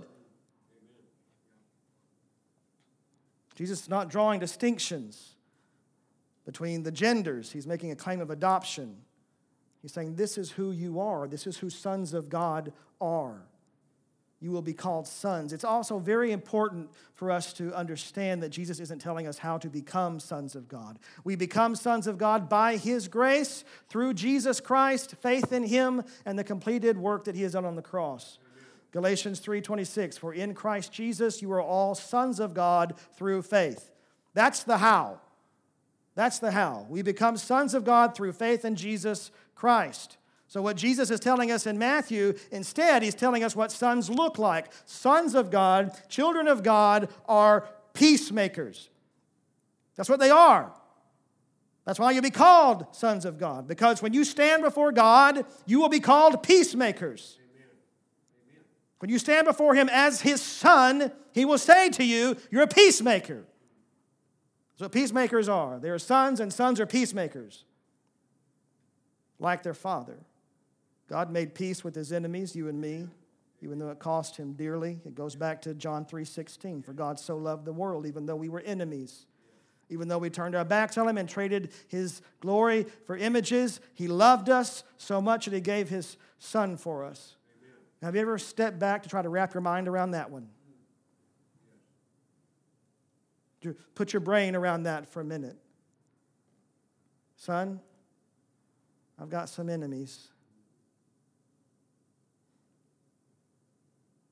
Jesus 3.56 3.82
is 3.82 3.88
not 3.90 4.08
drawing 4.08 4.40
distinctions 4.40 5.33
between 6.44 6.82
the 6.82 6.92
genders. 6.92 7.52
He's 7.52 7.66
making 7.66 7.90
a 7.90 7.96
claim 7.96 8.20
of 8.20 8.30
adoption. 8.30 8.96
He's 9.82 9.92
saying, 9.92 10.16
This 10.16 10.38
is 10.38 10.50
who 10.50 10.72
you 10.72 11.00
are. 11.00 11.28
This 11.28 11.46
is 11.46 11.58
who 11.58 11.70
sons 11.70 12.14
of 12.14 12.28
God 12.28 12.72
are. 13.00 13.42
You 14.40 14.50
will 14.50 14.62
be 14.62 14.74
called 14.74 15.08
sons. 15.08 15.54
It's 15.54 15.64
also 15.64 15.98
very 15.98 16.30
important 16.30 16.90
for 17.14 17.30
us 17.30 17.54
to 17.54 17.74
understand 17.74 18.42
that 18.42 18.50
Jesus 18.50 18.78
isn't 18.78 19.00
telling 19.00 19.26
us 19.26 19.38
how 19.38 19.56
to 19.56 19.70
become 19.70 20.20
sons 20.20 20.54
of 20.54 20.68
God. 20.68 20.98
We 21.24 21.34
become 21.34 21.74
sons 21.74 22.06
of 22.06 22.18
God 22.18 22.46
by 22.48 22.76
His 22.76 23.08
grace 23.08 23.64
through 23.88 24.14
Jesus 24.14 24.60
Christ, 24.60 25.14
faith 25.22 25.50
in 25.50 25.62
Him, 25.62 26.02
and 26.26 26.38
the 26.38 26.44
completed 26.44 26.98
work 26.98 27.24
that 27.24 27.34
He 27.34 27.42
has 27.42 27.52
done 27.52 27.64
on 27.64 27.74
the 27.76 27.82
cross. 27.82 28.38
Galatians 28.92 29.40
3:26 29.40 30.18
For 30.18 30.34
in 30.34 30.54
Christ 30.54 30.92
Jesus 30.92 31.40
you 31.40 31.50
are 31.52 31.62
all 31.62 31.94
sons 31.94 32.38
of 32.38 32.52
God 32.52 32.94
through 33.16 33.42
faith. 33.42 33.90
That's 34.34 34.62
the 34.62 34.78
how. 34.78 35.20
That's 36.14 36.38
the 36.38 36.52
how. 36.52 36.86
We 36.88 37.02
become 37.02 37.36
sons 37.36 37.74
of 37.74 37.84
God 37.84 38.14
through 38.14 38.32
faith 38.32 38.64
in 38.64 38.76
Jesus 38.76 39.30
Christ. 39.54 40.16
So, 40.46 40.62
what 40.62 40.76
Jesus 40.76 41.10
is 41.10 41.18
telling 41.18 41.50
us 41.50 41.66
in 41.66 41.78
Matthew, 41.78 42.34
instead, 42.52 43.02
he's 43.02 43.14
telling 43.14 43.42
us 43.42 43.56
what 43.56 43.72
sons 43.72 44.08
look 44.08 44.38
like. 44.38 44.66
Sons 44.84 45.34
of 45.34 45.50
God, 45.50 45.90
children 46.08 46.46
of 46.46 46.62
God, 46.62 47.08
are 47.26 47.68
peacemakers. 47.92 48.88
That's 49.96 50.08
what 50.08 50.20
they 50.20 50.30
are. 50.30 50.72
That's 51.84 51.98
why 51.98 52.12
you'll 52.12 52.22
be 52.22 52.30
called 52.30 52.86
sons 52.94 53.24
of 53.24 53.38
God, 53.38 53.68
because 53.68 54.00
when 54.00 54.14
you 54.14 54.24
stand 54.24 54.62
before 54.62 54.92
God, 54.92 55.44
you 55.66 55.80
will 55.80 55.88
be 55.88 56.00
called 56.00 56.42
peacemakers. 56.42 57.38
When 59.00 59.10
you 59.10 59.18
stand 59.18 59.46
before 59.46 59.74
Him 59.74 59.90
as 59.92 60.22
His 60.22 60.40
son, 60.40 61.12
He 61.32 61.44
will 61.44 61.58
say 61.58 61.90
to 61.90 62.04
you, 62.04 62.36
You're 62.50 62.62
a 62.62 62.68
peacemaker. 62.68 63.44
That's 64.74 64.82
what 64.82 64.92
peacemakers 64.92 65.48
are. 65.48 65.78
They 65.78 65.90
are 65.90 65.98
sons, 65.98 66.40
and 66.40 66.52
sons 66.52 66.80
are 66.80 66.86
peacemakers, 66.86 67.64
like 69.38 69.62
their 69.62 69.74
father. 69.74 70.18
God 71.08 71.30
made 71.30 71.54
peace 71.54 71.84
with 71.84 71.94
his 71.94 72.12
enemies, 72.12 72.56
you 72.56 72.68
and 72.68 72.80
me, 72.80 73.06
even 73.62 73.78
though 73.78 73.90
it 73.90 74.00
cost 74.00 74.36
him 74.36 74.54
dearly. 74.54 75.00
It 75.06 75.14
goes 75.14 75.36
back 75.36 75.62
to 75.62 75.74
John 75.74 76.04
3:16. 76.04 76.82
For 76.82 76.92
God 76.92 77.20
so 77.20 77.36
loved 77.36 77.64
the 77.64 77.72
world, 77.72 78.04
even 78.04 78.26
though 78.26 78.36
we 78.36 78.48
were 78.48 78.60
enemies, 78.60 79.26
Even 79.90 80.08
though 80.08 80.18
we 80.18 80.30
turned 80.30 80.54
our 80.54 80.64
backs 80.64 80.96
on 80.96 81.08
him 81.08 81.18
and 81.18 81.28
traded 81.28 81.70
his 81.88 82.22
glory 82.40 82.86
for 83.06 83.16
images, 83.16 83.80
he 83.94 84.08
loved 84.08 84.48
us 84.48 84.82
so 84.96 85.20
much 85.20 85.44
that 85.44 85.54
he 85.54 85.60
gave 85.60 85.88
his 85.88 86.16
son 86.38 86.76
for 86.76 87.04
us. 87.04 87.36
Amen. 87.60 87.76
Have 88.02 88.14
you 88.14 88.22
ever 88.22 88.38
stepped 88.38 88.78
back 88.78 89.02
to 89.02 89.08
try 89.08 89.22
to 89.22 89.28
wrap 89.28 89.52
your 89.52 89.60
mind 89.60 89.86
around 89.86 90.12
that 90.12 90.30
one? 90.30 90.48
Put 93.94 94.12
your 94.12 94.20
brain 94.20 94.54
around 94.54 94.84
that 94.84 95.08
for 95.08 95.20
a 95.20 95.24
minute. 95.24 95.56
Son, 97.36 97.80
I've 99.20 99.30
got 99.30 99.48
some 99.48 99.68
enemies. 99.68 100.28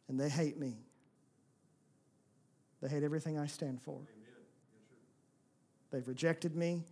And 0.08 0.18
they 0.18 0.28
hate 0.28 0.58
me. 0.58 0.76
They 2.82 2.88
hate 2.88 3.02
everything 3.02 3.38
I 3.38 3.46
stand 3.46 3.80
for. 3.80 4.00
They've 5.90 6.06
rejected 6.06 6.56
me, 6.56 6.82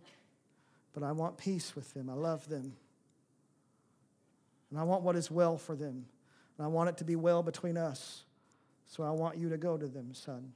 but 0.93 1.03
I 1.03 1.11
want 1.11 1.37
peace 1.37 1.75
with 1.75 1.93
them. 1.93 2.09
I 2.09 2.13
love 2.13 2.47
them. 2.47 2.73
And 4.69 4.79
I 4.79 4.83
want 4.83 5.03
what 5.03 5.15
is 5.15 5.29
well 5.29 5.57
for 5.57 5.75
them. 5.75 6.05
And 6.57 6.65
I 6.65 6.67
want 6.67 6.89
it 6.89 6.97
to 6.97 7.03
be 7.03 7.15
well 7.15 7.43
between 7.43 7.77
us. 7.77 8.23
So 8.87 9.03
I 9.03 9.11
want 9.11 9.37
you 9.37 9.49
to 9.49 9.57
go 9.57 9.77
to 9.77 9.87
them, 9.87 10.13
son. 10.13 10.53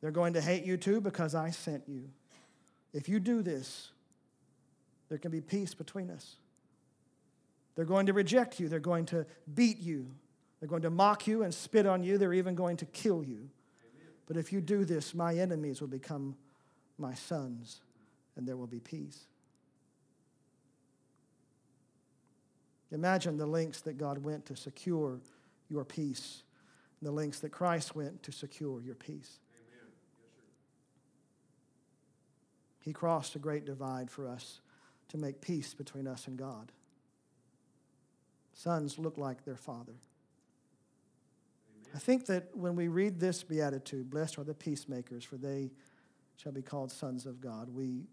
They're 0.00 0.10
going 0.10 0.34
to 0.34 0.40
hate 0.40 0.64
you 0.64 0.76
too 0.76 1.00
because 1.00 1.34
I 1.34 1.50
sent 1.50 1.84
you. 1.88 2.08
If 2.92 3.08
you 3.08 3.20
do 3.20 3.42
this, 3.42 3.90
there 5.08 5.18
can 5.18 5.30
be 5.30 5.40
peace 5.40 5.74
between 5.74 6.10
us. 6.10 6.36
They're 7.74 7.84
going 7.84 8.06
to 8.06 8.12
reject 8.12 8.58
you. 8.58 8.68
They're 8.68 8.80
going 8.80 9.06
to 9.06 9.26
beat 9.54 9.78
you. 9.78 10.06
They're 10.60 10.68
going 10.68 10.82
to 10.82 10.90
mock 10.90 11.26
you 11.26 11.42
and 11.42 11.54
spit 11.54 11.86
on 11.86 12.02
you. 12.02 12.18
They're 12.18 12.32
even 12.32 12.54
going 12.54 12.76
to 12.78 12.86
kill 12.86 13.24
you. 13.24 13.48
But 14.26 14.36
if 14.36 14.52
you 14.52 14.60
do 14.60 14.84
this, 14.84 15.14
my 15.14 15.34
enemies 15.34 15.80
will 15.80 15.88
become 15.88 16.36
my 16.98 17.14
sons, 17.14 17.80
and 18.36 18.46
there 18.46 18.56
will 18.56 18.66
be 18.66 18.80
peace. 18.80 19.26
Imagine 22.90 23.36
the 23.36 23.46
lengths 23.46 23.82
that 23.82 23.96
God 23.96 24.18
went 24.18 24.46
to 24.46 24.56
secure 24.56 25.20
your 25.68 25.84
peace, 25.84 26.42
the 27.00 27.10
lengths 27.10 27.40
that 27.40 27.50
Christ 27.50 27.94
went 27.94 28.22
to 28.24 28.32
secure 28.32 28.80
your 28.82 28.94
peace. 28.94 29.38
He 32.80 32.92
crossed 32.92 33.34
a 33.36 33.38
great 33.38 33.64
divide 33.64 34.10
for 34.10 34.28
us 34.28 34.60
to 35.08 35.18
make 35.18 35.40
peace 35.40 35.74
between 35.74 36.06
us 36.06 36.26
and 36.26 36.36
God. 36.36 36.72
Sons 38.52 38.98
look 38.98 39.16
like 39.16 39.44
their 39.44 39.56
father. 39.56 39.94
I 41.94 41.98
think 41.98 42.26
that 42.26 42.54
when 42.54 42.76
we 42.76 42.88
read 42.88 43.18
this 43.18 43.42
beatitude, 43.42 44.10
blessed 44.10 44.38
are 44.38 44.44
the 44.44 44.54
peacemakers, 44.54 45.24
for 45.24 45.36
they 45.36 45.70
shall 46.36 46.52
be 46.52 46.62
called 46.62 46.92
sons 46.92 47.26
of 47.26 47.40
God, 47.40 47.68
we, 47.68 48.06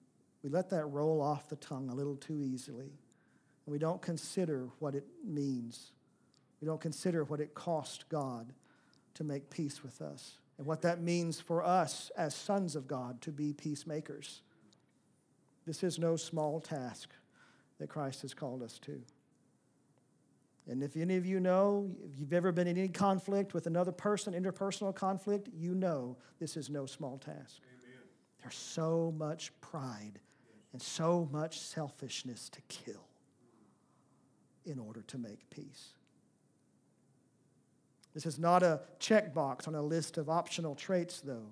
we 0.44 0.50
let 0.50 0.70
that 0.70 0.86
roll 0.86 1.22
off 1.22 1.50
the 1.50 1.56
tongue 1.58 1.90
a 1.90 1.96
little 1.96 2.16
too 2.16 2.42
easily. 2.42 2.92
And 3.66 3.72
we 3.72 3.80
don't 3.80 4.02
consider 4.02 4.70
what 4.80 4.96
it 4.96 5.06
means. 5.24 5.92
We 6.62 6.66
don't 6.66 6.82
consider 6.82 7.24
what 7.24 7.40
it 7.40 7.54
cost 7.54 8.08
God 8.10 8.54
to 9.16 9.24
make 9.24 9.50
peace 9.50 9.84
with 9.84 10.02
us 10.02 10.38
and 10.58 10.66
what 10.66 10.82
that 10.84 11.02
means 11.02 11.40
for 11.40 11.64
us 11.64 12.12
as 12.18 12.34
sons 12.34 12.76
of 12.76 12.88
God 12.88 13.22
to 13.22 13.32
be 13.32 13.54
peacemakers. 13.54 14.42
This 15.66 15.84
is 15.84 15.98
no 15.98 16.16
small 16.16 16.60
task 16.60 17.10
that 17.80 17.90
Christ 17.90 18.22
has 18.22 18.34
called 18.34 18.62
us 18.62 18.80
to. 18.80 19.02
And 20.68 20.82
if 20.82 20.98
any 20.98 21.16
of 21.16 21.26
you 21.26 21.40
know, 21.40 21.92
if 22.12 22.20
you've 22.20 22.34
ever 22.34 22.52
been 22.52 22.68
in 22.68 22.78
any 22.78 22.88
conflict 22.88 23.54
with 23.54 23.68
another 23.68 23.92
person, 23.92 24.34
interpersonal 24.34 24.96
conflict, 24.96 25.50
you 25.54 25.76
know 25.76 26.18
this 26.40 26.58
is 26.58 26.70
no 26.70 26.86
small 26.86 27.18
task. 27.18 27.62
Amen. 27.62 28.02
There's 28.42 28.56
so 28.56 29.14
much 29.18 29.52
pride 29.62 30.20
and 30.74 30.82
so 30.82 31.30
much 31.32 31.60
selfishness 31.60 32.50
to 32.50 32.62
kill 32.68 33.08
in 34.66 34.80
order 34.80 35.02
to 35.04 35.18
make 35.18 35.50
peace. 35.50 35.94
This 38.16 38.26
is 38.26 38.40
not 38.40 38.64
a 38.64 38.82
checkbox 39.00 39.68
on 39.68 39.76
a 39.76 39.82
list 39.82 40.18
of 40.18 40.30
optional 40.30 40.74
traits, 40.74 41.22
though. 41.22 41.50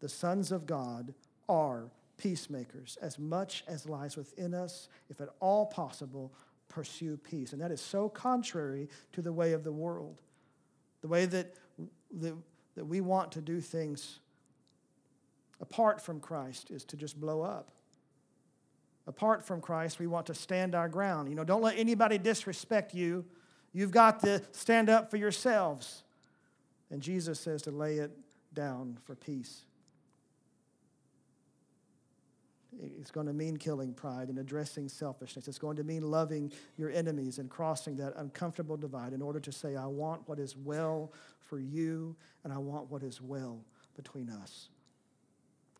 The 0.00 0.08
sons 0.08 0.50
of 0.50 0.66
God 0.66 1.14
are 1.48 1.90
peacemakers 2.20 2.98
as 3.00 3.18
much 3.18 3.64
as 3.66 3.88
lies 3.88 4.16
within 4.16 4.52
us, 4.52 4.88
if 5.08 5.20
at 5.20 5.30
all 5.40 5.66
possible, 5.66 6.32
pursue 6.68 7.16
peace. 7.16 7.52
And 7.52 7.62
that 7.62 7.70
is 7.70 7.80
so 7.80 8.08
contrary 8.08 8.88
to 9.12 9.22
the 9.22 9.32
way 9.32 9.52
of 9.54 9.64
the 9.64 9.72
world, 9.72 10.20
the 11.00 11.08
way 11.08 11.24
that, 11.24 11.54
that, 12.18 12.34
that 12.76 12.84
we 12.84 13.00
want 13.00 13.32
to 13.32 13.40
do 13.40 13.60
things 13.60 14.20
apart 15.62 16.00
from 16.00 16.20
Christ 16.20 16.70
is 16.70 16.84
to 16.86 16.96
just 16.96 17.18
blow 17.18 17.40
up. 17.40 17.70
Apart 19.06 19.42
from 19.42 19.62
Christ, 19.62 19.98
we 19.98 20.06
want 20.06 20.26
to 20.26 20.34
stand 20.34 20.74
our 20.74 20.88
ground. 20.88 21.30
You 21.30 21.34
know, 21.34 21.44
don't 21.44 21.62
let 21.62 21.78
anybody 21.78 22.18
disrespect 22.18 22.94
you. 22.94 23.24
You've 23.72 23.92
got 23.92 24.20
to 24.20 24.42
stand 24.52 24.90
up 24.90 25.10
for 25.10 25.16
yourselves. 25.16 26.04
And 26.90 27.00
Jesus 27.00 27.40
says 27.40 27.62
to 27.62 27.70
lay 27.70 27.96
it 27.96 28.10
down 28.52 28.98
for 29.04 29.14
peace. 29.14 29.64
It's 32.78 33.10
going 33.10 33.26
to 33.26 33.32
mean 33.32 33.56
killing 33.56 33.92
pride 33.92 34.28
and 34.28 34.38
addressing 34.38 34.88
selfishness. 34.88 35.48
It's 35.48 35.58
going 35.58 35.76
to 35.76 35.84
mean 35.84 36.02
loving 36.02 36.52
your 36.76 36.90
enemies 36.90 37.38
and 37.38 37.50
crossing 37.50 37.96
that 37.96 38.14
uncomfortable 38.16 38.76
divide 38.76 39.12
in 39.12 39.22
order 39.22 39.40
to 39.40 39.52
say, 39.52 39.76
I 39.76 39.86
want 39.86 40.28
what 40.28 40.38
is 40.38 40.56
well 40.56 41.12
for 41.40 41.58
you 41.58 42.16
and 42.44 42.52
I 42.52 42.58
want 42.58 42.90
what 42.90 43.02
is 43.02 43.20
well 43.20 43.64
between 43.96 44.30
us. 44.30 44.68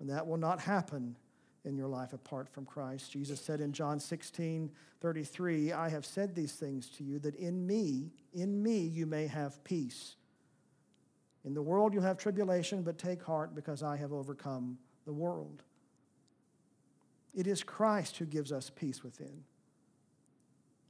And 0.01 0.11
that 0.11 0.27
will 0.27 0.37
not 0.37 0.61
happen 0.61 1.17
in 1.65 1.77
your 1.77 1.89
life 1.89 2.13
apart 2.13 2.49
from 2.49 2.65
Christ. 2.65 3.13
Jesus 3.13 3.41
said 3.41 3.61
in 3.61 3.73
John 3.73 4.01
16 4.01 4.71
33, 5.01 5.73
I 5.73 5.89
have 5.89 6.05
said 6.05 6.35
these 6.35 6.53
things 6.53 6.89
to 6.91 7.05
you 7.05 7.19
that 7.21 7.35
in 7.37 7.67
me, 7.67 8.11
in 8.35 8.63
me, 8.63 8.81
you 8.81 9.07
may 9.07 9.27
have 9.27 9.63
peace. 9.65 10.17
In 11.45 11.55
the 11.55 11.63
world 11.63 11.95
you'll 11.95 12.03
have 12.03 12.19
tribulation, 12.19 12.83
but 12.83 12.99
take 12.99 13.23
heart 13.23 13.55
because 13.55 13.83
I 13.83 13.97
have 13.97 14.13
overcome 14.13 14.79
the 15.07 15.13
world. 15.13 15.63
It 17.35 17.47
is 17.47 17.63
Christ 17.63 18.17
who 18.19 18.25
gives 18.27 18.53
us 18.53 18.71
peace 18.71 19.03
within. 19.03 19.45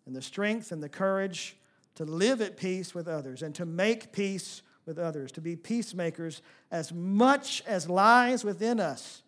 And 0.06 0.16
the 0.16 0.22
strength 0.22 0.72
and 0.72 0.82
the 0.82 0.88
courage 0.88 1.56
to 1.96 2.04
live 2.04 2.40
at 2.40 2.56
peace 2.56 2.94
with 2.94 3.08
others 3.08 3.42
and 3.42 3.54
to 3.56 3.66
make 3.66 4.12
peace 4.12 4.62
with 4.86 4.98
others, 4.98 5.30
to 5.32 5.40
be 5.40 5.56
peacemakers 5.56 6.42
as 6.70 6.92
much 6.92 7.62
as 7.66 7.88
lies 7.88 8.44
within 8.44 8.80
us. 8.80 9.22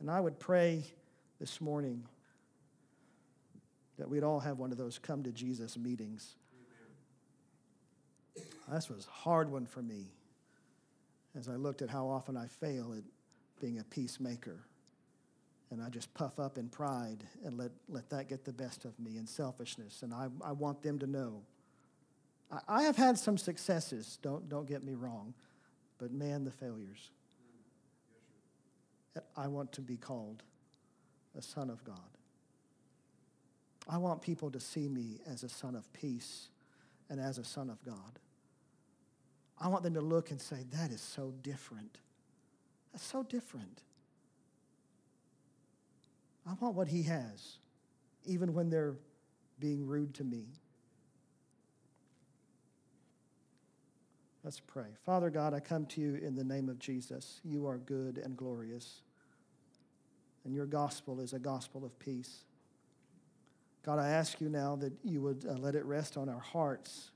And 0.00 0.10
I 0.10 0.20
would 0.20 0.38
pray 0.38 0.84
this 1.38 1.60
morning 1.60 2.04
that 3.98 4.08
we'd 4.08 4.24
all 4.24 4.40
have 4.40 4.58
one 4.58 4.72
of 4.72 4.78
those 4.78 4.98
come 4.98 5.22
to 5.22 5.30
Jesus 5.30 5.78
meetings. 5.78 6.34
This 8.72 8.90
was 8.90 9.06
a 9.06 9.10
hard 9.10 9.50
one 9.50 9.66
for 9.66 9.82
me 9.82 10.10
as 11.38 11.48
I 11.48 11.54
looked 11.56 11.82
at 11.82 11.90
how 11.90 12.08
often 12.08 12.36
I 12.36 12.46
fail 12.46 12.94
at 12.96 13.04
being 13.60 13.78
a 13.78 13.84
peacemaker 13.84 14.64
and 15.74 15.82
I 15.82 15.88
just 15.88 16.14
puff 16.14 16.38
up 16.38 16.56
in 16.56 16.68
pride 16.68 17.24
and 17.44 17.58
let, 17.58 17.72
let 17.88 18.08
that 18.10 18.28
get 18.28 18.44
the 18.44 18.52
best 18.52 18.84
of 18.84 18.98
me 18.98 19.18
in 19.18 19.26
selfishness. 19.26 20.02
And 20.02 20.14
I, 20.14 20.28
I 20.42 20.52
want 20.52 20.82
them 20.82 21.00
to 21.00 21.06
know. 21.06 21.42
I, 22.50 22.60
I 22.68 22.82
have 22.84 22.96
had 22.96 23.18
some 23.18 23.36
successes, 23.36 24.18
don't, 24.22 24.48
don't 24.48 24.66
get 24.66 24.84
me 24.84 24.94
wrong, 24.94 25.34
but 25.98 26.12
man, 26.12 26.44
the 26.44 26.52
failures. 26.52 27.10
I 29.36 29.48
want 29.48 29.72
to 29.72 29.80
be 29.80 29.96
called 29.96 30.44
a 31.36 31.42
son 31.42 31.70
of 31.70 31.84
God. 31.84 31.98
I 33.88 33.98
want 33.98 34.22
people 34.22 34.50
to 34.52 34.60
see 34.60 34.88
me 34.88 35.18
as 35.26 35.42
a 35.42 35.48
son 35.48 35.74
of 35.74 35.92
peace 35.92 36.48
and 37.10 37.20
as 37.20 37.38
a 37.38 37.44
son 37.44 37.68
of 37.68 37.84
God. 37.84 38.18
I 39.60 39.68
want 39.68 39.82
them 39.82 39.94
to 39.94 40.00
look 40.00 40.30
and 40.30 40.40
say, 40.40 40.64
that 40.72 40.90
is 40.90 41.00
so 41.00 41.34
different. 41.42 41.98
That's 42.92 43.04
so 43.04 43.24
different. 43.24 43.82
I 46.46 46.52
want 46.60 46.74
what 46.74 46.88
he 46.88 47.02
has, 47.04 47.58
even 48.26 48.52
when 48.52 48.70
they're 48.70 48.96
being 49.58 49.86
rude 49.86 50.14
to 50.14 50.24
me. 50.24 50.44
Let's 54.42 54.60
pray. 54.60 54.88
Father 55.06 55.30
God, 55.30 55.54
I 55.54 55.60
come 55.60 55.86
to 55.86 56.02
you 56.02 56.16
in 56.16 56.34
the 56.34 56.44
name 56.44 56.68
of 56.68 56.78
Jesus. 56.78 57.40
You 57.44 57.66
are 57.66 57.78
good 57.78 58.18
and 58.18 58.36
glorious, 58.36 59.00
and 60.44 60.54
your 60.54 60.66
gospel 60.66 61.20
is 61.20 61.32
a 61.32 61.38
gospel 61.38 61.84
of 61.84 61.98
peace. 61.98 62.44
God, 63.84 63.98
I 63.98 64.08
ask 64.08 64.40
you 64.40 64.50
now 64.50 64.76
that 64.76 64.92
you 65.02 65.22
would 65.22 65.46
uh, 65.48 65.54
let 65.54 65.74
it 65.74 65.84
rest 65.84 66.16
on 66.18 66.28
our 66.28 66.40
hearts 66.40 67.10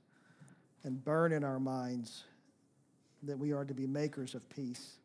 and 0.83 1.03
burn 1.03 1.31
in 1.31 1.43
our 1.43 1.59
minds 1.59 2.23
that 3.23 3.37
we 3.37 3.51
are 3.51 3.65
to 3.65 3.73
be 3.73 3.85
makers 3.85 4.33
of 4.33 4.47
peace. 4.49 4.97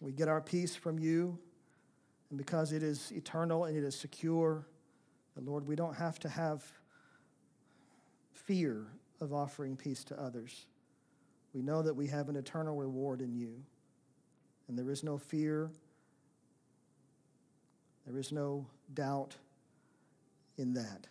We 0.00 0.12
get 0.12 0.28
our 0.28 0.40
peace 0.40 0.76
from 0.76 0.98
you. 0.98 1.38
And 2.30 2.38
because 2.38 2.72
it 2.72 2.82
is 2.82 3.12
eternal 3.12 3.64
and 3.64 3.76
it 3.76 3.84
is 3.84 3.94
secure, 3.94 4.66
Lord, 5.36 5.66
we 5.66 5.74
don't 5.74 5.94
have 5.94 6.18
to 6.20 6.28
have 6.28 6.62
fear 8.32 8.86
of 9.20 9.32
offering 9.32 9.76
peace 9.76 10.04
to 10.04 10.20
others. 10.20 10.66
We 11.54 11.62
know 11.62 11.82
that 11.82 11.94
we 11.94 12.06
have 12.08 12.28
an 12.28 12.36
eternal 12.36 12.76
reward 12.76 13.20
in 13.20 13.34
you. 13.34 13.62
and 14.68 14.78
there 14.78 14.90
is 14.90 15.02
no 15.02 15.18
fear, 15.18 15.72
there 18.06 18.16
is 18.18 18.30
no 18.30 18.66
doubt 18.94 19.34
in 20.56 20.74
that. 20.74 21.08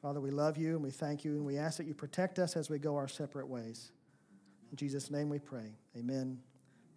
Father, 0.00 0.20
we 0.20 0.30
love 0.30 0.56
you 0.56 0.74
and 0.74 0.82
we 0.82 0.90
thank 0.90 1.24
you 1.24 1.32
and 1.32 1.44
we 1.44 1.58
ask 1.58 1.76
that 1.76 1.86
you 1.86 1.92
protect 1.92 2.38
us 2.38 2.56
as 2.56 2.70
we 2.70 2.78
go 2.78 2.96
our 2.96 3.08
separate 3.08 3.48
ways. 3.48 3.90
In 4.70 4.76
Jesus' 4.76 5.10
name 5.10 5.28
we 5.28 5.38
pray. 5.38 5.76
Amen 5.94 6.38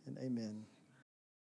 and 0.05 0.18
amen. 0.20 0.65